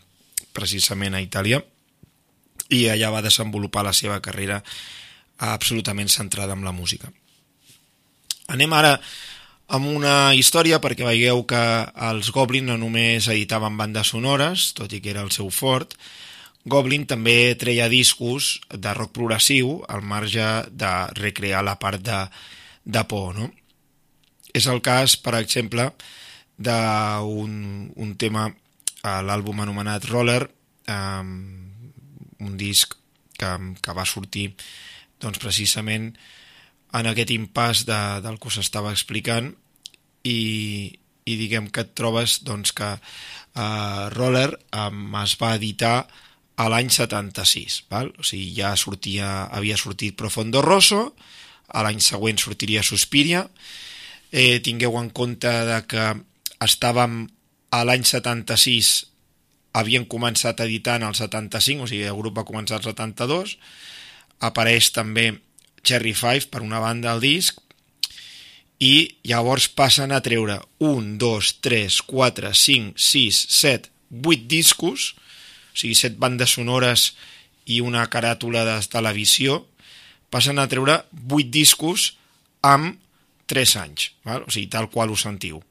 precisament 0.51 1.15
a 1.15 1.23
Itàlia 1.23 1.63
i 2.75 2.89
allà 2.91 3.13
va 3.15 3.23
desenvolupar 3.23 3.87
la 3.87 3.95
seva 3.95 4.19
carrera 4.19 4.59
absolutament 5.55 6.11
centrada 6.11 6.59
en 6.59 6.67
la 6.67 6.75
música. 6.75 7.13
Anem 8.51 8.75
ara 8.75 8.97
amb 9.69 9.89
una 9.89 10.35
història 10.35 10.81
perquè 10.83 11.07
veieu 11.07 11.45
que 11.49 11.63
els 12.11 12.31
Goblin 12.35 12.67
no 12.71 12.77
només 12.81 13.29
editaven 13.29 13.77
bandes 13.79 14.13
sonores, 14.15 14.73
tot 14.77 14.93
i 14.93 15.01
que 15.01 15.13
era 15.15 15.23
el 15.23 15.33
seu 15.35 15.51
fort, 15.51 15.97
Goblin 16.65 17.07
també 17.11 17.55
treia 17.59 17.89
discos 17.91 18.61
de 18.71 18.95
rock 18.95 19.13
progressiu 19.17 19.81
al 19.89 20.03
marge 20.07 20.47
de 20.71 20.93
recrear 21.19 21.65
la 21.67 21.79
part 21.83 22.03
de, 22.03 22.21
de 22.85 23.03
por, 23.11 23.35
no? 23.35 23.51
És 24.55 24.69
el 24.69 24.83
cas, 24.85 25.17
per 25.17 25.35
exemple, 25.41 25.89
d'un 26.59 27.91
un 27.97 28.15
tema 28.21 28.51
a 29.03 29.19
l'àlbum 29.27 29.65
anomenat 29.65 30.05
Roller, 30.07 30.45
um, 30.93 31.33
un 32.43 32.57
disc 32.61 32.95
que, 33.39 33.51
que 33.83 33.97
va 33.97 34.07
sortir 34.07 34.53
doncs, 35.23 35.41
precisament 35.43 36.13
en 36.93 37.09
aquest 37.09 37.33
impàs 37.35 37.85
de, 37.89 38.01
del 38.25 38.39
que 38.41 38.51
us 38.51 38.59
estava 38.63 38.93
explicant 38.93 39.53
i, 40.29 40.93
i 41.25 41.37
diguem 41.39 41.71
que 41.73 41.87
et 41.87 41.95
trobes 41.99 42.41
doncs, 42.47 42.75
que 42.77 42.91
uh, 42.97 44.09
Roller 44.15 44.51
um, 44.77 45.17
es 45.23 45.37
va 45.41 45.55
editar 45.57 45.97
a 46.61 46.69
l'any 46.69 46.91
76, 46.93 47.83
val? 47.91 48.13
o 48.19 48.27
sigui, 48.27 48.53
ja 48.59 48.75
sortia, 48.77 49.47
havia 49.51 49.79
sortit 49.81 50.19
Profondo 50.19 50.61
Rosso, 50.63 51.15
a 51.73 51.85
l'any 51.87 52.03
següent 52.05 52.39
sortiria 52.39 52.85
Suspiria, 52.85 53.47
eh, 54.31 54.61
tingueu 54.65 54.99
en 55.01 55.09
compte 55.11 55.49
de 55.49 55.79
que 55.89 56.11
estàvem 56.63 57.25
a 57.73 57.81
l'any 57.89 58.05
76 58.05 58.93
havien 59.73 60.05
començat 60.05 60.61
editant 60.61 61.07
el 61.07 61.17
75, 61.17 61.87
o 61.87 61.89
sigui, 61.89 62.05
el 62.05 62.19
grup 62.19 62.37
va 62.37 62.47
començar 62.49 62.79
el 62.79 62.85
72, 62.85 63.57
apareix 64.45 64.91
també 64.93 65.31
Cherry 65.83 66.15
Five 66.15 66.49
per 66.51 66.63
una 66.63 66.81
banda 66.83 67.13
al 67.13 67.23
disc, 67.23 67.59
i 68.83 69.07
llavors 69.31 69.69
passen 69.71 70.11
a 70.11 70.21
treure 70.25 70.59
1, 70.83 71.17
2, 71.19 71.51
3, 71.63 72.01
4, 72.09 72.51
5, 72.53 72.95
6, 72.99 73.43
7, 73.49 73.91
8 74.25 74.49
discos, 74.51 75.13
o 75.73 75.77
sigui, 75.79 75.95
7 75.95 76.19
bandes 76.19 76.57
sonores 76.59 77.13
i 77.71 77.79
una 77.81 78.09
caràtula 78.11 78.65
de 78.67 78.75
televisió, 78.91 79.61
passen 80.35 80.59
a 80.59 80.67
treure 80.67 81.05
8 81.31 81.53
discos 81.55 82.17
amb 82.67 82.99
3 83.47 83.77
anys, 83.85 84.11
val? 84.27 84.43
o 84.47 84.51
sigui, 84.51 84.67
tal 84.73 84.91
qual 84.91 85.15
ho 85.15 85.19
sentiu. 85.21 85.63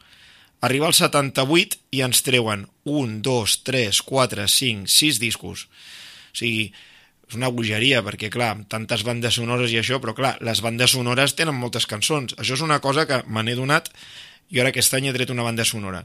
Arriba 0.61 0.85
al 0.87 0.93
78 0.95 1.79
i 1.97 2.03
ens 2.05 2.21
treuen 2.23 2.67
1, 2.85 3.19
2, 3.25 3.57
3, 3.65 4.01
4, 4.05 4.47
5, 4.47 4.87
6 4.87 5.19
discos. 5.19 5.65
O 5.65 6.37
sigui, 6.37 6.69
és 7.31 7.37
una 7.39 7.47
bogeria, 7.47 8.01
perquè, 8.03 8.27
clar, 8.27 8.49
amb 8.57 8.65
tantes 8.67 9.05
bandes 9.07 9.37
sonores 9.39 9.71
i 9.71 9.77
això, 9.79 10.01
però, 10.03 10.11
clar, 10.17 10.33
les 10.43 10.59
bandes 10.59 10.91
sonores 10.91 11.31
tenen 11.37 11.55
moltes 11.55 11.87
cançons. 11.87 12.35
Això 12.35 12.57
és 12.57 12.63
una 12.65 12.81
cosa 12.83 13.05
que 13.07 13.21
me 13.31 13.43
n'he 13.47 13.55
donat 13.55 13.87
i 14.51 14.59
ara 14.59 14.73
aquest 14.73 14.91
any 14.97 15.07
he 15.07 15.13
tret 15.15 15.29
una 15.31 15.45
banda 15.47 15.63
sonora. 15.63 16.03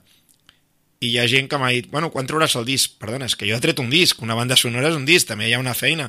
I 1.03 1.09
hi 1.11 1.17
ha 1.19 1.27
gent 1.27 1.49
que 1.51 1.59
m'ha 1.59 1.73
dit, 1.75 1.89
bueno, 1.91 2.13
quan 2.15 2.29
trauràs 2.31 2.55
el 2.61 2.65
disc? 2.69 2.95
Perdona, 3.03 3.27
és 3.27 3.35
que 3.35 3.49
jo 3.49 3.57
he 3.57 3.65
tret 3.65 3.83
un 3.83 3.91
disc, 3.91 4.23
una 4.23 4.37
banda 4.39 4.57
sonora 4.57 4.93
és 4.93 4.95
un 4.97 5.05
disc, 5.05 5.27
també 5.27 5.49
hi 5.49 5.57
ha 5.57 5.59
una 5.59 5.75
feina. 5.75 6.07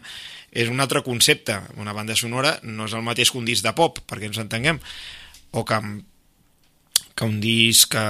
És 0.54 0.70
un 0.70 0.80
altre 0.80 1.02
concepte. 1.04 1.58
Una 1.82 1.96
banda 1.98 2.16
sonora 2.16 2.54
no 2.62 2.86
és 2.86 2.94
el 2.94 3.02
mateix 3.04 3.34
que 3.34 3.42
un 3.42 3.50
disc 3.50 3.66
de 3.66 3.74
pop, 3.74 3.98
perquè 4.06 4.30
ens 4.30 4.38
entenguem. 4.38 4.78
O 5.58 5.66
que, 5.66 5.80
que 7.18 7.26
un 7.26 7.42
disc 7.42 7.90
que 7.96 8.06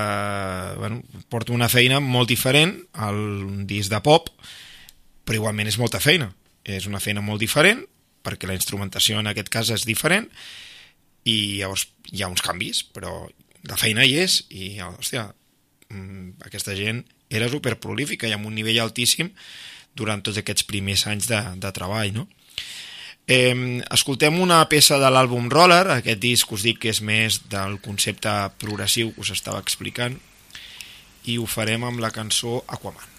bueno, 0.76 1.00
porta 1.32 1.56
una 1.56 1.72
feina 1.72 2.02
molt 2.04 2.28
diferent 2.28 2.76
al 2.94 3.24
disc 3.66 3.96
de 3.96 4.04
pop, 4.04 4.28
però 5.24 5.40
igualment 5.40 5.72
és 5.72 5.80
molta 5.80 6.04
feina 6.04 6.28
és 6.68 6.88
una 6.90 7.02
feina 7.04 7.24
molt 7.24 7.42
diferent, 7.42 7.84
perquè 8.28 8.50
la 8.50 8.58
instrumentació 8.58 9.22
en 9.22 9.32
aquest 9.32 9.50
cas 9.54 9.72
és 9.72 9.86
diferent, 9.88 10.28
i 11.28 11.60
llavors 11.60 11.88
hi 12.12 12.24
ha 12.24 12.32
uns 12.32 12.44
canvis, 12.44 12.84
però 12.96 13.26
la 13.68 13.80
feina 13.80 14.06
hi 14.06 14.18
és, 14.22 14.42
i, 14.50 14.78
hòstia, 14.84 15.28
mm, 15.90 16.44
aquesta 16.48 16.76
gent 16.76 17.04
era 17.30 17.50
superprolífica 17.52 18.28
i 18.28 18.36
amb 18.36 18.48
un 18.48 18.56
nivell 18.56 18.80
altíssim 18.84 19.32
durant 19.98 20.22
tots 20.24 20.40
aquests 20.40 20.68
primers 20.68 21.08
anys 21.08 21.28
de, 21.32 21.40
de 21.58 21.72
treball, 21.76 22.14
no? 22.16 22.28
Eh, 23.28 23.84
escoltem 23.92 24.38
una 24.40 24.62
peça 24.72 25.02
de 25.02 25.10
l'àlbum 25.12 25.50
Roller, 25.52 25.84
aquest 25.98 26.22
disc 26.24 26.52
us 26.56 26.64
dic 26.64 26.80
que 26.86 26.94
és 26.94 27.02
més 27.04 27.42
del 27.52 27.76
concepte 27.84 28.32
progressiu 28.62 29.12
que 29.12 29.26
us 29.26 29.34
estava 29.36 29.60
explicant, 29.60 30.16
i 31.28 31.36
ho 31.36 31.46
farem 31.50 31.84
amb 31.84 32.00
la 32.00 32.14
cançó 32.16 32.62
Aquaman. 32.72 33.17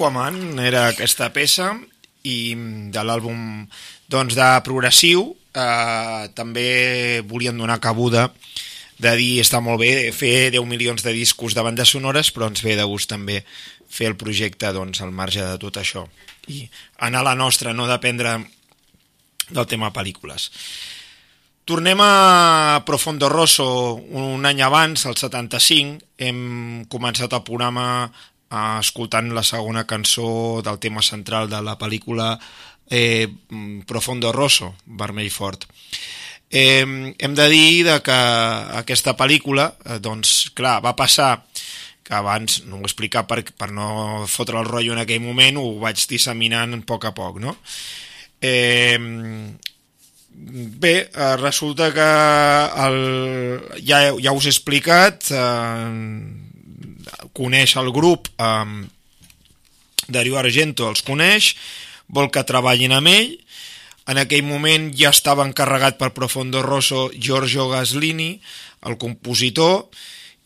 Aquaman 0.00 0.56
era 0.64 0.86
aquesta 0.88 1.26
peça 1.28 1.74
i 2.24 2.54
de 2.88 3.02
l'àlbum 3.04 3.66
doncs, 4.08 4.32
de 4.32 4.46
progressiu 4.64 5.26
eh, 5.52 6.22
també 6.32 7.20
volien 7.28 7.60
donar 7.60 7.76
cabuda 7.84 8.30
de 8.96 9.12
dir 9.20 9.42
està 9.42 9.60
molt 9.60 9.82
bé 9.82 10.08
fer 10.16 10.48
10 10.56 10.64
milions 10.64 11.04
de 11.04 11.12
discos 11.12 11.52
de 11.52 11.60
bandes 11.66 11.92
sonores 11.92 12.32
però 12.32 12.48
ens 12.48 12.64
ve 12.64 12.78
de 12.80 12.86
gust 12.88 13.12
també 13.12 13.42
fer 13.92 14.08
el 14.08 14.16
projecte 14.16 14.72
doncs, 14.72 15.02
al 15.04 15.12
marge 15.12 15.44
de 15.44 15.60
tot 15.60 15.76
això 15.76 16.06
i 16.48 16.64
anar 17.04 17.20
a 17.20 17.28
la 17.28 17.36
nostra, 17.36 17.76
no 17.76 17.84
dependre 17.84 18.38
del 19.50 19.68
tema 19.68 19.92
pel·lícules. 19.92 20.48
Tornem 21.68 22.00
a 22.00 22.80
Profondo 22.88 23.28
Rosso 23.28 23.68
un 24.16 24.48
any 24.48 24.64
abans, 24.64 25.04
el 25.04 25.20
75, 25.20 26.00
hem 26.16 26.40
començat 26.88 27.36
el 27.36 27.44
programa 27.44 28.08
eh, 28.50 28.78
escoltant 28.80 29.30
la 29.34 29.44
segona 29.46 29.86
cançó 29.86 30.60
del 30.66 30.78
tema 30.82 31.02
central 31.02 31.48
de 31.48 31.62
la 31.62 31.78
pel·lícula 31.78 32.34
eh, 32.90 33.28
Profondo 33.86 34.32
Rosso, 34.32 34.74
Vermell 34.84 35.30
Fort. 35.30 35.64
Eh, 36.50 37.14
hem 37.16 37.34
de 37.38 37.48
dir 37.48 37.84
de 37.86 38.00
que 38.02 38.18
aquesta 38.82 39.14
pel·lícula, 39.16 39.70
eh, 39.86 40.00
doncs, 40.02 40.50
clar, 40.54 40.80
va 40.82 40.96
passar 40.98 41.36
que 42.02 42.16
abans 42.18 42.64
no 42.66 42.80
ho 42.80 42.82
he 42.82 42.88
explicat 42.90 43.28
per, 43.30 43.44
per 43.54 43.70
no 43.70 44.26
fotre 44.26 44.58
el 44.58 44.66
rotllo 44.66 44.96
en 44.96 45.04
aquell 45.04 45.22
moment, 45.22 45.60
ho 45.62 45.78
vaig 45.78 46.02
disseminant 46.10 46.74
a 46.74 46.82
poc 46.82 47.06
a 47.06 47.14
poc, 47.14 47.38
no? 47.38 47.54
Eh, 48.42 48.98
bé, 50.82 50.94
eh, 51.06 51.36
resulta 51.38 51.92
que 51.94 52.10
el, 52.86 52.98
ja, 53.86 54.00
ja 54.18 54.34
us 54.34 54.48
he 54.48 54.54
explicat, 54.56 55.30
eh, 55.30 56.49
coneix 57.36 57.76
el 57.80 57.90
grup, 57.92 58.28
eh, 58.38 58.88
Dario 60.08 60.38
Argento 60.38 60.88
els 60.88 61.02
coneix, 61.06 61.54
vol 62.08 62.30
que 62.34 62.44
treballin 62.46 62.96
amb 62.96 63.10
ell, 63.10 63.36
en 64.10 64.18
aquell 64.18 64.42
moment 64.42 64.88
ja 64.96 65.12
estava 65.14 65.44
encarregat 65.46 65.98
per 66.00 66.10
Profondo 66.16 66.62
Rosso 66.64 67.10
Giorgio 67.14 67.68
Gaslini, 67.70 68.40
el 68.86 68.96
compositor, 68.98 69.86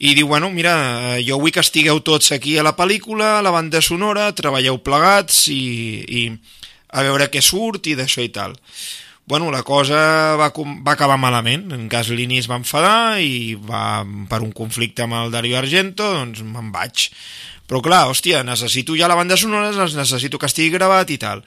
i 0.05 0.13
diu, 0.19 0.27
bueno, 0.29 0.51
mira, 0.51 0.75
jo 1.25 1.39
vull 1.41 1.55
que 1.55 1.63
estigueu 1.63 2.03
tots 2.05 2.33
aquí 2.35 2.59
a 2.59 2.67
la 2.67 2.75
pel·lícula, 2.77 3.39
a 3.39 3.45
la 3.47 3.55
banda 3.55 3.81
sonora, 3.81 4.33
treballeu 4.37 4.81
plegats 4.85 5.47
i, 5.55 5.63
i 6.05 6.25
a 6.91 7.05
veure 7.07 7.31
què 7.31 7.41
surt 7.41 7.89
i 7.89 7.97
d'això 7.97 8.25
i 8.27 8.33
tal. 8.35 8.57
Bueno, 9.27 9.51
la 9.51 9.63
cosa 9.65 10.37
va, 10.37 10.51
va 10.53 10.93
acabar 10.93 11.17
malament, 11.17 11.71
en 11.73 11.87
Gaslini 11.89 12.43
es 12.43 12.49
va 12.51 12.59
enfadar 12.61 13.21
i 13.25 13.55
va, 13.57 14.05
per 14.29 14.43
un 14.45 14.53
conflicte 14.53 15.07
amb 15.07 15.17
el 15.17 15.33
Dario 15.33 15.57
Argento, 15.59 16.11
doncs 16.19 16.43
me'n 16.45 16.69
vaig. 16.75 17.09
Però 17.65 17.81
clar, 17.81 18.03
hòstia, 18.11 18.43
necessito 18.45 18.93
ja 18.99 19.09
la 19.09 19.17
banda 19.17 19.39
sonora, 19.41 19.73
necessito 19.73 20.37
que 20.37 20.51
estigui 20.51 20.77
gravat 20.77 21.15
i 21.15 21.19
tal 21.23 21.41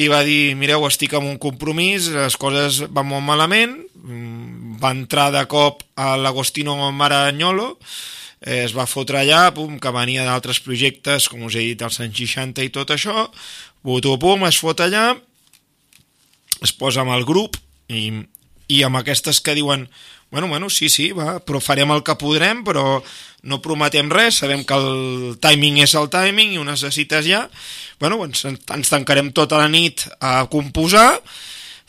i 0.00 0.08
va 0.08 0.22
dir, 0.24 0.54
mireu, 0.56 0.86
estic 0.88 1.12
amb 1.16 1.28
un 1.28 1.36
compromís, 1.40 2.08
les 2.14 2.36
coses 2.40 2.80
van 2.88 3.08
molt 3.08 3.24
malament, 3.26 3.74
mm, 4.00 4.78
va 4.80 4.94
entrar 4.96 5.28
de 5.34 5.44
cop 5.50 5.82
a 5.96 6.16
l'Agostino 6.16 6.76
Maragnolo, 6.92 7.76
eh, 8.40 8.64
es 8.64 8.72
va 8.72 8.86
fotre 8.88 9.20
allà, 9.20 9.50
pum, 9.52 9.78
que 9.78 9.92
venia 9.92 10.24
d'altres 10.24 10.60
projectes, 10.64 11.28
com 11.28 11.42
us 11.44 11.54
he 11.54 11.66
dit, 11.72 11.82
als 11.82 12.00
anys 12.00 12.16
60 12.16 12.64
i 12.64 12.70
tot 12.70 12.90
això, 12.90 13.28
pum, 13.82 14.00
pum, 14.18 14.46
es 14.48 14.56
fot 14.56 14.80
allà, 14.80 15.12
es 16.62 16.72
posa 16.76 17.04
amb 17.04 17.14
el 17.16 17.26
grup, 17.28 17.58
i, 17.90 18.10
i 18.70 18.82
amb 18.86 19.00
aquestes 19.00 19.40
que 19.40 19.56
diuen, 19.58 19.88
bueno, 20.30 20.48
bueno, 20.48 20.70
sí, 20.70 20.88
sí, 20.88 21.10
va, 21.12 21.40
però 21.42 21.58
farem 21.62 21.90
el 21.90 22.04
que 22.06 22.14
podrem, 22.20 22.62
però 22.66 23.00
no 23.42 23.60
prometem 23.64 24.10
res, 24.12 24.40
sabem 24.42 24.62
que 24.68 24.76
el 24.76 25.38
timing 25.42 25.80
és 25.82 25.96
el 25.98 26.10
timing 26.12 26.54
i 26.54 26.60
ho 26.60 26.66
necessites 26.66 27.26
ja, 27.26 27.46
bueno, 28.00 28.20
ens, 28.26 28.44
ens 28.46 28.92
tancarem 28.92 29.32
tota 29.34 29.58
la 29.58 29.70
nit 29.72 30.06
a 30.20 30.44
composar, 30.52 31.18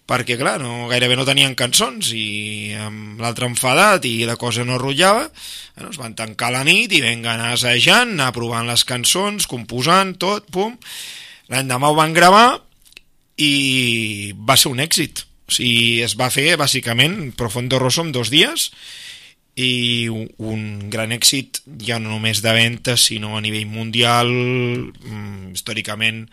perquè 0.10 0.36
clar, 0.40 0.58
no, 0.60 0.90
gairebé 0.90 1.16
no 1.16 1.28
tenien 1.28 1.54
cançons 1.56 2.10
i 2.18 2.74
amb 2.82 3.22
l'altre 3.22 3.48
enfadat 3.48 4.08
i 4.10 4.26
la 4.28 4.36
cosa 4.42 4.66
no 4.68 4.80
rotllava, 4.82 5.28
bueno, 5.78 5.92
es 5.94 6.02
van 6.02 6.18
tancar 6.18 6.50
la 6.56 6.66
nit 6.68 6.92
i 6.98 7.04
venga 7.04 7.36
anar 7.36 7.54
assajant, 7.54 8.18
anar 8.18 8.34
provant 8.36 8.68
les 8.68 8.84
cançons, 8.88 9.48
composant, 9.48 10.18
tot, 10.20 10.50
pum. 10.52 10.76
L'endemà 11.52 11.92
ho 11.92 11.96
van 11.96 12.16
gravar 12.16 12.48
i 13.42 14.34
va 14.38 14.58
ser 14.60 14.72
un 14.72 14.82
èxit 14.84 15.26
o 15.52 15.54
sigui, 15.54 16.00
es 16.06 16.16
va 16.16 16.30
fer, 16.32 16.56
bàsicament, 16.56 17.34
Profondo 17.36 17.80
Rosso 17.82 18.06
en 18.06 18.14
dos 18.16 18.32
dies 18.32 18.70
i 19.60 20.08
un 20.08 20.62
gran 20.90 21.12
èxit 21.12 21.60
ja 21.84 21.98
no 22.00 22.14
només 22.14 22.40
de 22.40 22.54
ventes, 22.56 23.04
sinó 23.10 23.36
a 23.36 23.42
nivell 23.44 23.68
mundial, 23.68 24.32
mm, 24.32 25.52
històricament 25.52 26.24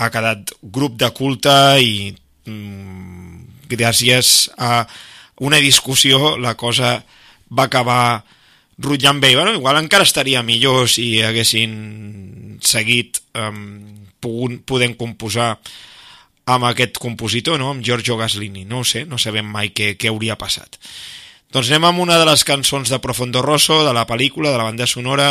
ha 0.00 0.08
quedat 0.14 0.54
grup 0.62 0.96
de 0.96 1.10
culte 1.12 1.52
i 1.84 2.14
mm, 2.48 3.68
gràcies 3.68 4.48
a 4.56 4.86
una 5.44 5.60
discussió 5.60 6.38
la 6.40 6.54
cosa 6.56 7.02
va 7.52 7.68
acabar 7.68 8.24
rotllant 8.78 9.20
bé. 9.20 9.34
Bueno, 9.36 9.52
igual 9.52 9.76
encara 9.76 10.08
estaria 10.08 10.42
millor 10.42 10.88
si 10.88 11.20
haguessin 11.20 12.58
seguit 12.64 13.20
um, 13.36 14.08
podent 14.20 14.96
composar 14.96 15.58
amb 16.48 16.68
aquest 16.70 16.98
compositor, 17.02 17.58
no? 17.60 17.70
amb 17.74 17.84
Giorgio 17.84 18.16
Gaslini. 18.16 18.64
No 18.64 18.82
ho 18.82 18.88
sé, 18.88 19.04
no 19.04 19.20
sabem 19.20 19.46
mai 19.46 19.72
què, 19.76 19.94
què 20.00 20.10
hauria 20.10 20.38
passat. 20.40 20.80
Doncs 21.52 21.70
anem 21.70 21.86
amb 21.88 22.02
una 22.04 22.18
de 22.20 22.26
les 22.28 22.44
cançons 22.44 22.90
de 22.92 22.98
Profondo 23.00 23.40
Rosso, 23.44 23.80
de 23.86 23.94
la 23.96 24.04
pel·lícula, 24.08 24.52
de 24.52 24.60
la 24.60 24.66
banda 24.68 24.88
sonora, 24.88 25.28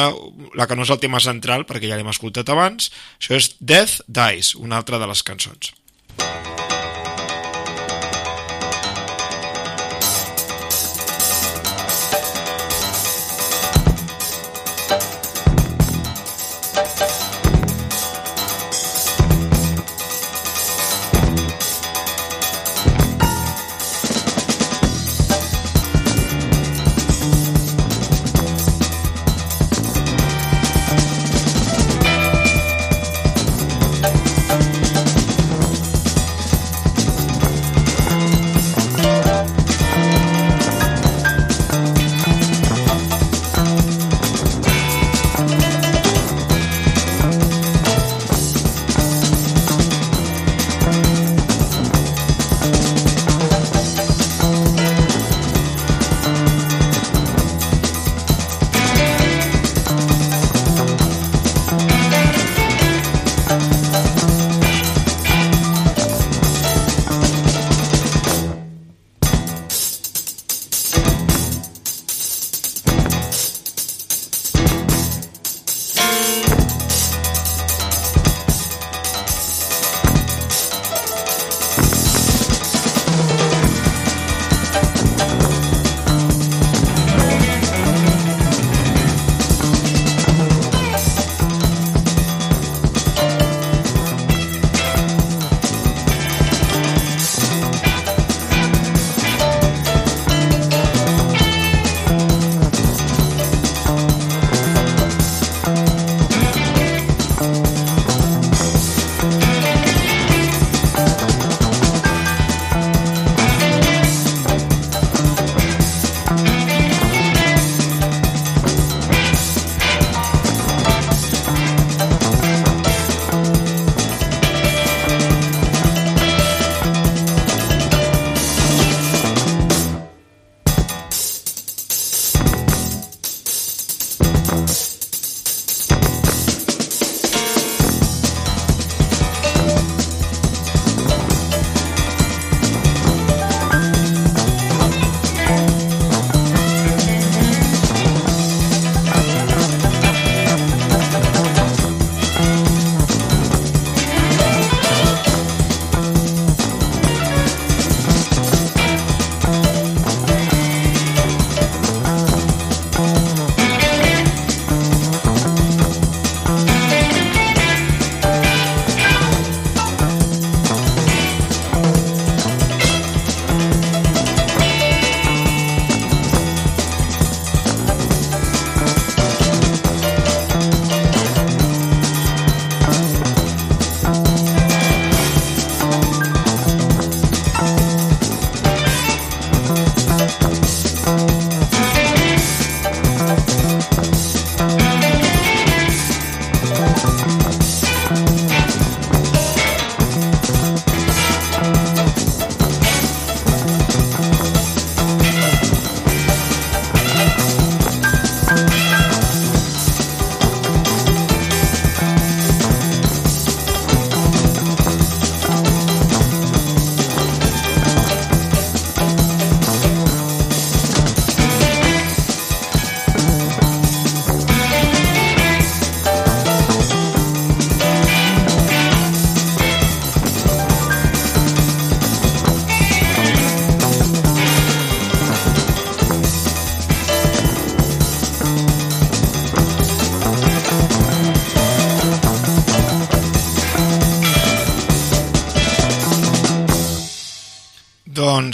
la 0.57 0.65
que 0.65 0.77
no 0.77 0.85
és 0.85 0.93
el 0.93 1.01
tema 1.01 1.21
central, 1.21 1.67
perquè 1.69 1.91
ja 1.91 1.99
l'hem 1.99 2.09
escoltat 2.09 2.49
abans. 2.49 2.89
Això 3.21 3.37
és 3.37 3.51
Death 3.59 4.01
Dies, 4.07 4.55
una 4.57 4.81
altra 4.81 5.01
de 5.01 5.09
les 5.09 5.21
cançons. 5.25 5.75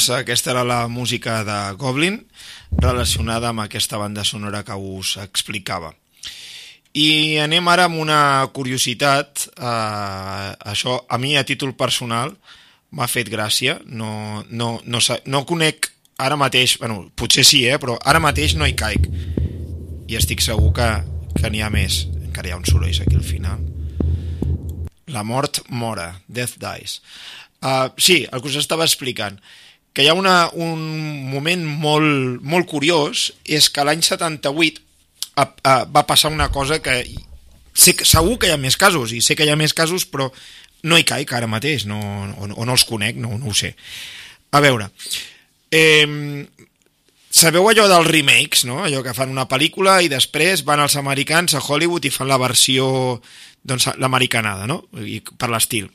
Doncs 0.04 0.20
aquesta 0.20 0.52
era 0.52 0.66
la 0.68 0.90
música 0.90 1.46
de 1.48 1.58
Goblin 1.80 2.18
relacionada 2.76 3.48
amb 3.54 3.62
aquesta 3.64 3.96
banda 3.96 4.26
sonora 4.28 4.60
que 4.68 4.76
us 4.76 5.14
explicava. 5.24 5.94
I 6.92 7.40
anem 7.40 7.70
ara 7.72 7.86
amb 7.88 8.02
una 8.04 8.18
curiositat, 8.52 9.46
eh, 9.56 10.50
això 10.74 10.98
a 11.08 11.18
mi 11.18 11.38
a 11.38 11.46
títol 11.48 11.72
personal 11.80 12.36
m'ha 12.92 13.08
fet 13.08 13.32
gràcia, 13.32 13.78
no, 13.86 14.44
no, 14.50 14.82
no, 14.84 15.00
no 15.26 15.46
conec 15.46 15.88
ara 16.20 16.36
mateix, 16.36 16.76
bueno, 16.84 17.08
potser 17.16 17.48
sí, 17.48 17.64
eh, 17.64 17.80
però 17.80 17.96
ara 18.04 18.20
mateix 18.20 18.58
no 18.60 18.68
hi 18.68 18.76
caic. 18.76 19.08
I 20.12 20.20
estic 20.20 20.44
segur 20.44 20.74
que, 20.76 20.90
que 21.40 21.48
n'hi 21.48 21.64
ha 21.64 21.72
més. 21.72 22.10
Encara 22.26 22.52
hi 22.52 22.52
ha 22.52 22.60
un 22.60 22.68
soroll 22.68 22.92
aquí 22.92 23.16
al 23.16 23.24
final. 23.24 23.64
La 25.08 25.24
mort 25.24 25.64
mora, 25.70 26.18
death 26.28 26.60
dies. 26.60 27.00
Uh, 27.64 27.88
sí, 27.96 28.26
el 28.28 28.42
que 28.44 28.50
us 28.52 28.60
estava 28.60 28.84
explicant, 28.84 29.40
que 29.94 30.04
hi 30.04 30.10
ha 30.10 30.18
una, 30.18 30.50
un 30.54 30.82
moment 31.30 31.64
molt, 31.66 32.42
molt 32.42 32.70
curiós, 32.70 33.30
és 33.46 33.70
que 33.70 33.86
l'any 33.86 34.02
78 34.02 34.82
uh, 34.82 35.46
uh, 35.46 35.84
va 35.86 36.06
passar 36.10 36.34
una 36.34 36.50
cosa 36.52 36.82
que 36.82 37.04
sé 37.74 37.96
que 37.98 38.06
segur 38.06 38.40
que 38.42 38.50
hi 38.50 38.56
ha 38.56 38.62
més 38.62 38.78
casos, 38.78 39.14
i 39.14 39.22
sé 39.22 39.38
que 39.38 39.46
hi 39.46 39.54
ha 39.54 39.60
més 39.60 39.74
casos, 39.74 40.06
però 40.10 40.30
no 40.90 40.98
hi 40.98 41.06
caic 41.08 41.32
ara 41.34 41.50
mateix, 41.50 41.86
no, 41.90 42.00
o, 42.02 42.50
o 42.50 42.66
no 42.66 42.76
els 42.76 42.86
conec, 42.90 43.18
no, 43.22 43.38
no 43.38 43.54
ho 43.54 43.58
sé. 43.58 43.74
A 44.54 44.62
veure, 44.62 44.90
eh, 45.74 46.06
sabeu 47.34 47.70
allò 47.70 47.88
dels 47.90 48.10
remakes, 48.10 48.66
no? 48.70 48.84
Allò 48.84 49.02
que 49.06 49.16
fan 49.18 49.34
una 49.34 49.48
pel·lícula 49.50 49.98
i 50.06 50.12
després 50.12 50.66
van 50.68 50.84
els 50.84 50.98
americans 51.02 51.56
a 51.58 51.64
Hollywood 51.64 52.06
i 52.06 52.14
fan 52.14 52.30
la 52.30 52.42
versió, 52.42 53.20
doncs, 53.64 53.90
l'americanada, 53.98 54.68
no? 54.70 54.84
I 55.02 55.22
per 55.24 55.50
l'estil. 55.50 55.90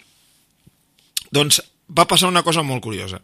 Doncs 1.31 1.61
va 1.95 2.09
passar 2.09 2.33
una 2.33 2.43
cosa 2.43 2.65
molt 2.67 2.83
curiosa. 2.83 3.21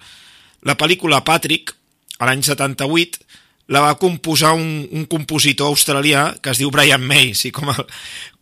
La 0.64 0.76
pel·lícula 0.80 1.22
Patrick, 1.24 1.74
a 2.18 2.28
l'any 2.28 2.42
78, 2.44 3.20
la 3.72 3.80
va 3.80 3.96
composar 3.96 4.52
un, 4.58 4.84
un 4.92 5.06
compositor 5.08 5.70
australià 5.72 6.26
que 6.44 6.52
es 6.52 6.60
diu 6.60 6.70
Brian 6.72 7.04
May, 7.04 7.32
sí, 7.36 7.50
com, 7.54 7.70
el, 7.72 7.86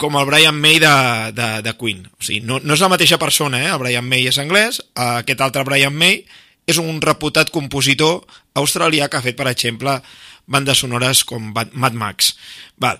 com 0.00 0.16
el 0.18 0.26
Brian 0.26 0.58
May 0.58 0.80
de, 0.82 0.94
de, 1.36 1.48
de 1.62 1.74
Queen. 1.78 2.02
O 2.10 2.26
sigui, 2.26 2.40
no, 2.46 2.58
no 2.62 2.74
és 2.74 2.82
la 2.82 2.90
mateixa 2.90 3.20
persona, 3.22 3.62
eh? 3.62 3.70
el 3.70 3.78
Brian 3.82 4.08
May 4.08 4.26
és 4.30 4.40
anglès, 4.42 4.82
aquest 4.94 5.44
altre 5.46 5.62
Brian 5.68 5.94
May 5.94 6.24
és 6.66 6.78
un 6.82 6.98
reputat 7.02 7.50
compositor 7.54 8.22
australià 8.58 9.08
que 9.10 9.18
ha 9.18 9.24
fet, 9.24 9.38
per 9.38 9.48
exemple, 9.50 10.00
bandes 10.50 10.82
sonores 10.82 11.22
com 11.26 11.52
Mad 11.54 11.94
Max. 11.94 12.34
Val. 12.82 12.98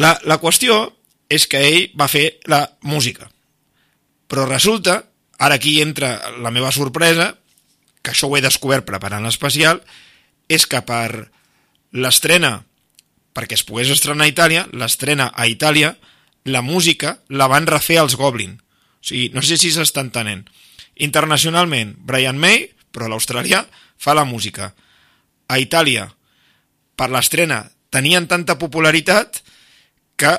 La, 0.00 0.14
la 0.24 0.40
qüestió 0.40 0.86
és 1.28 1.44
que 1.46 1.60
ell 1.60 1.92
va 1.96 2.08
fer 2.08 2.40
la 2.48 2.64
música. 2.88 3.28
Però 4.30 4.48
resulta 4.48 5.02
Ara 5.40 5.56
aquí 5.56 5.80
entra 5.80 6.20
la 6.44 6.50
meva 6.52 6.68
sorpresa, 6.70 7.30
que 8.02 8.12
això 8.12 8.28
ho 8.28 8.36
he 8.36 8.44
descobert 8.44 8.86
preparant 8.88 9.24
l'especial, 9.24 9.82
és 10.48 10.66
que 10.66 10.80
per 10.86 11.30
l'estrena, 11.92 12.64
perquè 13.36 13.58
es 13.58 13.64
pogués 13.66 13.90
estrenar 13.92 14.26
a 14.26 14.32
Itàlia, 14.32 14.66
l'estrena 14.72 15.30
a 15.34 15.46
Itàlia, 15.50 15.94
la 16.44 16.62
música 16.62 17.18
la 17.28 17.48
van 17.50 17.68
refer 17.68 18.00
als 18.00 18.16
Goblin. 18.16 18.58
O 19.00 19.06
sigui, 19.06 19.30
no 19.34 19.42
sé 19.42 19.58
si 19.60 19.70
s'està 19.72 20.02
entenent. 20.04 20.46
Internacionalment, 20.96 21.94
Brian 22.04 22.38
May, 22.40 22.66
però 22.90 23.08
l'australià, 23.08 23.64
fa 24.00 24.16
la 24.16 24.24
música. 24.24 24.72
A 25.48 25.58
Itàlia, 25.60 26.08
per 26.96 27.10
l'estrena, 27.12 27.64
tenien 27.90 28.26
tanta 28.30 28.58
popularitat 28.58 29.42
que 30.16 30.32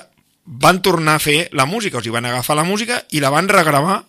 van 0.45 0.81
tornar 0.81 1.15
a 1.17 1.23
fer 1.23 1.49
la 1.53 1.65
música, 1.65 1.99
o 1.99 2.01
sigui, 2.01 2.15
van 2.17 2.27
agafar 2.29 2.57
la 2.57 2.67
música 2.67 3.03
i 3.11 3.21
la 3.21 3.31
van 3.33 3.49
regravar 3.49 4.01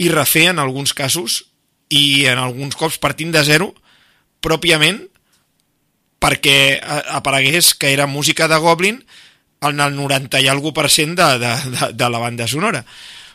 i 0.00 0.08
refer 0.08 0.48
en 0.50 0.58
alguns 0.58 0.94
casos 0.96 1.51
i 1.92 2.26
en 2.30 2.40
alguns 2.40 2.76
cops 2.78 2.98
partint 3.02 3.32
de 3.34 3.42
zero 3.46 3.72
pròpiament 4.42 5.02
perquè 6.22 6.78
aparegués 7.14 7.72
que 7.74 7.92
era 7.92 8.06
música 8.06 8.48
de 8.48 8.58
Goblin 8.62 9.02
en 9.62 9.80
el 9.82 9.94
90 9.96 10.40
i 10.42 10.48
algú 10.50 10.72
per 10.74 10.88
cent 10.90 11.16
de, 11.18 11.28
de, 11.42 11.52
de, 11.74 11.90
de 11.98 12.08
la 12.10 12.22
banda 12.22 12.48
sonora. 12.50 12.82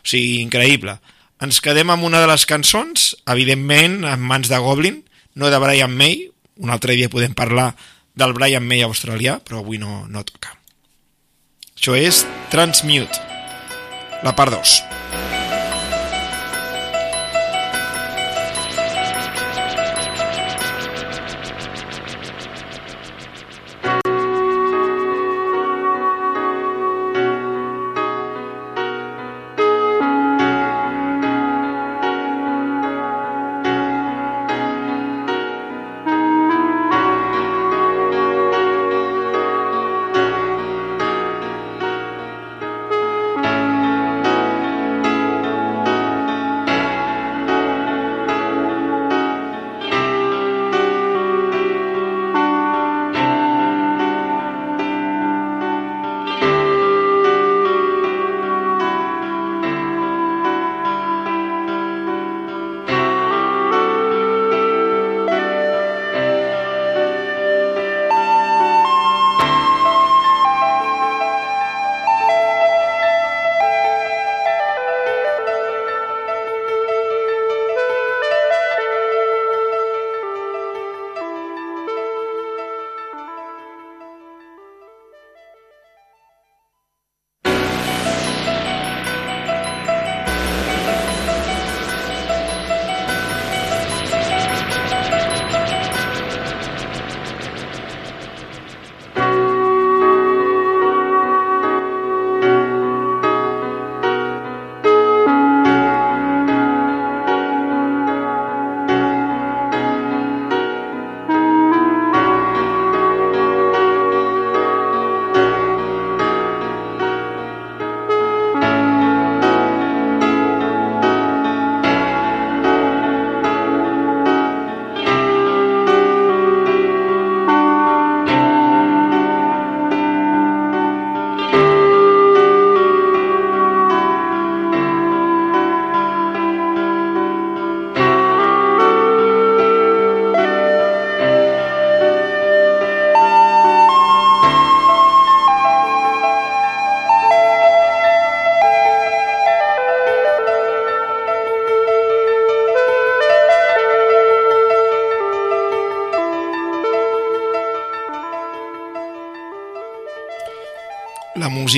O 0.03 0.07
sigui, 0.07 0.41
increïble. 0.43 0.97
Ens 1.43 1.61
quedem 1.63 1.91
amb 1.93 2.07
una 2.07 2.21
de 2.23 2.29
les 2.31 2.47
cançons, 2.49 3.11
evidentment, 3.29 4.01
en 4.09 4.23
mans 4.23 4.49
de 4.49 4.59
Goblin, 4.63 5.03
no 5.37 5.51
de 5.53 5.61
Brian 5.61 5.93
May, 5.93 6.25
un 6.57 6.73
altre 6.73 6.97
dia 6.97 7.11
podem 7.13 7.35
parlar 7.37 7.73
del 8.17 8.33
Brian 8.33 8.65
May 8.65 8.81
australià, 8.87 9.37
però 9.45 9.61
avui 9.61 9.77
no, 9.77 10.05
no 10.09 10.25
toca. 10.25 10.55
Això 11.77 11.93
és 11.93 12.25
Transmute, 12.49 13.21
la 14.25 14.33
part 14.33 14.57
2. 14.57 14.96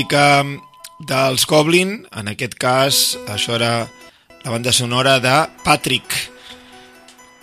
Música 0.10 0.44
dels 1.06 1.46
Goblin, 1.46 2.08
en 2.18 2.28
aquest 2.32 2.56
cas 2.58 3.18
això 3.30 3.54
era 3.54 3.86
la 4.44 4.50
banda 4.50 4.72
sonora 4.72 5.20
de 5.20 5.48
Patrick. 5.64 6.32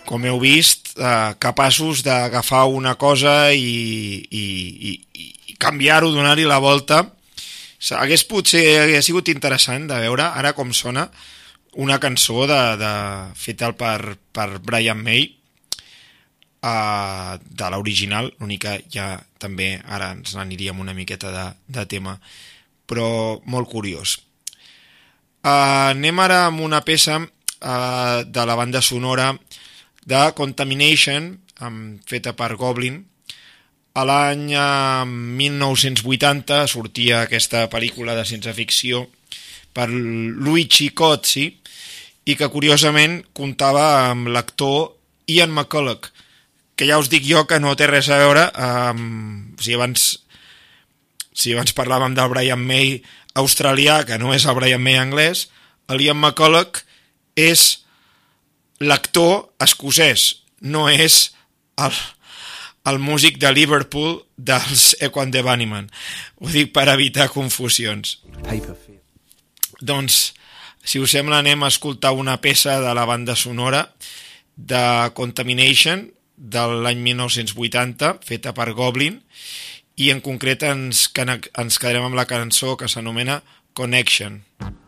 com 0.05 0.23
heu 0.23 0.39
vist, 0.39 0.97
eh, 0.97 1.35
capaços 1.39 2.01
d'agafar 2.03 2.65
una 2.67 2.95
cosa 2.95 3.51
i, 3.51 4.23
i, 4.31 4.43
i, 4.89 4.91
i 5.49 5.55
canviar-ho, 5.59 6.11
donar-hi 6.11 6.43
la 6.43 6.59
volta. 6.59 7.05
Hagués 7.91 8.23
potser 8.23 8.81
hagués 8.81 9.05
sigut 9.05 9.27
interessant 9.27 9.87
de 9.87 9.99
veure 9.99 10.23
ara 10.23 10.53
com 10.53 10.71
sona 10.73 11.09
una 11.75 11.99
cançó 11.99 12.47
de, 12.47 12.77
de, 12.79 12.93
feta 13.35 13.71
per, 13.73 14.15
per 14.31 14.59
Brian 14.59 15.03
May, 15.03 15.27
uh, 16.63 17.37
de 17.39 17.69
l'original, 17.71 18.31
l'única 18.39 18.77
ja 18.89 19.19
també 19.39 19.81
ara 19.85 20.13
ens 20.15 20.35
n'aniríem 20.35 20.79
una 20.79 20.95
miqueta 20.95 21.31
de, 21.31 21.47
de 21.67 21.85
tema, 21.85 22.19
però 22.87 23.37
molt 23.45 23.69
curiós. 23.69 24.17
Uh, 25.43 25.93
anem 25.93 26.19
ara 26.19 26.45
amb 26.47 26.63
una 26.65 26.81
peça 26.83 27.19
uh, 27.21 28.23
de 28.25 28.45
la 28.47 28.55
banda 28.55 28.81
sonora 28.81 29.33
de 30.07 30.23
Contamination, 30.35 31.35
um, 31.61 31.99
feta 32.07 32.33
per 32.33 32.55
Goblin. 32.55 33.03
A 33.97 34.03
l'any 34.07 34.51
uh, 34.55 35.05
1980 35.07 36.63
sortia 36.71 37.23
aquesta 37.25 37.65
pel·lícula 37.71 38.15
de 38.17 38.25
ciència-ficció 38.27 39.05
per 39.73 39.89
Luigi 39.91 40.89
Cozzi 40.95 41.47
i 42.27 42.35
que 42.35 42.51
curiosament 42.51 43.21
comptava 43.35 44.09
amb 44.09 44.31
l'actor 44.33 44.95
Ian 45.31 45.53
McCulloch, 45.53 46.09
que 46.75 46.87
ja 46.87 46.99
us 47.01 47.09
dic 47.11 47.25
jo 47.27 47.43
que 47.49 47.59
no 47.59 47.75
té 47.75 47.87
res 47.89 48.09
a 48.09 48.19
veure 48.21 48.47
amb... 48.53 49.59
Si 49.63 49.73
abans, 49.73 50.26
si 51.37 51.53
abans 51.53 51.75
parlàvem 51.77 52.15
del 52.17 52.31
Brian 52.33 52.63
May 52.65 52.97
australià, 53.37 54.01
que 54.09 54.17
no 54.17 54.33
és 54.33 54.47
el 54.49 54.57
Brian 54.57 54.81
May 54.81 54.97
anglès, 54.97 55.47
el 55.87 56.01
Ian 56.01 56.17
McCulloch 56.17 56.81
és 57.37 57.83
l'actor 58.81 59.47
escocès, 59.61 60.41
no 60.61 60.87
és 60.89 61.31
el, 61.77 61.93
el 62.89 62.99
músic 63.03 63.37
de 63.41 63.51
Liverpool 63.53 64.17
dels 64.37 64.95
Equan 65.05 65.31
de 65.33 65.45
Bunnyman. 65.45 65.91
Ho 66.41 66.49
dic 66.49 66.73
per 66.73 66.87
evitar 66.93 67.29
confusions. 67.33 68.17
Doncs, 69.77 70.33
si 70.87 71.01
us 71.03 71.13
sembla, 71.13 71.43
anem 71.43 71.63
a 71.63 71.69
escoltar 71.69 72.15
una 72.17 72.39
peça 72.41 72.79
de 72.81 72.93
la 72.97 73.05
banda 73.05 73.35
sonora 73.37 73.85
de 74.57 74.83
Contamination, 75.13 76.07
de 76.37 76.63
l'any 76.85 76.99
1980, 77.01 78.17
feta 78.25 78.53
per 78.57 78.71
Goblin, 78.77 79.17
i 79.17 79.76
en 80.13 80.21
concret 80.21 80.61
ens, 80.67 81.07
ens 81.17 81.79
quedarem 81.81 82.05
amb 82.05 82.19
la 82.19 82.27
cançó 82.29 82.75
que 82.77 82.89
s'anomena 82.91 83.41
Connection. 83.73 84.43
Connection. 84.61 84.86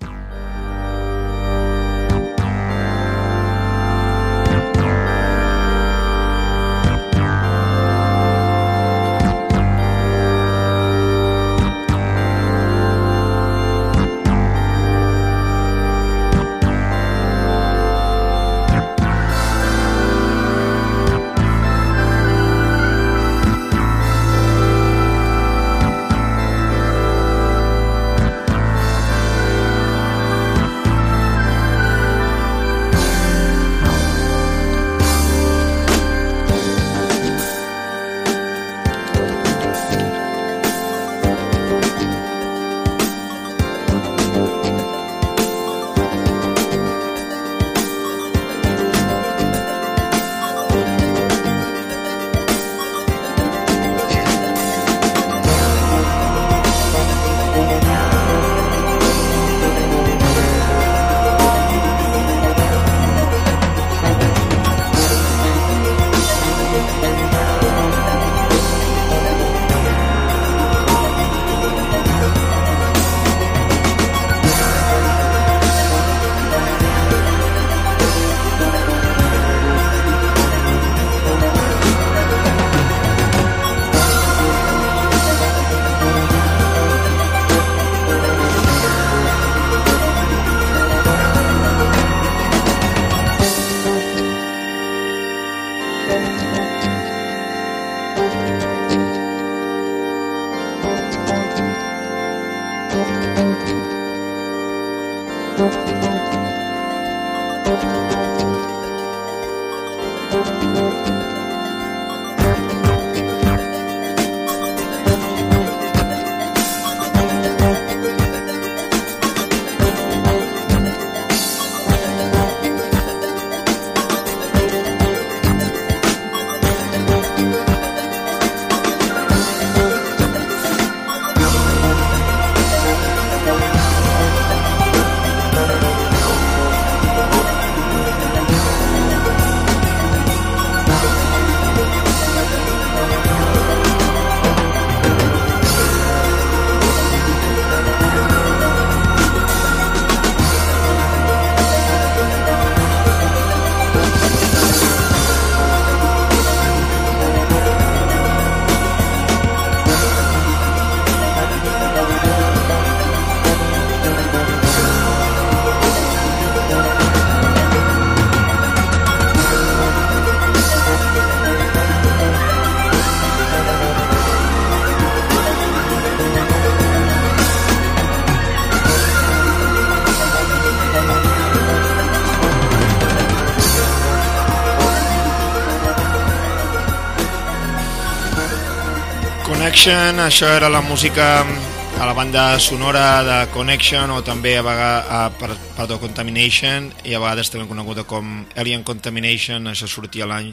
Connection, 189.80 190.18
això 190.20 190.48
era 190.52 190.68
la 190.68 190.82
música 190.84 191.40
a 191.40 192.06
la 192.06 192.12
banda 192.12 192.60
sonora 192.60 193.24
de 193.24 193.38
Connection 193.54 194.12
o 194.12 194.18
també 194.28 194.58
a 194.60 194.64
vegades, 194.66 195.06
a, 195.08 195.20
per, 195.32 195.54
perdó, 195.78 195.96
Contamination 196.02 196.90
i 197.08 197.16
a 197.16 197.22
vegades 197.24 197.48
també 197.48 197.64
coneguda 197.70 198.04
com 198.04 198.42
Alien 198.60 198.84
Contamination, 198.84 199.70
això 199.72 199.88
sortia 199.88 200.28
l'any 200.28 200.50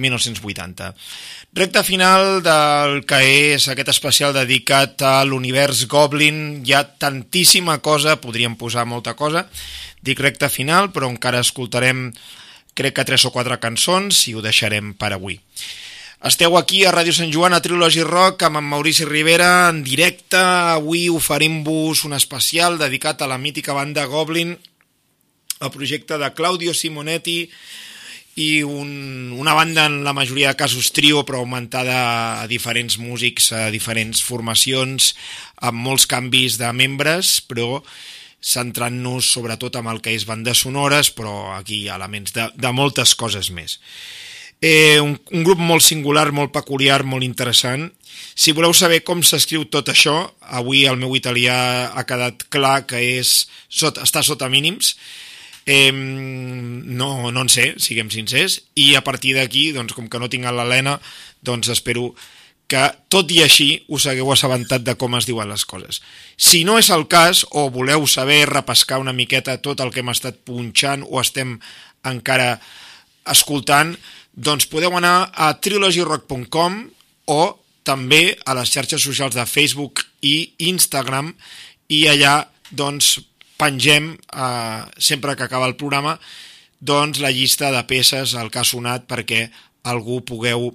1980. 0.00 0.88
Recta 1.52 1.84
final 1.84 2.40
del 2.40 3.02
que 3.04 3.20
és 3.52 3.68
aquest 3.68 3.92
especial 3.92 4.32
dedicat 4.32 5.04
a 5.04 5.18
l'univers 5.28 5.84
Goblin. 5.84 6.62
Hi 6.64 6.72
ha 6.72 6.86
tantíssima 6.96 7.76
cosa, 7.84 8.16
podríem 8.24 8.56
posar 8.56 8.88
molta 8.88 9.12
cosa. 9.12 9.44
Dic 10.00 10.24
recta 10.24 10.48
final, 10.48 10.94
però 10.96 11.12
encara 11.12 11.44
escoltarem 11.44 12.08
crec 12.72 12.96
que 12.96 13.08
tres 13.12 13.28
o 13.28 13.36
quatre 13.36 13.60
cançons 13.60 14.24
i 14.32 14.32
ho 14.32 14.40
deixarem 14.40 14.94
per 14.96 15.12
avui. 15.12 15.42
Esteu 16.22 16.54
aquí 16.54 16.84
a 16.86 16.92
Ràdio 16.94 17.10
Sant 17.10 17.32
Joan, 17.34 17.50
a 17.50 17.58
Trilogy 17.58 18.04
Rock, 18.06 18.44
amb 18.46 18.60
en 18.60 18.66
Maurici 18.70 19.02
Rivera, 19.02 19.66
en 19.72 19.80
directe. 19.82 20.38
Avui 20.38 21.08
oferim-vos 21.10 22.04
un 22.06 22.14
especial 22.14 22.78
dedicat 22.78 23.24
a 23.24 23.26
la 23.26 23.40
mítica 23.42 23.74
banda 23.74 24.04
Goblin, 24.06 24.52
el 24.54 25.72
projecte 25.74 26.20
de 26.22 26.30
Claudio 26.30 26.76
Simonetti 26.78 27.50
i 28.38 28.62
un, 28.62 29.34
una 29.34 29.56
banda 29.58 29.88
en 29.90 30.04
la 30.06 30.14
majoria 30.14 30.54
de 30.54 30.60
casos 30.62 30.94
trio, 30.94 31.26
però 31.26 31.42
augmentada 31.42 31.98
a 32.38 32.46
diferents 32.46 33.00
músics, 33.02 33.50
a 33.50 33.66
diferents 33.74 34.22
formacions, 34.22 35.16
amb 35.58 35.82
molts 35.90 36.06
canvis 36.06 36.54
de 36.62 36.70
membres, 36.70 37.40
però 37.42 37.82
centrant-nos 38.38 39.26
sobretot 39.26 39.74
amb 39.74 39.90
el 39.90 39.98
que 39.98 40.14
és 40.14 40.30
bandes 40.30 40.62
sonores, 40.62 41.10
però 41.10 41.56
aquí 41.58 41.82
hi 41.82 41.88
ha 41.90 41.98
elements 41.98 42.30
de, 42.30 42.52
de 42.54 42.70
moltes 42.70 43.18
coses 43.18 43.50
més. 43.50 43.80
Eh, 44.62 45.00
un, 45.02 45.16
un 45.34 45.42
grup 45.42 45.58
molt 45.58 45.82
singular, 45.82 46.30
molt 46.30 46.52
peculiar, 46.54 47.02
molt 47.02 47.26
interessant. 47.26 47.88
Si 48.38 48.54
voleu 48.54 48.70
saber 48.72 49.00
com 49.02 49.20
s'escriu 49.26 49.64
tot 49.66 49.90
això, 49.90 50.14
avui 50.54 50.84
el 50.86 51.00
meu 51.00 51.16
italià 51.18 51.90
ha 51.90 52.04
quedat 52.06 52.46
clar 52.54 52.84
que 52.86 53.00
és 53.18 53.48
sota, 53.66 54.06
està 54.06 54.22
sota 54.22 54.46
mínims. 54.52 54.94
Eh, 55.66 55.90
no, 55.92 57.10
no 57.34 57.42
en 57.42 57.50
sé, 57.50 57.72
siguem 57.82 58.10
sincers, 58.14 58.60
i 58.78 58.94
a 58.94 59.02
partir 59.02 59.34
d'aquí, 59.34 59.72
doncs, 59.74 59.96
com 59.98 60.06
que 60.06 60.22
no 60.22 60.30
tinc 60.30 60.46
l'Helena, 60.46 60.94
doncs 61.42 61.70
espero 61.74 62.12
que, 62.70 62.86
tot 63.12 63.34
i 63.34 63.42
així, 63.44 63.68
us 63.90 64.06
hagueu 64.06 64.30
assabentat 64.32 64.86
de 64.86 64.94
com 64.98 65.18
es 65.18 65.26
diuen 65.28 65.50
les 65.50 65.66
coses. 65.66 66.00
Si 66.38 66.62
no 66.64 66.78
és 66.78 66.88
el 66.94 67.08
cas, 67.10 67.42
o 67.50 67.66
voleu 67.74 68.06
saber 68.06 68.46
repescar 68.50 69.02
una 69.02 69.14
miqueta 69.14 69.58
tot 69.58 69.82
el 69.82 69.90
que 69.90 70.06
hem 70.06 70.14
estat 70.14 70.38
punxant 70.46 71.02
o 71.10 71.20
estem 71.20 71.58
encara 72.06 72.56
escoltant, 73.28 73.94
doncs 74.32 74.66
podeu 74.70 74.94
anar 74.96 75.30
a 75.34 75.52
trilogyrock.com 75.60 76.78
o 77.32 77.42
també 77.84 78.36
a 78.46 78.54
les 78.56 78.70
xarxes 78.72 79.02
socials 79.02 79.36
de 79.36 79.44
Facebook 79.46 80.04
i 80.22 80.54
Instagram. 80.70 81.32
I 81.92 82.06
allà 82.08 82.36
doncs 82.70 83.18
pengem 83.60 84.14
eh, 84.14 84.80
sempre 84.98 85.36
que 85.36 85.44
acaba 85.44 85.68
el 85.68 85.76
programa 85.76 86.18
doncs 86.82 87.20
la 87.22 87.30
llista 87.30 87.70
de 87.70 87.82
peces 87.86 88.34
al 88.34 88.50
que 88.50 88.58
ha 88.58 88.66
sonat 88.66 89.06
perquè 89.06 89.46
algú 89.86 90.22
pugueu... 90.26 90.72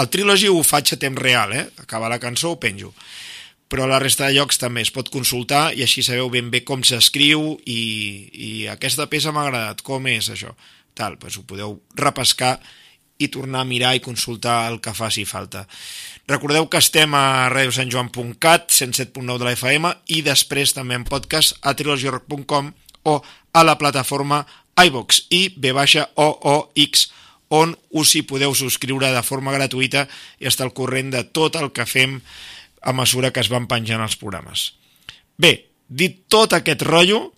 El 0.00 0.08
Trilogy 0.10 0.48
ho 0.50 0.62
faig 0.66 0.94
a 0.94 0.98
temps 0.98 1.20
real, 1.20 1.52
eh? 1.52 1.68
acaba 1.78 2.08
la 2.10 2.18
cançó, 2.18 2.54
ho 2.54 2.58
penjo. 2.58 2.90
Però 3.70 3.86
la 3.86 4.00
resta 4.02 4.26
de 4.26 4.34
llocs 4.34 4.58
també 4.58 4.82
es 4.82 4.90
pot 4.94 5.10
consultar 5.14 5.68
i 5.76 5.84
així 5.84 6.02
sabeu 6.02 6.30
ben 6.32 6.50
bé 6.50 6.64
com 6.66 6.82
s'escriu 6.82 7.54
i, 7.70 7.82
i 8.32 8.50
aquesta 8.72 9.06
peça 9.10 9.32
m'ha 9.32 9.44
agradat, 9.46 9.82
com 9.86 10.08
és 10.10 10.30
això? 10.34 10.54
Tal, 10.94 11.18
doncs 11.22 11.38
ho 11.38 11.44
podeu 11.46 11.78
repescar 11.98 12.56
i 13.24 13.30
tornar 13.32 13.64
a 13.64 13.68
mirar 13.68 13.94
i 13.96 14.02
consultar 14.04 14.68
el 14.70 14.80
que 14.84 14.94
faci 14.94 15.24
falta. 15.28 15.64
Recordeu 16.28 16.68
que 16.70 16.80
estem 16.80 17.14
a 17.16 17.50
radiosantjoan.cat, 17.52 18.70
107.9 18.70 19.38
de 19.40 19.48
la 19.48 19.56
FM, 19.56 19.92
i 20.16 20.22
després 20.24 20.72
també 20.76 20.96
en 20.96 21.04
podcast 21.08 21.58
a 21.60 21.74
trilogyrrock.com 21.76 22.72
o 23.04 23.18
a 23.52 23.64
la 23.64 23.76
plataforma 23.78 24.44
iVox 24.80 25.26
i 25.30 25.48
B-OOX, 25.56 27.10
on 27.54 27.74
us 27.92 28.14
hi 28.16 28.24
podeu 28.26 28.54
subscriure 28.56 29.10
de 29.12 29.22
forma 29.22 29.52
gratuïta 29.54 30.08
i 30.40 30.48
estar 30.48 30.66
al 30.66 30.74
corrent 30.74 31.12
de 31.12 31.22
tot 31.36 31.56
el 31.60 31.70
que 31.76 31.86
fem 31.86 32.18
a 32.82 32.92
mesura 32.92 33.30
que 33.30 33.44
es 33.44 33.50
van 33.52 33.68
penjant 33.70 34.02
els 34.02 34.16
programes. 34.18 34.72
Bé, 35.38 35.68
dit 35.88 36.24
tot 36.32 36.56
aquest 36.56 36.82
rotllo, 36.88 37.28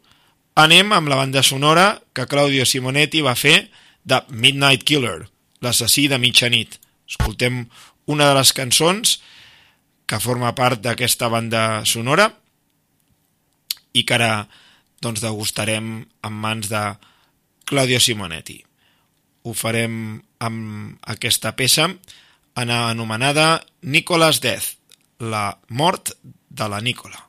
anem 0.56 0.94
amb 0.96 1.10
la 1.10 1.18
banda 1.20 1.42
sonora 1.42 2.00
que 2.14 2.26
Claudio 2.30 2.64
Simonetti 2.64 3.20
va 3.26 3.36
fer 3.36 3.68
de 4.04 4.22
Midnight 4.30 4.86
Killer, 4.86 5.26
l'assassí 5.64 6.06
de 6.08 6.18
mitjanit. 6.18 6.78
Escoltem 7.08 7.64
una 8.06 8.28
de 8.30 8.36
les 8.38 8.52
cançons 8.56 9.16
que 10.06 10.22
forma 10.22 10.54
part 10.54 10.82
d'aquesta 10.82 11.28
banda 11.32 11.82
sonora 11.84 12.30
i 13.96 14.04
que 14.06 14.14
ara 14.14 14.46
doncs, 15.02 15.22
degustarem 15.22 15.90
en 16.04 16.40
mans 16.44 16.70
de 16.70 16.82
Claudio 17.66 18.00
Simonetti. 18.00 18.60
Ho 19.46 19.54
farem 19.54 20.20
amb 20.42 20.98
aquesta 21.06 21.52
peça 21.58 21.88
anomenada 22.56 23.64
Nicolas 23.82 24.40
Death, 24.40 24.76
la 25.20 25.58
mort 25.68 26.14
de 26.48 26.68
la 26.68 26.80
Nicola. 26.80 27.25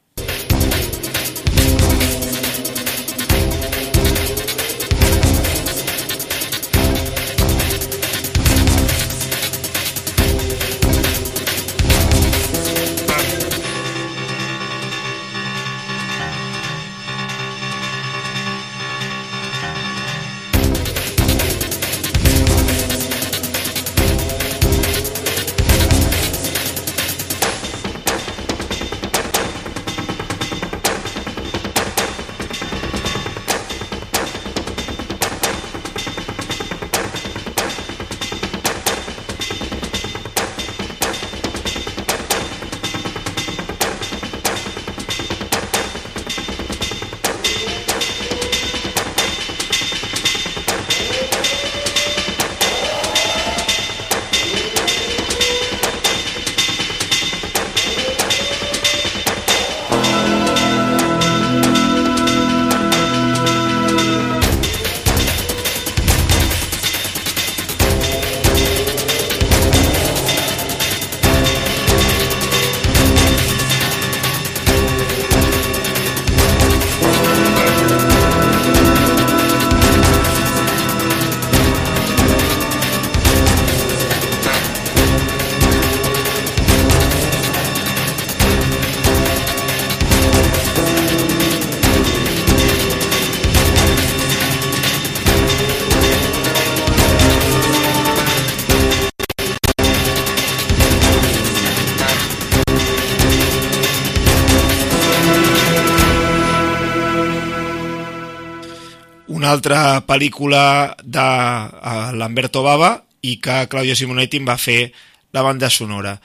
Pel·lícula 110.17 110.97
de 111.03 111.21
uh, 111.21 112.09
Lamberto 112.17 112.65
Bava 112.65 112.97
i 113.21 113.37
que 113.37 113.67
Claudio 113.69 113.93
Simonetti 113.95 114.41
va 114.41 114.57
fer 114.57 114.89
la 115.35 115.43
banda 115.45 115.69
sonora. 115.69 116.17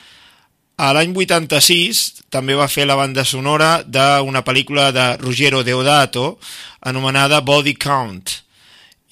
A 0.80 0.92
l'any 0.96 1.12
86 1.12 2.24
també 2.32 2.56
va 2.56 2.70
fer 2.72 2.86
la 2.88 2.96
banda 2.96 3.26
sonora 3.28 3.82
d'una 3.84 4.42
pel·lícula 4.42 4.88
de 4.96 5.04
Ruggero 5.20 5.60
Deodato 5.62 6.38
anomenada 6.88 7.42
Body 7.44 7.76
Count 7.76 8.32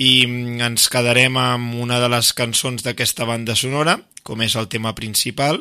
i 0.01 0.25
mm, 0.27 0.61
ens 0.65 0.89
quedarem 0.89 1.37
amb 1.37 1.77
una 1.85 2.01
de 2.01 2.09
les 2.09 2.33
cançons 2.33 2.81
d'aquesta 2.83 3.29
banda 3.29 3.55
sonora, 3.55 3.99
com 4.25 4.41
és 4.41 4.57
el 4.57 4.71
tema 4.73 4.95
principal, 4.97 5.61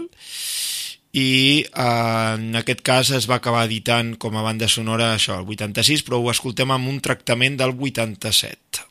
i 1.12 1.66
eh, 1.68 2.36
en 2.38 2.56
aquest 2.56 2.86
cas 2.86 3.12
es 3.18 3.28
va 3.28 3.42
acabar 3.42 3.66
editant 3.68 4.16
com 4.22 4.38
a 4.38 4.46
banda 4.46 4.70
sonora 4.72 5.12
això, 5.18 5.42
el 5.42 5.50
86, 5.50 6.06
però 6.08 6.22
ho 6.22 6.32
escoltem 6.32 6.72
amb 6.72 6.88
un 6.88 7.02
tractament 7.04 7.60
del 7.60 7.76
87. 7.76 8.89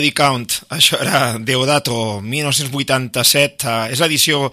Body 0.00 0.14
Count, 0.16 0.54
això 0.72 0.96
era 1.04 1.36
Deodato, 1.36 2.22
1987, 2.24 3.66
uh, 3.68 3.90
és 3.92 4.00
l'edició 4.00 4.46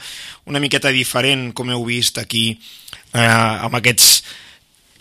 una 0.52 0.60
miqueta 0.60 0.92
diferent, 0.92 1.54
com 1.56 1.72
heu 1.72 1.86
vist 1.88 2.20
aquí, 2.20 2.50
uh, 3.16 3.64
amb 3.64 3.80
aquests... 3.80 4.10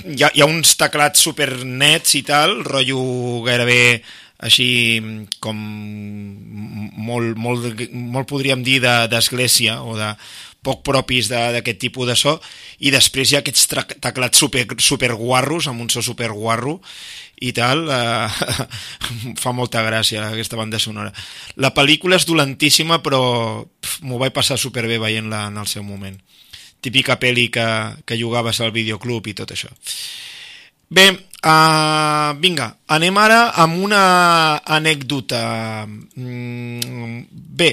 Hi 0.07 0.23
ha, 0.23 0.31
hi 0.31 0.45
ha 0.45 0.47
uns 0.47 0.77
teclats 0.79 1.25
super 1.27 1.49
nets 1.67 2.15
i 2.15 2.23
tal, 2.23 2.61
rotllo 2.63 3.43
gairebé 3.43 3.99
així 4.47 4.69
com 5.43 5.59
molt, 7.09 7.35
molt, 7.35 7.83
molt 7.91 8.31
podríem 8.31 8.63
dir 8.63 8.79
d'església 8.85 9.81
o 9.83 9.97
de 9.99 10.13
poc 10.67 10.83
propis 10.87 11.31
d'aquest 11.31 11.79
tipus 11.79 12.09
de 12.11 12.17
so 12.19 12.37
i 12.83 12.91
després 12.95 13.31
hi 13.31 13.39
ha 13.39 13.43
aquests 13.45 13.69
teclats 14.03 14.43
super, 14.43 14.67
super 14.83 15.13
guarros 15.15 15.71
amb 15.71 15.85
un 15.85 15.93
so 15.93 16.03
super 16.03 16.33
guarro 16.35 16.81
i 17.41 17.53
tal, 17.53 17.85
eh, 17.93 18.29
fa 19.43 19.53
molta 19.53 19.85
gràcia 19.85 20.31
aquesta 20.31 20.57
banda 20.57 20.81
sonora. 20.81 21.13
La 21.61 21.73
pel·lícula 21.77 22.17
és 22.17 22.27
dolentíssima, 22.29 23.03
però 23.05 23.21
m'ho 24.03 24.21
vaig 24.21 24.33
passar 24.35 24.57
superbé 24.59 24.99
veient-la 25.03 25.47
en 25.51 25.61
el 25.61 25.69
seu 25.69 25.85
moment. 25.85 26.17
Típica 26.81 27.19
pel·li 27.21 27.51
que, 27.53 27.67
que 28.09 28.19
jugaves 28.21 28.61
al 28.61 28.73
videoclub 28.73 29.29
i 29.29 29.37
tot 29.37 29.53
això. 29.53 29.69
Bé, 30.89 31.11
uh, 31.11 32.33
vinga, 32.39 32.71
anem 32.95 33.17
ara 33.19 33.41
amb 33.59 33.81
una 33.85 34.03
anècdota. 34.79 35.85
Mm, 36.15 37.25
bé, 37.31 37.73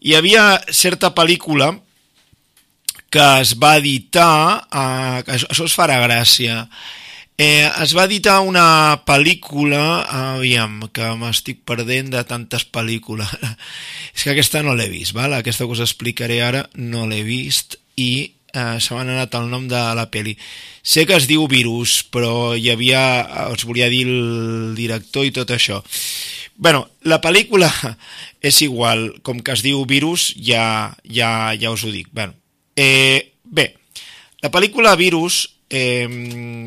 hi 0.00 0.14
havia 0.16 0.46
certa 0.72 1.12
pel·lícula 1.14 1.74
que 3.14 3.30
es 3.44 3.54
va 3.62 3.76
editar, 3.78 4.66
uh, 4.66 5.22
això, 5.22 5.46
això 5.46 5.70
es 5.70 5.78
farà 5.78 6.02
gràcia, 6.02 6.64
Eh, 7.36 7.66
es 7.82 7.90
va 7.98 8.04
editar 8.06 8.36
una 8.46 9.02
pel·lícula, 9.02 10.04
aviam, 10.36 10.84
que 10.94 11.08
m'estic 11.18 11.64
perdent 11.66 12.12
de 12.12 12.20
tantes 12.28 12.62
pel·lícules. 12.70 13.26
És 14.14 14.22
que 14.22 14.30
aquesta 14.30 14.62
no 14.62 14.76
l'he 14.78 14.86
vist, 14.92 15.16
val? 15.16 15.34
aquesta 15.34 15.66
que 15.66 15.74
us 15.74 15.82
explicaré 15.82 16.38
ara 16.46 16.62
no 16.78 17.08
l'he 17.10 17.24
vist 17.26 17.74
i 17.98 18.30
eh, 18.54 18.78
se 18.78 18.94
m'ha 18.94 19.02
anat 19.02 19.34
el 19.34 19.50
nom 19.50 19.66
de 19.66 19.82
la 19.98 20.06
peli. 20.14 20.36
Sé 20.78 21.08
que 21.10 21.18
es 21.18 21.26
diu 21.26 21.48
Virus, 21.50 22.04
però 22.06 22.54
hi 22.54 22.70
havia, 22.70 23.02
us 23.50 23.66
volia 23.66 23.90
dir 23.90 24.06
el 24.06 24.78
director 24.78 25.26
i 25.26 25.34
tot 25.34 25.50
això. 25.50 25.82
bueno, 26.54 26.86
la 27.02 27.18
pel·lícula 27.18 27.66
és 28.48 28.62
igual, 28.62 29.08
com 29.26 29.42
que 29.42 29.58
es 29.58 29.66
diu 29.66 29.82
Virus, 29.90 30.30
ja, 30.38 30.94
ja, 31.02 31.50
ja 31.58 31.74
us 31.74 31.82
ho 31.82 31.90
dic. 31.90 32.14
Bueno, 32.14 32.38
eh, 32.76 33.34
bé, 33.44 33.68
la 34.42 34.50
pel·lícula 34.52 34.96
Virus 35.00 35.44
eh, 35.70 36.08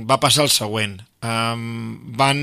va 0.08 0.20
passar 0.22 0.48
el 0.48 0.54
següent. 0.54 0.98
Um, 1.22 2.14
van, 2.18 2.40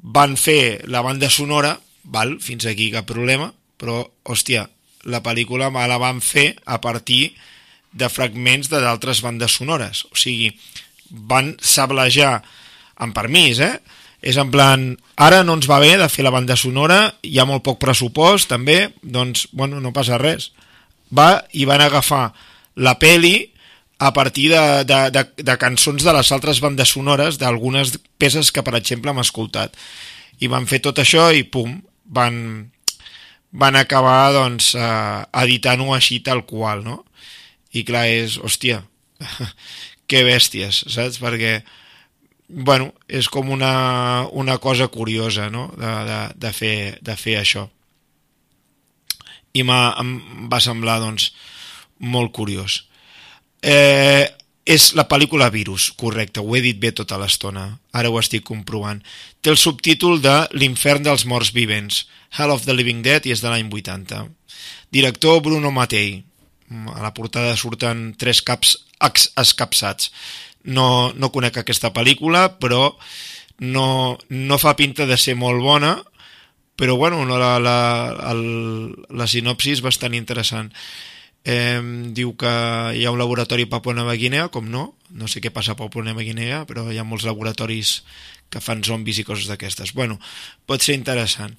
van 0.00 0.36
fer 0.40 0.86
la 0.92 1.02
banda 1.02 1.30
sonora, 1.32 1.76
val, 2.04 2.36
fins 2.40 2.66
aquí 2.68 2.90
cap 2.94 3.08
problema, 3.08 3.50
però, 3.76 4.02
hòstia, 4.24 4.66
la 5.06 5.22
pel·lícula 5.22 5.70
la 5.70 5.98
van 6.02 6.20
fer 6.20 6.54
a 6.64 6.80
partir 6.80 7.36
de 7.92 8.08
fragments 8.12 8.68
de 8.68 8.80
d'altres 8.82 9.22
bandes 9.24 9.56
sonores. 9.56 10.04
O 10.12 10.18
sigui, 10.18 10.50
van 11.10 11.54
sablejar, 11.60 12.42
amb 12.96 13.14
permís, 13.14 13.60
eh? 13.60 13.76
És 14.26 14.38
en 14.40 14.50
plan, 14.50 14.88
ara 15.20 15.42
no 15.44 15.54
ens 15.56 15.68
va 15.68 15.78
bé 15.78 15.96
de 16.00 16.08
fer 16.08 16.24
la 16.24 16.32
banda 16.34 16.56
sonora, 16.56 17.14
hi 17.22 17.38
ha 17.38 17.46
molt 17.48 17.62
poc 17.66 17.78
pressupost, 17.82 18.48
també, 18.50 18.92
doncs, 19.02 19.46
bueno, 19.52 19.80
no 19.80 19.92
passa 19.96 20.18
res. 20.18 20.50
Va 21.10 21.44
i 21.52 21.66
van 21.68 21.84
agafar 21.84 22.30
la 22.76 22.96
peli 22.98 23.52
a 23.98 24.12
partir 24.12 24.50
de, 24.50 24.84
de, 24.84 24.98
de, 25.10 25.24
de 25.42 25.56
cançons 25.56 26.04
de 26.04 26.12
les 26.12 26.32
altres 26.32 26.60
bandes 26.60 26.92
sonores 26.92 27.38
d'algunes 27.40 27.94
peces 28.20 28.52
que, 28.52 28.64
per 28.64 28.76
exemple, 28.76 29.10
hem 29.10 29.22
escoltat. 29.22 29.76
I 30.40 30.50
van 30.52 30.68
fer 30.68 30.82
tot 30.84 31.00
això 31.00 31.30
i, 31.32 31.46
pum, 31.48 31.78
van, 32.04 32.36
van 33.56 33.78
acabar 33.80 34.34
doncs, 34.36 34.74
eh, 34.76 35.22
editant-ho 35.44 35.94
així 35.96 36.20
tal 36.20 36.44
qual, 36.48 36.84
no? 36.84 37.04
I 37.72 37.86
clar, 37.88 38.04
és, 38.12 38.36
hòstia, 38.36 38.82
que 40.10 40.22
bèsties, 40.28 40.84
saps? 40.92 41.16
Perquè, 41.22 41.62
bueno, 42.48 42.92
és 43.08 43.30
com 43.32 43.48
una, 43.50 44.26
una 44.32 44.58
cosa 44.60 44.88
curiosa, 44.92 45.48
no?, 45.50 45.70
de, 45.78 45.94
de, 46.10 46.20
de, 46.44 46.52
fer, 46.52 46.76
de 47.00 47.16
fer 47.16 47.40
això. 47.40 47.66
I 49.56 49.64
em 49.64 50.12
va 50.52 50.60
semblar, 50.60 50.98
doncs, 51.00 51.30
molt 51.98 52.32
curiós. 52.36 52.82
Eh, 53.64 54.26
és 54.66 54.88
la 54.98 55.06
pel·lícula 55.06 55.46
Virus, 55.54 55.92
correcte, 55.94 56.42
ho 56.42 56.56
he 56.58 56.60
dit 56.64 56.78
bé 56.82 56.90
tota 56.90 57.18
l'estona, 57.22 57.68
ara 57.94 58.10
ho 58.10 58.18
estic 58.18 58.42
comprovant. 58.48 58.98
Té 59.40 59.52
el 59.52 59.60
subtítol 59.60 60.18
de 60.24 60.34
L'infern 60.58 61.06
dels 61.06 61.24
morts 61.30 61.52
vivents, 61.54 62.04
Hell 62.34 62.50
of 62.50 62.66
the 62.66 62.74
Living 62.74 63.04
Dead, 63.06 63.24
i 63.26 63.34
és 63.34 63.44
de 63.44 63.52
l'any 63.52 63.70
80. 63.70 64.24
Director 64.90 65.38
Bruno 65.44 65.70
Mattei. 65.70 66.24
A 66.90 66.98
la 66.98 67.12
portada 67.14 67.54
surten 67.54 68.16
tres 68.18 68.42
caps 68.42 68.74
escapçats. 69.38 70.10
No, 70.66 71.12
no 71.14 71.30
conec 71.30 71.60
aquesta 71.60 71.92
pel·lícula, 71.94 72.48
però 72.58 72.90
no, 73.62 74.18
no 74.28 74.58
fa 74.58 74.74
pinta 74.74 75.06
de 75.06 75.14
ser 75.14 75.36
molt 75.38 75.62
bona, 75.62 75.94
però 76.76 76.96
bueno, 76.96 77.24
la, 77.24 77.56
la, 77.58 77.76
la, 78.12 78.34
la 79.10 79.26
sinopsi 79.26 79.72
és 79.76 79.84
bastant 79.84 80.14
interessant 80.14 80.72
eh, 81.46 81.80
diu 82.12 82.34
que 82.36 82.52
hi 82.98 83.04
ha 83.06 83.12
un 83.14 83.20
laboratori 83.22 83.64
a 83.64 83.72
Papua 83.78 83.94
Nova 83.94 84.16
Guinea, 84.18 84.48
com 84.50 84.66
no, 84.68 84.96
no 85.14 85.30
sé 85.30 85.40
què 85.40 85.52
passa 85.54 85.76
a 85.76 85.78
Papua 85.78 86.04
Nova 86.04 86.26
Guinea, 86.26 86.64
però 86.66 86.88
hi 86.90 86.98
ha 86.98 87.06
molts 87.06 87.24
laboratoris 87.28 88.00
que 88.50 88.62
fan 88.62 88.82
zombis 88.84 89.22
i 89.22 89.26
coses 89.26 89.46
d'aquestes. 89.50 89.94
Bueno, 89.94 90.18
pot 90.66 90.82
ser 90.82 90.98
interessant. 90.98 91.54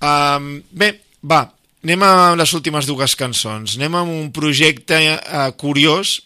Um, 0.00 0.56
bé, 0.72 0.94
va, 1.28 1.44
anem 1.84 2.04
a 2.08 2.12
les 2.40 2.56
últimes 2.56 2.88
dues 2.88 3.14
cançons. 3.20 3.76
Anem 3.76 4.00
amb 4.00 4.16
un 4.16 4.32
projecte 4.34 4.98
uh, 5.12 5.52
curiós 5.60 6.18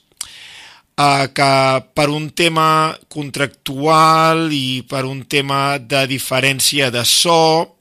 uh, 0.95 1.27
que 1.35 1.53
per 1.91 2.09
un 2.15 2.31
tema 2.39 2.95
contractual 3.11 4.47
i 4.55 4.85
per 4.89 5.05
un 5.11 5.25
tema 5.27 5.79
de 5.83 6.07
diferència 6.07 6.93
de 6.95 7.03
so 7.03 7.76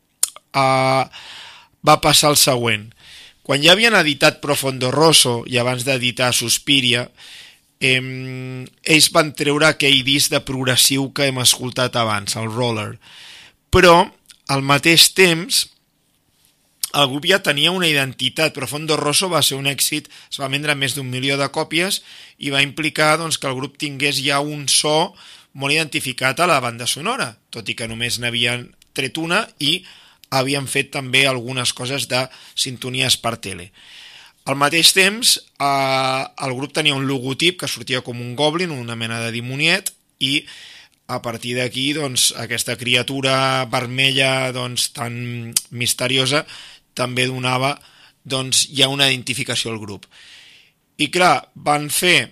uh, 0.55 1.05
va 1.85 2.01
passar 2.01 2.31
el 2.33 2.39
següent 2.41 2.89
quan 3.45 3.61
ja 3.61 3.75
havien 3.75 3.93
editat 3.93 4.39
Profondo 4.41 4.89
Rosso 4.89 5.43
i 5.45 5.59
abans 5.61 5.83
d'editar 5.85 6.31
Suspiria, 6.33 7.03
eh, 7.77 7.99
ells 8.95 9.09
van 9.13 9.29
treure 9.37 9.67
aquell 9.67 10.01
disc 10.07 10.33
de 10.33 10.41
progressiu 10.41 11.11
que 11.13 11.27
hem 11.29 11.37
escoltat 11.43 11.93
abans, 12.01 12.33
el 12.41 12.49
Roller. 12.49 12.95
Però, 13.69 13.99
al 14.49 14.65
mateix 14.65 15.11
temps, 15.13 15.59
el 16.95 17.05
grup 17.11 17.27
ja 17.29 17.37
tenia 17.45 17.75
una 17.75 17.85
identitat. 17.85 18.55
Profondo 18.55 18.97
Rosso 18.97 19.29
va 19.29 19.43
ser 19.45 19.59
un 19.59 19.69
èxit, 19.69 20.09
es 20.31 20.41
va 20.41 20.49
vendre 20.49 20.73
més 20.73 20.95
d'un 20.97 21.05
milió 21.05 21.37
de 21.37 21.49
còpies 21.53 22.01
i 22.41 22.49
va 22.49 22.63
implicar 22.65 23.19
doncs, 23.21 23.37
que 23.37 23.51
el 23.51 23.59
grup 23.59 23.77
tingués 23.77 24.23
ja 24.25 24.39
un 24.41 24.65
so 24.71 25.13
molt 25.53 25.75
identificat 25.75 26.41
a 26.41 26.49
la 26.49 26.57
banda 26.63 26.89
sonora, 26.89 27.35
tot 27.53 27.69
i 27.69 27.77
que 27.77 27.85
només 27.87 28.17
n'havien 28.17 28.71
tret 28.97 29.21
una 29.21 29.43
i 29.59 29.83
havien 30.35 30.67
fet 30.67 30.91
també 30.93 31.25
algunes 31.27 31.73
coses 31.73 32.09
de 32.11 32.25
sintonies 32.55 33.17
per 33.21 33.35
tele. 33.41 33.71
Al 34.45 34.59
mateix 34.61 34.91
temps, 34.93 35.37
eh, 35.39 36.23
el 36.45 36.53
grup 36.53 36.73
tenia 36.73 36.95
un 36.95 37.07
logotip 37.09 37.59
que 37.61 37.71
sortia 37.71 38.03
com 38.05 38.21
un 38.21 38.35
goblin, 38.37 38.71
una 38.71 38.95
mena 38.95 39.19
de 39.23 39.31
dimoniet, 39.33 39.89
i 40.19 40.45
a 41.07 41.21
partir 41.21 41.55
d'aquí 41.57 41.91
doncs, 41.93 42.31
aquesta 42.41 42.77
criatura 42.77 43.65
vermella 43.69 44.51
doncs, 44.53 44.89
tan 44.93 45.53
misteriosa 45.69 46.45
també 46.97 47.27
donava 47.29 47.75
doncs, 48.23 48.67
ja 48.73 48.89
una 48.89 49.09
identificació 49.11 49.73
al 49.73 49.81
grup. 49.81 50.05
I 50.97 51.09
clar, 51.13 51.49
van 51.55 51.89
fer 51.93 52.31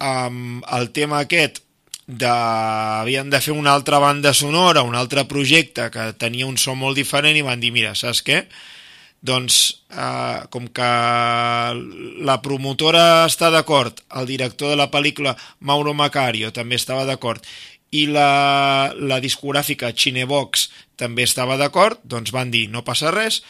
um, 0.00 0.62
el 0.76 0.92
tema 0.96 1.20
aquest 1.24 1.60
de... 2.06 2.30
havien 2.30 3.30
de 3.30 3.40
fer 3.42 3.54
una 3.54 3.74
altra 3.74 3.98
banda 3.98 4.32
sonora, 4.34 4.86
un 4.86 4.94
altre 4.94 5.26
projecte 5.26 5.90
que 5.90 6.12
tenia 6.18 6.46
un 6.46 6.56
so 6.56 6.74
molt 6.78 6.96
diferent 6.98 7.36
i 7.36 7.44
van 7.46 7.60
dir, 7.60 7.72
mira, 7.74 7.94
saps 7.98 8.22
què? 8.26 8.44
Doncs, 9.26 9.60
eh, 9.90 10.46
com 10.52 10.68
que 10.70 10.90
la 12.28 12.36
promotora 12.44 13.26
està 13.26 13.50
d'acord, 13.50 13.98
el 14.20 14.28
director 14.28 14.70
de 14.70 14.78
la 14.78 14.90
pel·lícula, 14.92 15.34
Mauro 15.60 15.94
Macario, 15.98 16.52
també 16.54 16.78
estava 16.78 17.06
d'acord, 17.08 17.42
i 17.90 18.06
la, 18.10 18.92
la 18.98 19.18
discogràfica 19.22 19.92
Cinebox 19.96 20.68
també 21.00 21.26
estava 21.26 21.56
d'acord, 21.58 21.98
doncs 22.04 22.32
van 22.34 22.52
dir, 22.54 22.66
no 22.70 22.84
passa 22.86 23.10
res, 23.14 23.42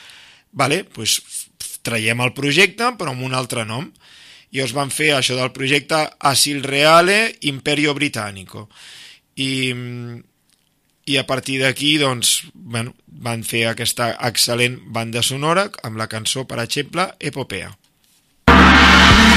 vale, 0.52 0.84
doncs 0.94 1.20
traiem 1.86 2.20
el 2.24 2.34
projecte 2.34 2.88
però 2.98 3.12
amb 3.12 3.22
un 3.26 3.34
altre 3.38 3.64
nom 3.68 3.86
i 4.54 4.62
es 4.64 4.72
van 4.76 4.92
fer 4.94 5.12
això 5.14 5.36
del 5.38 5.52
projecte 5.56 6.02
Asil 6.30 6.62
Reale 6.64 7.34
Imperio 7.50 7.94
Británico 7.94 8.68
i, 9.36 9.72
i 11.06 11.18
a 11.18 11.26
partir 11.26 11.60
d'aquí 11.62 11.96
doncs, 12.02 12.38
bueno, 12.54 12.94
van 13.06 13.44
fer 13.44 13.66
aquesta 13.70 14.12
excel·lent 14.30 14.78
banda 14.92 15.22
sonora 15.22 15.68
amb 15.82 16.00
la 16.00 16.08
cançó, 16.08 16.46
per 16.46 16.62
exemple, 16.64 17.10
Epopea. 17.20 17.74
I 18.46 19.35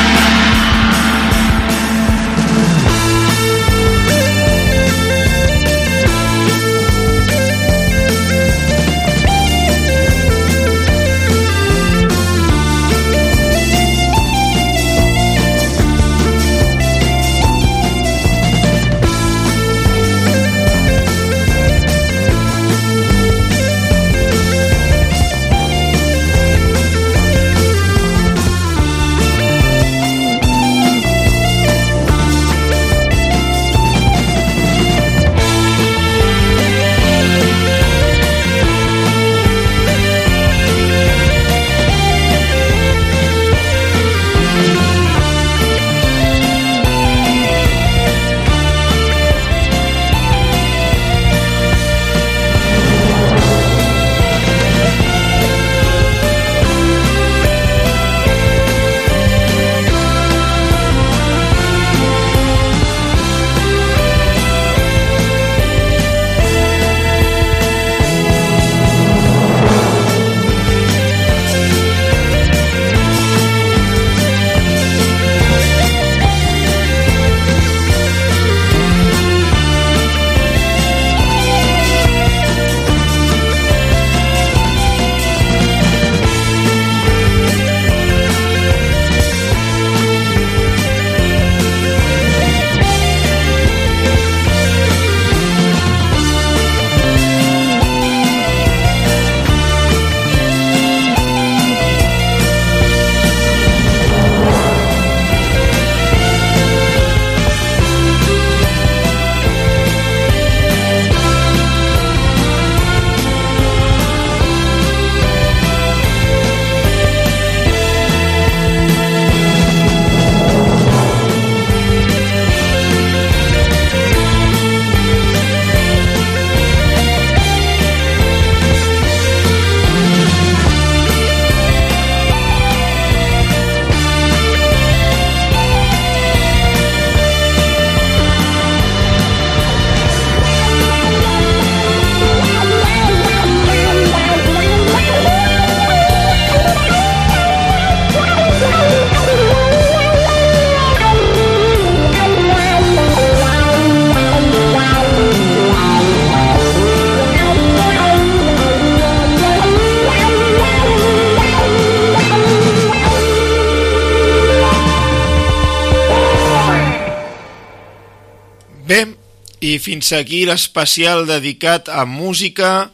fins 169.89 170.11
aquí 170.13 170.43
l'especial 170.45 171.23
dedicat 171.25 171.87
a 171.89 172.03
música 172.05 172.91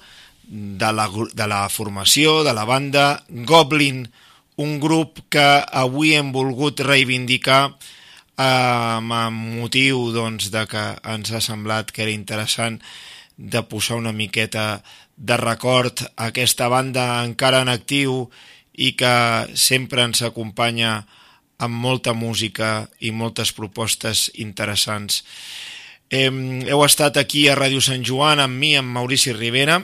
de 0.48 0.92
la, 0.96 1.10
de 1.12 1.48
la 1.52 1.66
formació, 1.68 2.38
de 2.48 2.54
la 2.56 2.64
banda 2.64 3.26
Goblin, 3.28 4.06
un 4.64 4.78
grup 4.80 5.20
que 5.28 5.44
avui 5.76 6.14
hem 6.16 6.32
volgut 6.32 6.80
reivindicar 6.88 7.60
eh, 7.68 8.46
amb 8.46 9.12
motiu 9.58 10.08
doncs, 10.16 10.48
de 10.56 10.64
que 10.72 10.86
ens 11.18 11.36
ha 11.36 11.44
semblat 11.44 11.92
que 11.92 12.06
era 12.08 12.16
interessant 12.16 12.80
de 13.36 13.66
posar 13.68 14.00
una 14.00 14.16
miqueta 14.16 14.80
de 15.18 15.36
record 15.44 16.08
a 16.16 16.32
aquesta 16.32 16.72
banda 16.72 17.26
encara 17.28 17.66
en 17.68 17.76
actiu 17.76 18.30
i 18.72 18.96
que 18.96 19.16
sempre 19.52 20.08
ens 20.08 20.24
acompanya 20.24 21.02
amb 21.60 21.76
molta 21.76 22.16
música 22.16 22.86
i 23.04 23.12
moltes 23.12 23.52
propostes 23.52 24.30
interessants. 24.40 25.26
Eh, 26.14 26.30
heu 26.70 26.84
estat 26.86 27.18
aquí 27.18 27.48
a 27.50 27.56
Ràdio 27.58 27.82
Sant 27.82 28.04
Joan 28.06 28.38
amb 28.44 28.60
mi, 28.62 28.76
amb 28.78 28.94
Maurici 28.94 29.34
Rivera. 29.34 29.80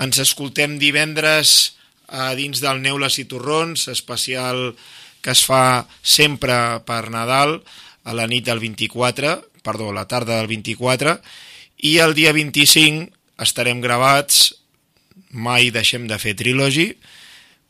Ens 0.00 0.18
escoltem 0.22 0.78
divendres 0.80 1.74
a 2.08 2.32
dins 2.36 2.62
del 2.64 2.80
Neules 2.80 3.18
i 3.20 3.26
Torrons, 3.28 3.88
especial 3.92 4.72
que 5.20 5.32
es 5.36 5.44
fa 5.44 5.84
sempre 6.02 6.80
per 6.88 7.10
Nadal, 7.12 7.60
a 8.04 8.16
la 8.16 8.26
nit 8.26 8.48
del 8.48 8.58
24, 8.58 9.36
perdó, 9.62 9.92
la 9.92 10.08
tarda 10.08 10.40
del 10.40 10.48
24, 10.50 11.18
i 11.84 11.98
el 12.02 12.16
dia 12.16 12.32
25 12.32 13.12
estarem 13.44 13.80
gravats, 13.84 14.54
mai 15.30 15.70
deixem 15.70 16.08
de 16.08 16.18
fer 16.18 16.34
trilogy, 16.34 16.94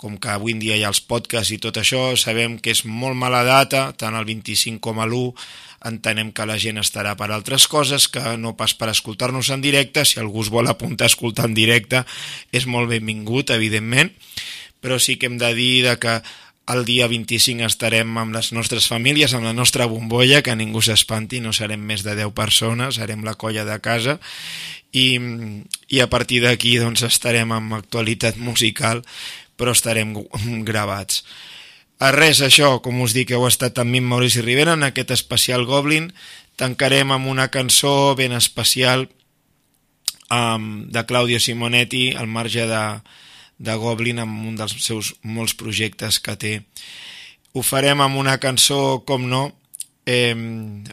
com 0.03 0.19
que 0.19 0.33
avui 0.35 0.57
en 0.57 0.61
dia 0.63 0.75
hi 0.77 0.83
ha 0.83 0.91
els 0.91 1.01
podcasts 1.07 1.55
i 1.55 1.61
tot 1.63 1.79
això, 1.79 2.01
sabem 2.19 2.59
que 2.59 2.75
és 2.75 2.83
molt 2.85 3.15
mala 3.19 3.45
data, 3.47 3.85
tant 3.95 4.19
el 4.19 4.27
25 4.27 4.83
com 4.83 4.99
l'1, 5.05 5.31
entenem 5.87 6.33
que 6.35 6.47
la 6.47 6.59
gent 6.59 6.83
estarà 6.83 7.15
per 7.19 7.31
altres 7.31 7.69
coses, 7.71 8.09
que 8.11 8.37
no 8.39 8.57
pas 8.59 8.75
per 8.79 8.91
escoltar-nos 8.91 9.51
en 9.55 9.63
directe, 9.63 10.05
si 10.07 10.21
algú 10.21 10.43
es 10.43 10.51
vol 10.51 10.71
apuntar 10.71 11.07
a 11.07 11.13
escoltar 11.13 11.47
en 11.51 11.55
directe 11.55 12.05
és 12.51 12.67
molt 12.67 12.91
benvingut, 12.91 13.55
evidentment, 13.55 14.11
però 14.83 14.99
sí 14.99 15.19
que 15.19 15.31
hem 15.31 15.39
de 15.39 15.55
dir 15.55 15.85
de 15.87 15.99
que 16.03 16.21
el 16.73 16.85
dia 16.87 17.09
25 17.11 17.67
estarem 17.67 18.19
amb 18.19 18.35
les 18.37 18.53
nostres 18.55 18.87
famílies, 18.91 19.35
amb 19.35 19.47
la 19.47 19.55
nostra 19.55 19.87
bombolla, 19.91 20.43
que 20.43 20.55
ningú 20.57 20.83
s'espanti, 20.83 21.41
no 21.43 21.55
serem 21.55 21.83
més 21.83 22.05
de 22.07 22.15
10 22.19 22.31
persones, 22.35 23.01
serem 23.01 23.25
la 23.27 23.35
colla 23.35 23.67
de 23.67 23.79
casa, 23.83 24.19
i, 24.93 25.19
i 25.89 26.03
a 26.05 26.09
partir 26.13 26.43
d'aquí 26.45 26.77
doncs, 26.79 27.03
estarem 27.09 27.53
amb 27.53 27.75
actualitat 27.81 28.39
musical, 28.39 29.03
però 29.57 29.75
estarem 29.77 30.15
gravats. 30.69 31.25
A 32.03 32.11
res, 32.11 32.41
això, 32.43 32.81
com 32.83 32.99
us 33.05 33.15
dic, 33.15 33.31
heu 33.31 33.47
estat 33.47 33.79
amb 33.79 33.95
mi 33.95 34.01
Maurici 34.03 34.43
Rivera 34.43 34.75
en 34.75 34.83
aquest 34.83 35.13
especial 35.15 35.63
Goblin. 35.69 36.11
Tancarem 36.59 37.13
amb 37.15 37.31
una 37.31 37.47
cançó 37.55 38.15
ben 38.19 38.35
especial 38.35 39.07
um, 40.33 40.89
de 40.91 41.05
Claudio 41.07 41.39
Simonetti, 41.39 42.11
al 42.19 42.27
marge 42.27 42.67
de, 42.67 42.83
de 43.63 43.79
Goblin 43.79 44.19
amb 44.19 44.49
un 44.49 44.59
dels 44.59 44.75
seus 44.83 45.15
molts 45.23 45.55
projectes 45.55 46.19
que 46.19 46.35
té. 46.35 46.53
Ho 47.55 47.63
farem 47.63 48.03
amb 48.03 48.19
una 48.19 48.39
cançó, 48.43 49.05
com 49.07 49.29
no, 49.31 49.45
eh, 50.07 50.35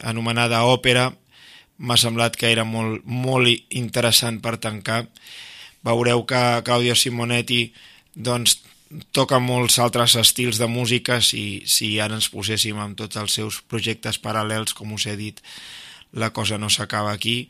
anomenada 0.06 0.62
Òpera. 0.68 1.10
M'ha 1.80 1.96
semblat 1.98 2.36
que 2.36 2.52
era 2.52 2.62
molt, 2.68 3.02
molt 3.04 3.48
interessant 3.74 4.38
per 4.44 4.58
tancar. 4.60 5.06
Veureu 5.82 6.26
que 6.28 6.60
Claudio 6.62 6.94
Simonetti 6.94 7.72
doncs, 8.20 8.60
toca 9.14 9.38
molts 9.38 9.78
altres 9.78 10.16
estils 10.18 10.58
de 10.58 10.66
música 10.66 11.20
si, 11.22 11.62
si 11.66 11.92
ara 12.02 12.16
ens 12.18 12.30
poséssim 12.32 12.78
amb 12.82 12.98
tots 12.98 13.20
els 13.20 13.36
seus 13.38 13.60
projectes 13.62 14.18
paral·lels, 14.22 14.74
com 14.74 14.92
us 14.96 15.06
he 15.06 15.14
dit, 15.18 15.38
la 16.12 16.32
cosa 16.34 16.58
no 16.58 16.70
s'acaba 16.70 17.12
aquí 17.14 17.44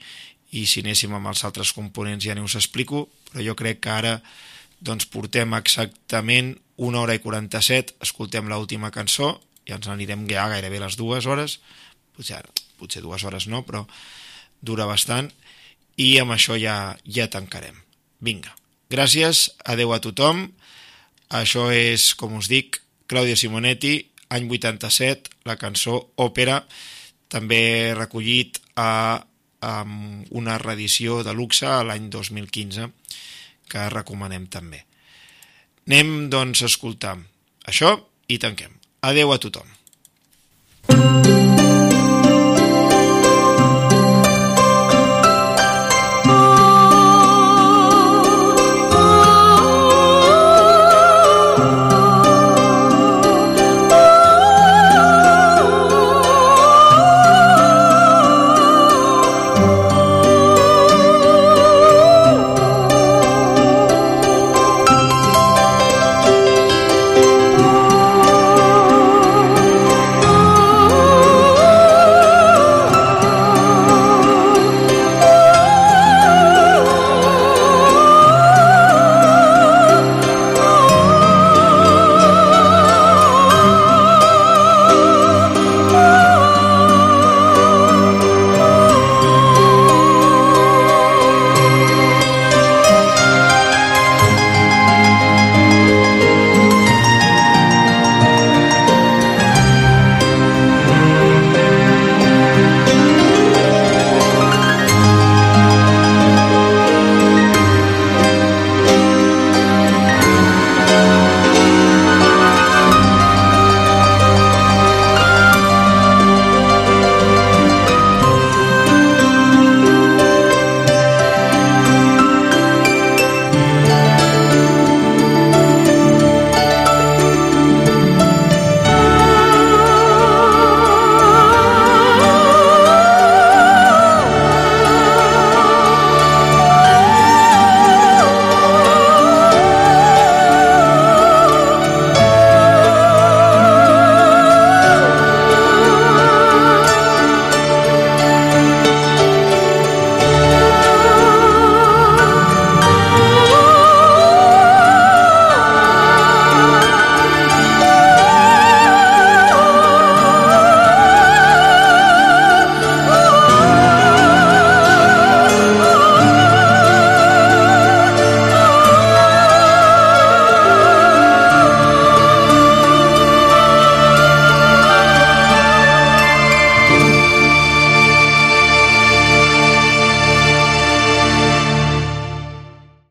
i 0.53 0.67
si 0.69 0.83
anéssim 0.85 1.15
amb 1.17 1.31
els 1.31 1.45
altres 1.49 1.73
components 1.73 2.27
ja 2.27 2.37
no 2.37 2.45
us 2.45 2.59
explico, 2.61 3.07
però 3.31 3.45
jo 3.47 3.57
crec 3.57 3.81
que 3.81 3.93
ara 3.95 4.19
doncs 4.81 5.07
portem 5.09 5.55
exactament 5.57 6.55
una 6.81 7.01
hora 7.01 7.15
i 7.17 7.21
47, 7.21 7.97
escoltem 8.05 8.49
l'última 8.49 8.93
cançó 8.93 9.39
i 9.69 9.73
ens 9.77 9.89
anirem 9.89 10.27
ja 10.29 10.49
gairebé 10.53 10.81
les 10.81 10.97
dues 10.97 11.29
hores, 11.29 11.59
potser, 12.17 12.41
potser 12.81 13.05
dues 13.05 13.25
hores 13.25 13.47
no, 13.49 13.63
però 13.65 13.87
dura 14.61 14.89
bastant, 14.89 15.31
i 16.01 16.17
amb 16.21 16.33
això 16.33 16.57
ja, 16.57 16.97
ja 17.05 17.29
tancarem. 17.33 17.77
Vinga, 18.21 18.53
gràcies, 18.93 19.51
adeu 19.65 19.93
a 19.93 20.01
tothom, 20.01 20.49
això 21.31 21.71
és, 21.73 22.13
com 22.19 22.37
us 22.39 22.51
dic, 22.51 22.81
Claudia 23.11 23.39
Simonetti, 23.39 23.97
any 24.31 24.47
87, 24.51 25.31
la 25.49 25.57
cançó 25.59 25.97
Òpera, 26.23 26.61
també 27.31 27.95
recollit 27.97 28.61
a, 28.79 29.23
a 29.63 29.75
una 30.31 30.59
reedició 30.63 31.23
de 31.27 31.35
luxe 31.35 31.71
l'any 31.87 32.11
2015, 32.11 32.91
que 33.71 33.91
recomanem 33.95 34.47
també. 34.51 34.85
Anem, 35.87 36.29
doncs, 36.31 36.63
a 36.63 36.71
escoltar 36.71 37.17
això 37.67 37.97
i 38.31 38.39
tanquem. 38.39 38.75
Adeu 39.07 39.33
a 39.33 39.39
tothom. 39.43 39.77
Thank 40.91 41.27
you. 41.27 41.50